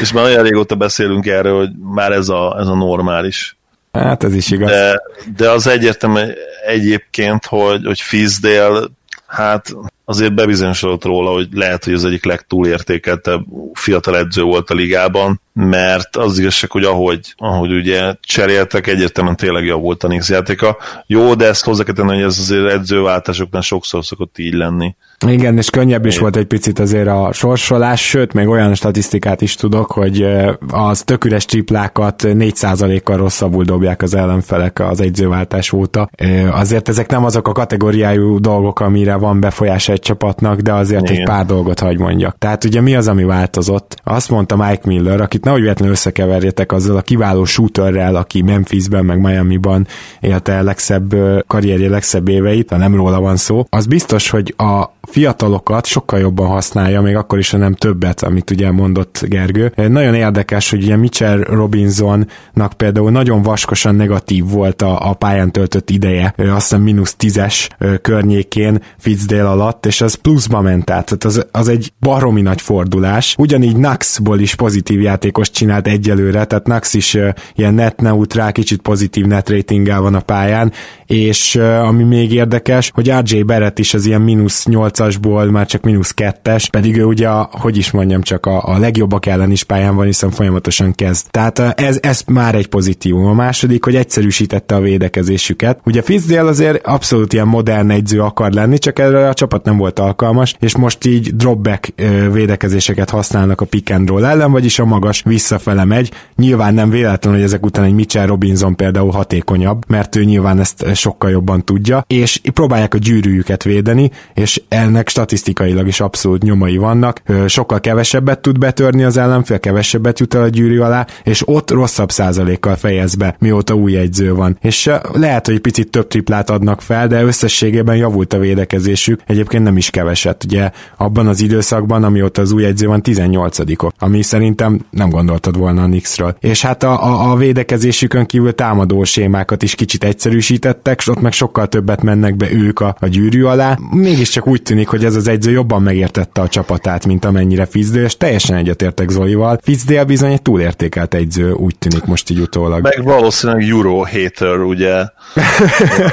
és 0.00 0.12
már 0.12 0.24
olyan 0.24 0.42
régóta 0.42 0.74
beszélünk 0.74 1.26
erről, 1.26 1.58
hogy 1.58 1.70
már 1.78 2.12
ez 2.12 2.28
a, 2.28 2.56
ez 2.58 2.66
a 2.66 2.74
normális. 2.74 3.56
Hát 3.92 4.24
ez 4.24 4.34
is 4.34 4.50
igaz. 4.50 4.70
De, 4.70 5.02
de 5.36 5.50
az 5.50 5.66
egyértelmű 5.66 6.20
egyébként, 6.66 7.46
hogy, 7.46 7.84
hogy 7.84 8.00
Fizdale, 8.00 8.86
hát 9.26 9.74
azért 10.04 10.34
bebizonyosodott 10.34 11.04
róla, 11.04 11.30
hogy 11.30 11.48
lehet, 11.52 11.84
hogy 11.84 11.92
az 11.92 12.04
egyik 12.04 12.24
legtúlértékeltebb 12.24 13.44
fiatal 13.72 14.16
edző 14.16 14.42
volt 14.42 14.70
a 14.70 14.74
ligában, 14.74 15.40
mert 15.52 16.16
az 16.16 16.38
igazság, 16.38 16.70
hogy 16.70 16.84
ahogy, 16.84 17.34
ahogy 17.36 17.72
ugye 17.72 18.14
cseréltek, 18.20 18.86
egyértelműen 18.86 19.36
tényleg 19.36 19.64
javult 19.64 20.02
a 20.02 20.08
Nix 20.08 20.30
játéka. 20.30 20.76
Jó, 21.06 21.34
de 21.34 21.46
ezt 21.46 21.64
hozzá 21.64 21.84
kell 21.84 21.94
tenni, 21.94 22.14
hogy 22.14 22.22
ez 22.22 22.38
azért 22.38 22.72
edzőváltásoknál 22.72 23.62
sokszor 23.62 24.04
szokott 24.04 24.38
így 24.38 24.54
lenni. 24.54 24.94
Igen, 25.26 25.56
és 25.56 25.70
könnyebb 25.70 26.06
is 26.06 26.18
volt 26.18 26.36
egy 26.36 26.46
picit 26.46 26.78
azért 26.78 27.08
a 27.08 27.30
sorsolás, 27.32 28.08
sőt, 28.08 28.32
még 28.32 28.48
olyan 28.48 28.74
statisztikát 28.74 29.40
is 29.40 29.54
tudok, 29.54 29.92
hogy 29.92 30.26
az 30.68 31.02
töküres 31.02 31.44
csiplákat 31.44 32.22
4%-kal 32.26 33.16
rosszabbul 33.16 33.64
dobják 33.64 34.02
az 34.02 34.14
ellenfelek 34.14 34.80
az 34.80 35.00
egyzőváltás 35.00 35.72
óta. 35.72 36.10
Azért 36.50 36.88
ezek 36.88 37.10
nem 37.10 37.24
azok 37.24 37.48
a 37.48 37.52
kategóriájú 37.52 38.40
dolgok, 38.40 38.80
amire 38.80 39.14
van 39.14 39.40
befolyás 39.40 39.88
egy 39.94 40.00
csapatnak, 40.00 40.60
de 40.60 40.72
azért 40.72 41.02
Igen. 41.02 41.16
egy 41.16 41.24
pár 41.24 41.46
dolgot 41.46 41.80
hagy 41.80 41.98
mondjak. 41.98 42.38
Tehát 42.38 42.64
ugye 42.64 42.80
mi 42.80 42.94
az, 42.94 43.08
ami 43.08 43.24
változott? 43.24 44.00
Azt 44.04 44.30
mondta 44.30 44.56
Mike 44.56 44.82
Miller, 44.84 45.20
akit 45.20 45.44
nehogy 45.44 45.60
véletlenül 45.60 45.94
összekeverjetek 45.94 46.72
azzal 46.72 46.96
a 46.96 47.02
kiváló 47.02 47.44
shooterrel, 47.44 48.16
aki 48.16 48.42
Memphisben, 48.42 49.04
meg 49.04 49.20
Miami-ban 49.20 49.86
élte 50.20 50.58
a 50.58 50.62
legszebb 50.62 51.14
karrierje 51.46 51.88
legszebb 51.88 52.28
éveit, 52.28 52.70
ha 52.70 52.76
nem 52.76 52.94
róla 52.94 53.20
van 53.20 53.36
szó. 53.36 53.66
Az 53.70 53.86
biztos, 53.86 54.30
hogy 54.30 54.54
a 54.56 54.93
fiatalokat 55.06 55.86
sokkal 55.86 56.18
jobban 56.18 56.46
használja, 56.46 57.00
még 57.00 57.16
akkor 57.16 57.38
is, 57.38 57.50
ha 57.50 57.56
nem 57.56 57.74
többet, 57.74 58.22
amit 58.22 58.50
ugye 58.50 58.70
mondott 58.70 59.20
Gergő. 59.22 59.72
Nagyon 59.76 60.14
érdekes, 60.14 60.70
hogy 60.70 60.82
ugye 60.82 60.96
Mitchell 60.96 61.38
Robinsonnak 61.38 62.72
például 62.76 63.10
nagyon 63.10 63.42
vaskosan 63.42 63.94
negatív 63.94 64.44
volt 64.44 64.82
a, 64.82 65.10
a 65.10 65.14
pályán 65.14 65.52
töltött 65.52 65.90
ideje, 65.90 66.34
azt 66.36 66.60
hiszem 66.60 66.82
mínusz 66.82 67.14
tízes 67.14 67.68
környékén 68.02 68.82
Fitzdale 68.98 69.48
alatt, 69.48 69.86
és 69.86 70.00
az 70.00 70.14
pluszba 70.14 70.60
ment 70.60 70.90
át, 70.90 71.04
tehát 71.04 71.24
az, 71.24 71.46
az 71.50 71.68
egy 71.68 71.92
baromi 72.00 72.40
nagy 72.40 72.60
fordulás. 72.60 73.34
Ugyanígy 73.38 73.76
Naxból 73.76 74.40
is 74.40 74.54
pozitív 74.54 75.00
játékos 75.00 75.50
csinált 75.50 75.86
egyelőre, 75.86 76.44
tehát 76.44 76.66
Nax 76.66 76.94
is 76.94 77.18
ilyen 77.54 77.74
net 77.74 78.00
neutrál, 78.00 78.52
kicsit 78.52 78.80
pozitív 78.80 79.26
net 79.26 79.48
ratinggel 79.48 80.00
van 80.00 80.14
a 80.14 80.20
pályán, 80.20 80.72
és 81.06 81.54
ami 81.56 82.02
még 82.02 82.32
érdekes, 82.32 82.90
hogy 82.94 83.12
RJ 83.20 83.40
Barrett 83.40 83.78
is 83.78 83.94
az 83.94 84.06
ilyen 84.06 84.20
mínusz 84.20 84.64
8-asból 84.94 85.50
már 85.50 85.66
csak 85.66 85.82
mínusz 85.82 86.14
2-es, 86.16 86.66
pedig 86.70 86.96
ő 86.96 87.04
ugye, 87.04 87.28
hogy 87.50 87.76
is 87.76 87.90
mondjam, 87.90 88.22
csak 88.22 88.46
a, 88.46 88.62
a 88.64 88.78
legjobbak 88.78 89.26
ellen 89.26 89.50
is 89.50 89.64
pályán 89.64 89.96
van, 89.96 90.06
hiszen 90.06 90.30
folyamatosan 90.30 90.92
kezd. 90.92 91.26
Tehát 91.30 91.58
ez, 91.58 91.98
ez 92.02 92.22
már 92.26 92.54
egy 92.54 92.66
pozitívum. 92.66 93.26
A 93.26 93.32
második, 93.32 93.84
hogy 93.84 93.96
egyszerűsítette 93.96 94.74
a 94.74 94.80
védekezésüket. 94.80 95.80
Ugye 95.84 96.02
Fitzdale 96.02 96.48
azért 96.48 96.86
abszolút 96.86 97.32
ilyen 97.32 97.46
modern 97.46 97.90
egyző 97.90 98.20
akar 98.20 98.52
lenni, 98.52 98.78
csak 98.78 98.98
erre 98.98 99.28
a 99.28 99.34
csapat 99.34 99.64
nem 99.64 99.76
volt 99.76 99.98
alkalmas, 99.98 100.56
és 100.60 100.76
most 100.76 101.06
így 101.06 101.36
dropback 101.36 101.92
védekezéseket 102.32 103.10
használnak 103.10 103.60
a 103.60 103.64
pick 103.64 103.90
and 103.90 104.08
roll 104.08 104.24
ellen, 104.24 104.50
vagyis 104.50 104.78
a 104.78 104.84
magas 104.84 105.22
visszafele 105.24 105.84
megy. 105.84 106.10
Nyilván 106.36 106.74
nem 106.74 106.90
véletlen, 106.90 107.32
hogy 107.32 107.42
ezek 107.42 107.64
után 107.64 107.84
egy 107.84 107.92
Mitchell 107.92 108.26
Robinson 108.26 108.76
például 108.76 109.10
hatékonyabb, 109.10 109.84
mert 109.86 110.16
ő 110.16 110.24
nyilván 110.24 110.60
ezt 110.60 110.94
sokkal 110.94 111.30
jobban 111.30 111.64
tudja, 111.64 112.04
és 112.06 112.40
próbálják 112.54 112.94
a 112.94 112.98
gyűrűjüket 112.98 113.62
védeni, 113.62 114.10
és 114.34 114.62
ennek 114.84 115.08
statisztikailag 115.08 115.86
is 115.86 116.00
abszolút 116.00 116.42
nyomai 116.42 116.76
vannak. 116.76 117.22
Sokkal 117.46 117.80
kevesebbet 117.80 118.40
tud 118.40 118.58
betörni 118.58 119.04
az 119.04 119.16
ellenfél, 119.16 119.60
kevesebbet 119.60 120.18
jut 120.18 120.34
el 120.34 120.42
a 120.42 120.48
gyűrű 120.48 120.78
alá, 120.78 121.06
és 121.24 121.42
ott 121.48 121.70
rosszabb 121.70 122.10
százalékkal 122.10 122.76
fejez 122.76 123.14
be, 123.14 123.36
mióta 123.38 123.74
új 123.74 123.96
egyző 123.96 124.34
van. 124.34 124.58
És 124.60 124.90
lehet, 125.12 125.46
hogy 125.46 125.60
picit 125.60 125.90
több 125.90 126.08
triplát 126.08 126.50
adnak 126.50 126.80
fel, 126.80 127.06
de 127.06 127.22
összességében 127.22 127.96
javult 127.96 128.32
a 128.32 128.38
védekezésük, 128.38 129.20
egyébként 129.26 129.62
nem 129.62 129.76
is 129.76 129.90
keveset. 129.90 130.44
Ugye 130.44 130.70
abban 130.96 131.26
az 131.26 131.40
időszakban, 131.40 132.04
amióta 132.04 132.40
az 132.40 132.52
új 132.52 132.64
egyző 132.64 132.86
van, 132.86 133.02
18 133.02 133.58
ami 133.98 134.22
szerintem 134.22 134.80
nem 134.90 135.10
gondoltad 135.10 135.58
volna 135.58 135.82
a 135.82 135.86
Knicksről. 135.86 136.36
És 136.40 136.62
hát 136.62 136.82
a, 136.82 137.04
a, 137.04 137.30
a 137.30 137.36
védekezésükön 137.36 138.26
kívül 138.26 138.54
támadó 138.54 139.04
sémákat 139.04 139.62
is 139.62 139.74
kicsit 139.74 140.04
egyszerűsítettek, 140.04 140.98
és 140.98 141.08
ott 141.08 141.20
meg 141.20 141.32
sokkal 141.32 141.66
többet 141.66 142.02
mennek 142.02 142.36
be 142.36 142.52
ők 142.52 142.80
a, 142.80 142.96
a 143.00 143.06
gyűrű 143.06 143.42
alá. 143.42 143.78
Mégiscsak 143.90 144.46
úgy 144.46 144.62
tűnik, 144.62 144.73
hogy 144.82 145.04
ez 145.04 145.16
az 145.16 145.28
egyző 145.28 145.50
jobban 145.50 145.82
megértette 145.82 146.40
a 146.40 146.48
csapatát, 146.48 147.06
mint 147.06 147.24
amennyire 147.24 147.66
Fizdél, 147.66 148.04
és 148.04 148.16
teljesen 148.16 148.56
egyetértek 148.56 149.10
Zolival. 149.10 149.58
Fizdél 149.62 150.04
bizony 150.04 150.32
egy 150.32 150.42
túlértékelt 150.42 151.14
egyző, 151.14 151.52
úgy 151.52 151.78
tűnik 151.78 152.04
most 152.04 152.30
így 152.30 152.40
utólag. 152.40 152.82
Meg 152.82 153.04
valószínűleg 153.04 153.68
Euro 153.68 154.04
hater, 154.04 154.58
ugye, 154.58 154.94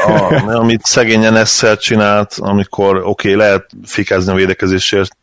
a, 0.06 0.44
amit 0.46 0.84
szegényen 0.84 1.36
ezzel 1.36 1.78
csinált, 1.78 2.34
amikor 2.40 2.96
oké, 2.96 3.06
okay, 3.06 3.36
lehet 3.36 3.66
fikázni 3.84 4.32
a 4.32 4.36
védekezésért, 4.36 5.16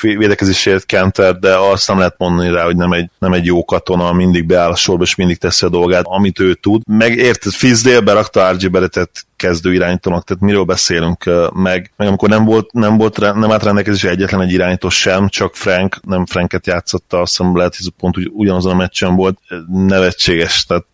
védekezésért 0.00 0.86
Kenter, 0.86 1.38
de 1.38 1.56
azt 1.56 1.88
nem 1.88 1.98
lehet 1.98 2.14
mondani 2.18 2.50
rá, 2.50 2.64
hogy 2.64 2.76
nem 2.76 2.92
egy, 2.92 3.10
nem 3.18 3.32
egy 3.32 3.44
jó 3.44 3.64
katona, 3.64 4.12
mindig 4.12 4.46
beáll 4.46 4.70
a 4.70 4.76
sorba, 4.76 5.02
és 5.02 5.14
mindig 5.14 5.38
teszi 5.38 5.66
a 5.66 5.68
dolgát, 5.68 6.04
amit 6.04 6.40
ő 6.40 6.54
tud. 6.54 6.82
Meg 6.88 7.16
érted, 7.16 7.52
Fizdale 7.52 8.00
berakta 8.00 8.52
RG 8.52 8.70
Beretet 8.70 9.26
kezdő 9.36 9.74
irányítónak, 9.74 10.24
tehát 10.24 10.42
miről 10.42 10.64
beszélünk 10.64 11.24
meg, 11.54 11.92
meg 11.96 12.08
amikor 12.08 12.28
nem 12.28 12.44
volt, 12.44 12.72
nem 12.72 12.96
volt 12.96 13.18
nem 13.18 13.52
állt 13.52 13.62
rendelkezésre 13.62 14.10
egyetlen 14.10 14.40
egy 14.40 14.52
irányító 14.52 14.88
sem, 14.88 15.28
csak 15.28 15.54
Frank, 15.54 16.00
nem 16.02 16.26
Franket 16.26 16.66
játszotta, 16.66 17.20
azt 17.20 17.36
hiszem 17.36 17.56
lehet, 17.56 17.76
hogy 17.76 17.92
pont 17.98 18.18
úgy, 18.18 18.30
ugyanazon 18.32 18.72
a 18.72 18.76
meccsen 18.76 19.16
volt, 19.16 19.38
nevetséges, 19.68 20.64
tehát 20.64 20.84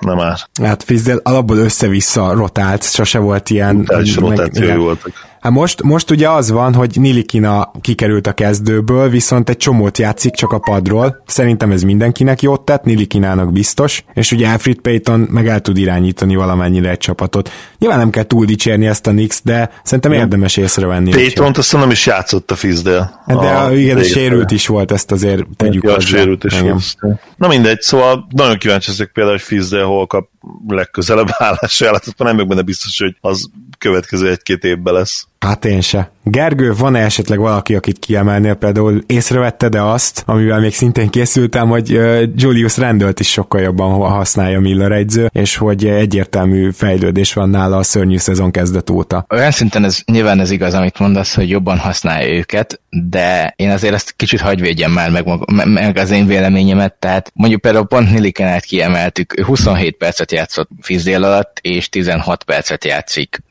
nem 0.00 0.16
már. 0.16 0.38
Hát 0.62 0.82
Fizdel 0.82 1.20
alapból 1.22 1.56
össze-vissza 1.56 2.32
rotált, 2.32 2.82
sose 2.82 3.18
volt 3.18 3.50
ilyen... 3.50 3.76
Brutális 3.76 4.16
rotáció 4.16 4.82
voltak 4.82 5.27
Hát 5.40 5.52
most, 5.52 5.82
most 5.82 6.10
ugye 6.10 6.30
az 6.30 6.50
van, 6.50 6.74
hogy 6.74 6.96
Nilikina 7.00 7.70
kikerült 7.80 8.26
a 8.26 8.32
kezdőből, 8.32 9.08
viszont 9.08 9.48
egy 9.48 9.56
csomót 9.56 9.98
játszik 9.98 10.34
csak 10.34 10.52
a 10.52 10.58
padról. 10.58 11.22
Szerintem 11.26 11.70
ez 11.70 11.82
mindenkinek 11.82 12.42
jót 12.42 12.60
tett, 12.60 12.84
Nilikinának 12.84 13.52
biztos, 13.52 14.04
és 14.14 14.32
ugye 14.32 14.48
Alfred 14.48 14.78
Payton 14.78 15.20
meg 15.20 15.48
el 15.48 15.60
tud 15.60 15.78
irányítani 15.78 16.34
valamennyire 16.36 16.90
egy 16.90 16.98
csapatot. 16.98 17.50
Nyilván 17.78 17.98
nem 17.98 18.10
kell 18.10 18.22
túl 18.22 18.44
dicsérni 18.44 18.86
ezt 18.86 19.06
a 19.06 19.10
Nix, 19.10 19.40
de 19.44 19.70
szerintem 19.82 20.12
érdemes 20.12 20.56
észrevenni. 20.56 21.10
Payton 21.10 21.52
aztán 21.56 21.80
nem 21.80 21.90
is 21.90 22.06
játszott 22.06 22.50
a 22.50 22.54
Fizdel. 22.54 23.22
De 23.26 23.34
a, 23.34 23.74
igen, 23.74 23.96
a 23.96 24.02
sérült 24.02 24.50
is 24.50 24.66
volt, 24.66 24.92
ezt 24.92 25.10
azért 25.10 25.44
tegyük 25.56 25.84
ja, 25.84 26.00
sérült 26.00 26.44
is 26.44 26.60
volt. 26.60 26.96
Na 27.36 27.48
mindegy, 27.48 27.80
szóval 27.80 28.26
nagyon 28.30 28.58
kíváncsi 28.58 28.90
ezek 28.90 29.10
például, 29.12 29.36
hogy 29.36 29.46
Fizdel 29.46 29.84
hol 29.84 30.06
kap 30.06 30.28
legközelebb 30.68 31.28
állásajánlatot, 31.30 32.18
nem 32.18 32.36
meg 32.36 32.46
benne 32.46 32.62
biztos, 32.62 32.98
hogy 32.98 33.16
az 33.20 33.50
következő 33.78 34.30
egy-két 34.30 34.64
évben 34.64 34.94
lesz. 34.94 35.26
Hát 35.40 35.64
én 35.64 35.80
se. 35.80 36.10
Gergő, 36.24 36.74
van-e 36.74 36.98
esetleg 36.98 37.38
valaki, 37.38 37.74
akit 37.74 37.98
kiemelnél 37.98 38.54
például? 38.54 39.02
Észrevette 39.06 39.68
de 39.68 39.80
azt, 39.80 40.22
amivel 40.26 40.60
még 40.60 40.74
szintén 40.74 41.08
készültem, 41.08 41.68
hogy 41.68 41.88
Julius 42.34 42.76
Randall-t 42.76 43.20
is 43.20 43.30
sokkal 43.30 43.60
jobban 43.60 43.90
használja 44.10 44.60
Miller 44.60 44.92
egyző, 44.92 45.30
és 45.32 45.56
hogy 45.56 45.86
egyértelmű 45.86 46.70
fejlődés 46.70 47.32
van 47.32 47.48
nála 47.50 47.76
a 47.76 47.82
szörnyű 47.82 48.16
szezon 48.16 48.50
kezdet 48.50 48.90
óta. 48.90 49.26
Olyan 49.28 49.50
szinten 49.50 49.84
ez 49.84 50.00
nyilván 50.06 50.40
ez 50.40 50.50
igaz, 50.50 50.74
amit 50.74 50.98
mondasz, 50.98 51.34
hogy 51.34 51.48
jobban 51.48 51.78
használja 51.78 52.34
őket, 52.34 52.80
de 52.90 53.52
én 53.56 53.70
azért 53.70 53.94
ezt 53.94 54.14
kicsit 54.16 54.40
hagyvédjem 54.40 54.92
már 54.92 55.10
meg, 55.10 55.26
meg 55.64 55.96
az 55.96 56.10
én 56.10 56.26
véleményemet, 56.26 56.94
tehát 56.94 57.30
mondjuk 57.34 57.60
például 57.60 57.86
pont 57.86 58.10
Nilikenát 58.10 58.64
kiemeltük, 58.64 59.38
ő 59.38 59.42
27 59.42 59.96
percet 59.96 60.32
játszott 60.32 60.68
Fizdél 60.80 61.24
alatt, 61.24 61.58
és 61.60 61.88
16 61.88 62.44
percet 62.44 62.84
játszik 62.84 63.42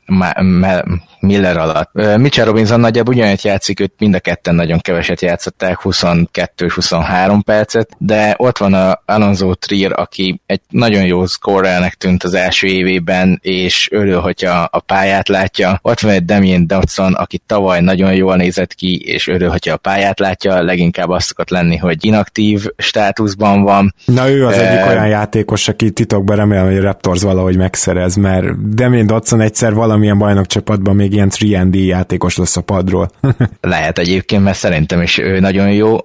Miller 1.20 1.56
alatt. 1.56 1.90
Mitchell 2.16 2.44
Robinson 2.44 2.80
nagyjából 2.80 3.14
ugyanúgy 3.14 3.44
játszik, 3.44 3.80
őt 3.80 3.92
mind 3.98 4.14
a 4.14 4.20
ketten 4.20 4.54
nagyon 4.54 4.78
keveset 4.78 5.20
játszották, 5.20 5.80
22 5.80 6.64
és 6.64 6.74
23 6.74 7.42
percet, 7.42 7.88
de 7.98 8.34
ott 8.36 8.58
van 8.58 8.74
a 8.74 9.02
Alonso 9.04 9.54
Trier, 9.54 9.92
aki 10.00 10.40
egy 10.46 10.60
nagyon 10.68 11.04
jó 11.04 11.26
scorernek 11.26 11.94
tűnt 11.94 12.22
az 12.22 12.34
első 12.34 12.66
évében, 12.66 13.38
és 13.42 13.88
örül, 13.92 14.20
hogyha 14.20 14.68
a 14.70 14.80
pályát 14.80 15.28
látja. 15.28 15.78
Ott 15.82 16.00
van 16.00 16.12
egy 16.12 16.24
Damien 16.24 16.66
Dodson, 16.66 17.14
aki 17.14 17.40
tavaly 17.46 17.80
nagyon 17.80 18.14
jól 18.14 18.36
nézett 18.36 18.74
ki, 18.74 19.00
és 19.04 19.28
örül, 19.28 19.48
hogyha 19.48 19.72
a 19.72 19.76
pályát 19.76 20.18
látja, 20.18 20.62
leginkább 20.62 21.08
azt 21.08 21.26
szokott 21.26 21.50
lenni, 21.50 21.76
hogy 21.76 22.04
inaktív 22.04 22.66
státuszban 22.76 23.62
van. 23.62 23.94
Na 24.04 24.30
ő 24.30 24.46
az 24.46 24.54
e... 24.54 24.68
egyik 24.68 24.90
olyan 24.90 25.08
játékos, 25.08 25.68
aki 25.68 25.90
titokban 25.90 26.36
remélem, 26.36 26.66
hogy 26.66 26.76
a 26.76 26.82
Raptors 26.82 27.22
valahogy 27.22 27.56
megszerez, 27.56 28.16
mert 28.16 28.74
Damien 28.74 29.06
Dodson 29.06 29.40
egyszer 29.40 29.74
valamilyen 29.74 30.18
bajnokcsapatban 30.18 30.96
még 30.96 31.07
ilyen 31.12 31.30
3 31.38 31.70
játékos 31.72 32.36
lesz 32.36 32.56
a 32.56 32.60
padról. 32.60 33.10
Lehet 33.60 33.98
egyébként, 33.98 34.42
mert 34.42 34.58
szerintem 34.58 35.02
is 35.02 35.18
ő 35.18 35.40
nagyon 35.40 35.72
jó, 35.72 35.96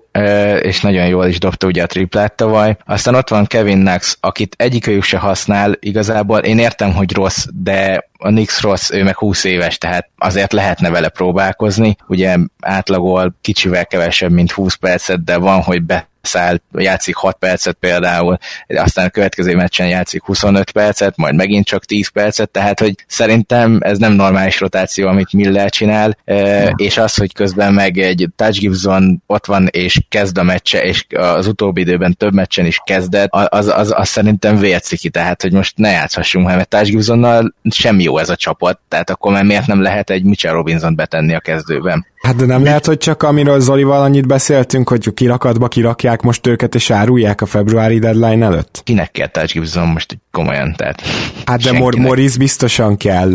és 0.62 0.82
nagyon 0.82 1.08
jól 1.08 1.26
is 1.26 1.40
dobta 1.40 1.68
ugye 1.68 1.84
a 1.84 1.88
triplát 1.88 2.36
tavaly. 2.36 2.78
Aztán 2.86 3.16
ott 3.16 3.30
van 3.30 3.46
Kevin 3.46 3.80
Knox, 3.80 4.18
akit 4.20 4.56
egyikőjük 4.58 5.04
se 5.04 5.18
használ 5.18 5.78
igazából. 5.80 6.40
Én 6.40 6.60
értem, 6.60 6.94
hogy 6.94 7.14
rossz, 7.14 7.46
de 7.54 8.10
a 8.24 8.30
Nix 8.30 8.62
rossz, 8.62 8.92
ő 8.92 9.04
meg 9.04 9.18
20 9.18 9.44
éves, 9.44 9.78
tehát 9.78 10.10
azért 10.18 10.54
lehetne 10.54 10.90
vele 10.90 11.10
próbálkozni. 11.10 11.96
Ugye 12.08 12.38
átlagol 12.62 13.36
kicsivel 13.42 13.86
kevesebb, 13.86 14.32
mint 14.32 14.52
20 14.52 14.76
percet, 14.76 15.24
de 15.24 15.38
van, 15.38 15.62
hogy 15.62 15.84
be 15.84 16.08
száll, 16.26 16.60
játszik 16.74 17.16
6 17.16 17.38
percet 17.38 17.78
például, 17.80 18.38
aztán 18.68 19.06
a 19.06 19.10
következő 19.10 19.56
meccsen 19.56 19.88
játszik 19.88 20.24
25 20.24 20.72
percet, 20.72 21.18
majd 21.18 21.36
megint 21.36 21.66
csak 21.66 21.86
10 21.86 22.08
percet, 22.08 22.50
tehát 22.50 22.80
hogy 22.80 22.96
szerintem 23.08 23.78
ez 23.82 23.98
nem 23.98 24.14
normális 24.14 24.60
rotáció, 24.60 25.08
amit 25.08 25.34
Miller 25.34 25.70
csinál, 25.70 26.18
ja. 26.26 26.74
és 26.76 26.98
az, 26.98 27.16
hogy 27.16 27.34
közben 27.34 27.74
meg 27.74 27.98
egy 27.98 28.30
Touch 28.36 28.60
Gibson 28.60 29.24
ott 29.28 29.46
van 29.46 29.68
és 29.72 30.00
kezd 30.10 30.38
a 30.38 30.44
meccse, 30.44 30.84
és 30.84 31.06
az 31.16 31.48
utóbbi 31.48 31.82
időben 31.82 32.16
több 32.18 32.34
meccsen 32.34 32.66
is 32.66 32.80
kezdett, 32.84 33.30
az, 33.32 33.68
az, 33.68 33.94
az 33.96 34.10
szerintem 34.10 34.58
vérciki, 34.58 35.10
tehát 35.10 35.42
hogy 35.42 35.52
most 35.52 35.78
ne 35.78 35.90
játszhassunk, 35.90 36.46
mert 36.46 36.70
Touch 36.70 36.90
Gibsonnal 36.90 37.54
sem 37.70 38.00
jó 38.00 38.13
ez 38.18 38.30
a 38.30 38.36
csapat, 38.36 38.80
tehát 38.88 39.10
akkor 39.10 39.32
már 39.32 39.44
miért 39.44 39.68
nem 39.68 39.82
lehet 39.82 40.10
egy 40.10 40.24
Mitchell 40.24 40.54
Robinson 40.54 40.96
betenni 40.96 41.34
a 41.34 41.40
kezdőben? 41.40 42.06
Hát 42.28 42.36
de 42.36 42.46
nem 42.46 42.60
Mi? 42.60 42.64
lehet, 42.66 42.86
hogy 42.86 42.98
csak 42.98 43.24
amiről 43.24 43.60
Zolival 43.60 44.02
annyit 44.02 44.28
beszéltünk, 44.28 44.90
hogy 44.90 45.14
kirakatba 45.14 45.68
kirakják 45.68 46.22
most 46.22 46.48
őket 46.48 46.76
és 46.76 46.92
árulják 46.92 47.42
a 47.42 47.46
februári 47.46 48.00
deadline 48.00 48.46
előtt? 48.46 48.82
Kinek 48.84 49.12
kell 49.12 49.28
Touch 49.28 49.54
Gibson 49.54 49.88
most 49.88 50.18
komolyan, 50.32 50.74
tehát 50.78 51.02
Hát 51.46 51.62
de 51.62 51.72
Mor- 51.72 51.96
Morris 51.98 52.38
biztosan 52.38 52.98
kell, 52.98 53.34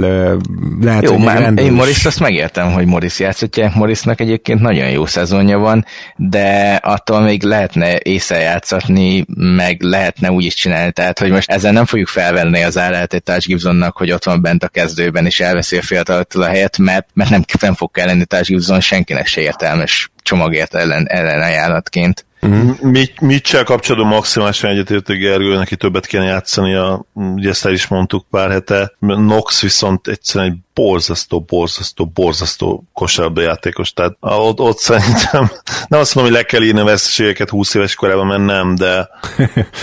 lehet, 0.80 1.02
jó, 1.02 1.12
hogy 1.12 1.24
már 1.24 1.52
én 1.56 1.72
Morris 1.72 2.04
azt 2.04 2.20
megértem, 2.20 2.72
hogy 2.72 2.86
Morris 2.86 3.18
játszhatja, 3.18 3.72
Morrisnak 3.74 4.20
egyébként 4.20 4.60
nagyon 4.60 4.90
jó 4.90 5.06
szezonja 5.06 5.58
van, 5.58 5.84
de 6.16 6.80
attól 6.82 7.20
még 7.20 7.42
lehetne 7.42 7.98
észre 7.98 8.38
játszatni, 8.38 9.24
meg 9.36 9.82
lehetne 9.82 10.30
úgy 10.30 10.44
is 10.44 10.54
csinálni, 10.54 10.92
tehát 10.92 11.18
hogy 11.18 11.30
most 11.30 11.50
ezzel 11.50 11.72
nem 11.72 11.84
fogjuk 11.84 12.08
felvenni 12.08 12.62
az 12.62 12.78
állát 12.78 13.14
egy 13.14 13.22
Touch 13.22 13.46
Gibsonnak, 13.46 13.96
hogy 13.96 14.12
ott 14.12 14.24
van 14.24 14.42
bent 14.42 14.62
a 14.62 14.68
kezdőben, 14.68 15.26
és 15.26 15.40
elveszi 15.40 15.76
a 15.76 15.82
fiatalattól 15.82 16.42
a 16.42 16.48
helyet, 16.48 16.78
mert, 16.78 17.06
mert 17.14 17.30
nem, 17.30 17.42
nem 17.60 17.74
fog 17.74 17.90
kell 17.90 18.06
lenni 18.06 18.24
Touch 18.24 18.48
Gibson 18.48 18.77
senkinek 18.80 19.26
se 19.26 19.40
értelmes 19.40 20.10
csomagért 20.22 20.74
ellen, 20.74 21.06
ellen 21.08 21.42
ajánlatként. 21.42 22.18
Mit, 22.18 22.27
Mitchell 23.20 23.62
kapcsolatban 23.62 24.10
maximálisan 24.10 24.70
egyetértő 24.70 25.16
Gergő, 25.16 25.56
neki 25.56 25.76
többet 25.76 26.06
kéne 26.06 26.24
játszani, 26.24 26.74
a, 26.74 27.04
ugye 27.12 27.48
ezt 27.48 27.66
el 27.66 27.72
is 27.72 27.86
mondtuk 27.86 28.26
pár 28.30 28.50
hete. 28.50 28.92
Nox 28.98 29.62
viszont 29.62 30.08
egyszerűen 30.08 30.50
egy 30.50 30.58
borzasztó, 30.74 31.40
borzasztó, 31.40 32.06
borzasztó 32.06 32.84
kosárlabda 32.92 33.40
játékos. 33.40 33.92
Tehát 33.92 34.16
ott, 34.20 34.60
ott 34.60 34.78
szerintem 34.78 35.50
nem 35.88 36.00
azt 36.00 36.14
mondom, 36.14 36.32
hogy 36.32 36.42
le 36.42 36.48
kell 36.48 36.62
írni 36.62 36.80
a 36.80 36.84
veszteségeket 36.84 37.50
20 37.50 37.74
éves 37.74 37.94
korában, 37.94 38.26
mert 38.26 38.44
nem, 38.44 38.74
de, 38.74 39.08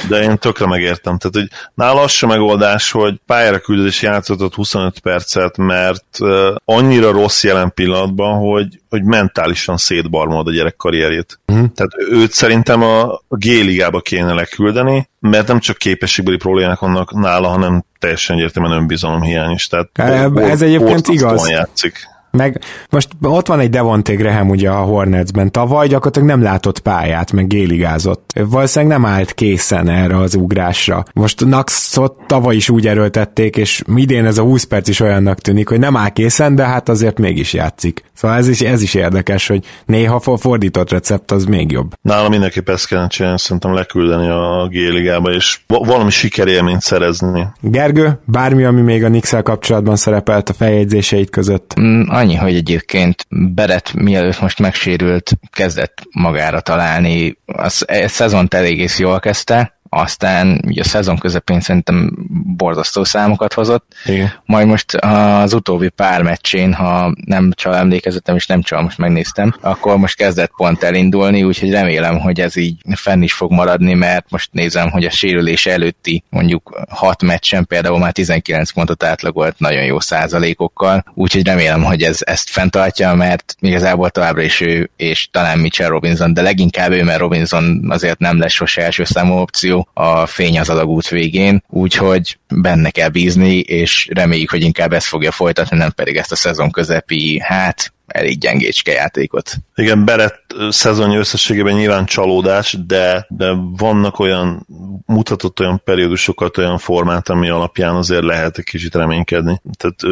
de 0.09 0.21
én 0.21 0.37
tökre 0.37 0.65
megértem. 0.65 1.17
Tehát, 1.17 1.35
hogy 1.35 1.71
nála 1.73 2.01
az 2.01 2.11
sem 2.11 2.29
megoldás, 2.29 2.91
hogy 2.91 3.19
pályára 3.25 3.59
küldés 3.59 4.01
játszott 4.01 4.53
25 4.53 4.99
percet, 4.99 5.57
mert 5.57 6.17
annyira 6.65 7.11
rossz 7.11 7.43
jelen 7.43 7.73
pillanatban, 7.73 8.37
hogy, 8.37 8.79
hogy 8.89 9.03
mentálisan 9.03 9.77
szétbarmolod 9.77 10.47
a 10.47 10.51
gyerek 10.51 10.75
karrierjét. 10.75 11.39
Uh-huh. 11.47 11.71
Tehát 11.75 11.91
őt 12.09 12.31
szerintem 12.45 12.81
a, 12.81 13.11
a 13.11 13.21
G-ligába 13.29 13.99
kéne 13.99 14.33
leküldeni, 14.33 15.09
mert 15.19 15.47
nem 15.47 15.59
csak 15.59 15.77
képességbeli 15.77 16.37
problémák 16.37 16.79
vannak 16.79 17.13
nála, 17.13 17.47
hanem 17.47 17.83
teljesen 17.99 18.35
egyértelműen 18.35 18.77
önbizalom 18.77 19.21
hiány 19.21 19.51
is. 19.51 19.67
Tehát 19.67 19.89
ez 20.35 20.61
egyébként 20.61 21.07
igaz. 21.07 21.49
Játszik. 21.49 22.13
Meg 22.31 22.61
most 22.89 23.09
ott 23.21 23.47
van 23.47 23.59
egy 23.59 23.69
Devonté 23.69 24.13
Graham 24.13 24.49
ugye 24.49 24.69
a 24.69 24.81
Hornetsben, 24.81 25.51
tavaly 25.51 25.87
gyakorlatilag 25.87 26.27
nem 26.27 26.41
látott 26.41 26.79
pályát, 26.79 27.31
meg 27.31 27.47
géligázott. 27.47 28.31
Valószínűleg 28.33 28.99
nem 28.99 29.11
állt 29.11 29.33
készen 29.33 29.89
erre 29.89 30.17
az 30.17 30.35
ugrásra. 30.35 31.03
Most 31.13 31.45
Naxot 31.45 32.13
tavaly 32.27 32.55
is 32.55 32.69
úgy 32.69 32.87
erőltették, 32.87 33.57
és 33.57 33.81
idén 33.95 34.25
ez 34.25 34.37
a 34.37 34.43
20 34.43 34.63
perc 34.63 34.87
is 34.87 34.99
olyannak 34.99 35.39
tűnik, 35.39 35.69
hogy 35.69 35.79
nem 35.79 35.97
áll 35.97 36.09
készen, 36.09 36.55
de 36.55 36.65
hát 36.65 36.89
azért 36.89 37.17
mégis 37.17 37.53
játszik. 37.53 38.03
Szóval 38.15 38.37
ez 38.37 38.47
is, 38.47 38.61
ez 38.61 38.81
is 38.81 38.93
érdekes, 38.93 39.47
hogy 39.47 39.65
néha 39.85 40.19
fordított 40.19 40.91
recept 40.91 41.31
az 41.31 41.45
még 41.45 41.71
jobb. 41.71 41.93
Nálam 42.01 42.29
mindenképp 42.29 42.69
ezt 42.69 42.87
kellene 42.87 43.07
csinálni, 43.07 43.39
szerintem 43.39 43.73
leküldeni 43.73 44.27
a 44.29 44.67
G-ligába, 44.69 45.31
és 45.31 45.59
valami 45.67 46.09
sikerélményt 46.09 46.81
szerezni. 46.81 47.47
Gergő, 47.61 48.19
bármi, 48.25 48.63
ami 48.63 48.81
még 48.81 49.03
a 49.03 49.07
nix 49.07 49.33
kapcsolatban 49.43 49.95
szerepelt 49.95 50.49
a 50.49 50.53
feljegyzéseit 50.53 51.29
között? 51.29 51.73
Mm, 51.79 52.01
annyi, 52.07 52.35
hogy 52.35 52.55
egyébként 52.55 53.25
Beret 53.29 53.93
mielőtt 53.93 54.41
most 54.41 54.59
megsérült, 54.59 55.31
kezdett 55.51 56.01
magára 56.11 56.59
találni, 56.59 57.37
a 57.45 57.69
szezont 58.07 58.53
elég 58.53 58.89
jól 58.97 59.19
kezdte, 59.19 59.74
aztán 59.89 60.61
ugye 60.65 60.81
a 60.81 60.85
szezon 60.85 61.17
közepén 61.17 61.59
szerintem 61.59 62.11
borzasztó 62.57 63.03
számokat 63.03 63.53
hozott, 63.53 63.93
Igen. 64.05 64.31
majd 64.45 64.67
most 64.67 64.95
az 64.95 65.53
utóbbi 65.53 65.89
pár 65.89 66.21
meccsén, 66.21 66.73
ha 66.73 67.13
nem 67.25 67.51
csal 67.55 67.75
emlékezetem, 67.75 68.35
és 68.35 68.45
nem 68.45 68.61
csal, 68.61 68.81
most 68.81 68.97
megnéztem, 68.97 69.55
akkor 69.61 69.97
most 69.97 70.15
kezdett 70.15 70.51
pont 70.55 70.83
elindulni, 70.83 71.43
úgyhogy 71.43 71.71
remélem, 71.71 72.19
hogy 72.19 72.41
ez 72.41 72.55
így 72.55 72.75
fenn 72.95 73.21
is 73.21 73.33
fog 73.33 73.51
maradni, 73.51 73.93
mert 73.93 74.25
most 74.29 74.49
nézem, 74.51 74.89
hogy 74.89 75.05
a 75.05 75.09
sérülés 75.09 75.65
előtti 75.65 76.23
mondjuk 76.29 76.85
6 76.89 77.21
meccsen 77.21 77.65
például 77.65 77.99
már 77.99 78.11
19 78.11 78.71
pontot 78.71 79.03
átlagolt 79.03 79.59
nagyon 79.59 79.83
jó 79.83 79.99
százalékokkal, 79.99 81.03
úgyhogy 81.13 81.45
remélem, 81.45 81.83
hogy 81.83 82.01
ez 82.01 82.19
ezt 82.21 82.49
fenntartja, 82.49 83.13
mert 83.13 83.55
igazából 83.59 84.09
továbbra 84.09 84.41
is 84.41 84.61
ő, 84.61 84.89
és 84.95 85.27
talán 85.31 85.59
Mitchell 85.59 85.89
Robinson, 85.89 86.33
de 86.33 86.41
leginkább 86.41 86.91
ő, 86.91 87.03
mert 87.03 87.19
Robinson 87.19 87.85
azért 87.89 88.19
nem 88.19 88.39
lesz 88.39 88.51
sose 88.51 88.81
első 88.81 89.03
számú 89.03 89.33
opció, 89.33 89.74
szituáció 89.75 89.87
a 89.93 90.25
fény 90.25 90.59
az 90.59 90.69
alagút 90.69 91.09
végén, 91.09 91.63
úgyhogy 91.69 92.37
benne 92.47 92.89
kell 92.89 93.09
bízni, 93.09 93.59
és 93.59 94.09
reméljük, 94.13 94.49
hogy 94.49 94.63
inkább 94.63 94.93
ezt 94.93 95.07
fogja 95.07 95.31
folytatni, 95.31 95.77
nem 95.77 95.91
pedig 95.91 96.17
ezt 96.17 96.31
a 96.31 96.35
szezon 96.35 96.71
közepi, 96.71 97.39
hát 97.43 97.93
elég 98.07 98.37
gyengécske 98.37 98.91
játékot. 98.91 99.51
Igen, 99.75 100.05
Berett 100.05 100.55
szezonja 100.69 101.19
összességében 101.19 101.75
nyilván 101.75 102.05
csalódás, 102.05 102.77
de, 102.87 103.25
de 103.29 103.53
vannak 103.77 104.19
olyan, 104.19 104.67
mutatott 105.05 105.59
olyan 105.59 105.81
periódusokat, 105.83 106.57
olyan 106.57 106.77
formát, 106.77 107.29
ami 107.29 107.49
alapján 107.49 107.95
azért 107.95 108.23
lehet 108.23 108.57
egy 108.57 108.63
kicsit 108.63 108.95
reménykedni. 108.95 109.61
Tehát 109.77 110.03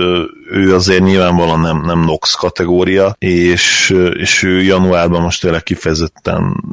ő 0.52 0.76
azért 0.76 1.04
nyilvánvalóan 1.04 1.60
nem, 1.60 1.82
nem 1.86 2.00
Nox 2.00 2.34
kategória, 2.34 3.16
és, 3.18 3.96
és 4.14 4.44
ő 4.44 4.62
januárban 4.62 5.22
most 5.22 5.42
tényleg 5.42 5.64
kifejezetten, 5.64 6.64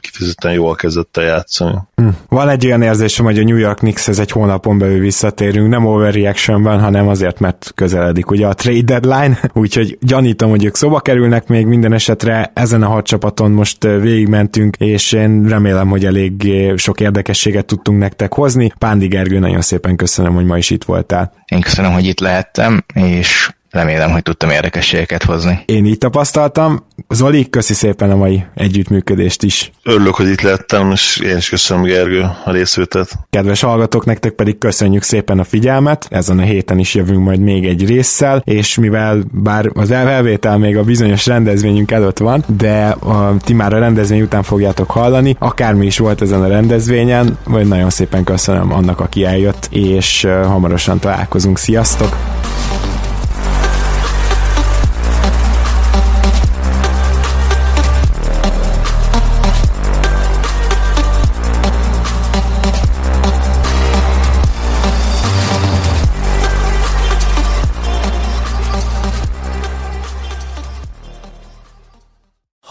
kifejezetten 0.00 0.52
jól 0.52 0.74
kezdett 0.74 1.16
el 1.16 1.24
játszani. 1.24 1.78
Hm. 1.94 2.08
Van 2.28 2.48
egy 2.48 2.66
olyan 2.66 2.82
érzésem, 2.82 3.24
hogy 3.24 3.38
a 3.38 3.44
New 3.44 3.56
York 3.56 3.78
Knicks 3.78 4.08
ez 4.08 4.18
egy 4.18 4.30
hónapon 4.30 4.78
belül 4.78 5.00
visszatérünk, 5.00 5.68
nem 5.68 5.86
overreactionben, 5.86 6.80
hanem 6.80 7.08
azért, 7.08 7.40
mert 7.40 7.72
közeledik 7.74 8.30
ugye 8.30 8.46
a 8.46 8.54
trade 8.54 8.98
deadline, 8.98 9.40
úgyhogy 9.54 9.98
gyanítom, 10.00 10.50
hogy 10.50 10.64
ők 10.64 10.76
szóba 10.76 11.00
kerülnek 11.00 11.46
még 11.48 11.66
minden 11.66 11.92
esetre, 11.92 12.50
ezen 12.54 12.82
a 12.82 12.88
hat 12.88 13.06
csapaton 13.06 13.50
most 13.50 13.82
végigmentünk, 13.82 14.76
és 14.76 15.12
én 15.12 15.44
remélem, 15.48 15.88
hogy 15.88 16.04
elég 16.04 16.52
sok 16.76 17.00
érdekességet 17.00 17.66
tudtunk 17.66 17.98
nektek 17.98 18.34
hozni. 18.34 18.72
Pándi 18.78 19.06
Gergő, 19.06 19.38
nagyon 19.38 19.60
szépen 19.60 19.96
köszönöm, 19.96 20.34
hogy 20.34 20.44
ma 20.44 20.56
is 20.58 20.70
itt 20.70 20.84
voltál. 20.84 21.32
Én 21.44 21.60
köszönöm, 21.60 21.92
hogy 21.92 22.04
itt 22.04 22.20
lehettem, 22.20 22.84
és 22.94 23.50
remélem, 23.70 24.10
hogy 24.10 24.22
tudtam 24.22 24.50
érdekességeket 24.50 25.22
hozni. 25.22 25.62
Én 25.64 25.86
így 25.86 25.98
tapasztaltam. 25.98 26.86
Zoli, 27.08 27.50
köszi 27.50 27.74
szépen 27.74 28.10
a 28.10 28.16
mai 28.16 28.44
együttműködést 28.54 29.42
is. 29.42 29.70
Örülök, 29.82 30.14
hogy 30.14 30.28
itt 30.28 30.40
lettem, 30.40 30.90
és 30.90 31.16
én 31.16 31.36
is 31.36 31.48
köszönöm 31.48 31.82
Gergő 31.82 32.20
a 32.44 32.50
részvételt. 32.50 33.12
Kedves 33.30 33.60
hallgatók, 33.60 34.04
nektek 34.04 34.32
pedig 34.32 34.58
köszönjük 34.58 35.02
szépen 35.02 35.38
a 35.38 35.44
figyelmet. 35.44 36.06
Ezen 36.10 36.38
a 36.38 36.42
héten 36.42 36.78
is 36.78 36.94
jövünk 36.94 37.24
majd 37.24 37.40
még 37.40 37.66
egy 37.66 37.86
résszel, 37.86 38.42
és 38.44 38.76
mivel 38.76 39.22
bár 39.32 39.70
az 39.74 39.90
elvétel 39.90 40.58
még 40.58 40.76
a 40.76 40.82
bizonyos 40.82 41.26
rendezvényünk 41.26 41.90
előtt 41.90 42.18
van, 42.18 42.44
de 42.58 42.86
a, 42.86 43.36
ti 43.44 43.52
már 43.52 43.72
a 43.72 43.78
rendezvény 43.78 44.20
után 44.20 44.42
fogjátok 44.42 44.90
hallani, 44.90 45.36
akármi 45.38 45.86
is 45.86 45.98
volt 45.98 46.22
ezen 46.22 46.42
a 46.42 46.48
rendezvényen, 46.48 47.38
vagy 47.44 47.66
nagyon 47.66 47.90
szépen 47.90 48.24
köszönöm 48.24 48.72
annak, 48.72 49.00
aki 49.00 49.24
eljött, 49.24 49.68
és 49.70 50.26
hamarosan 50.42 50.98
találkozunk. 50.98 51.58
Sziasztok! 51.58 52.37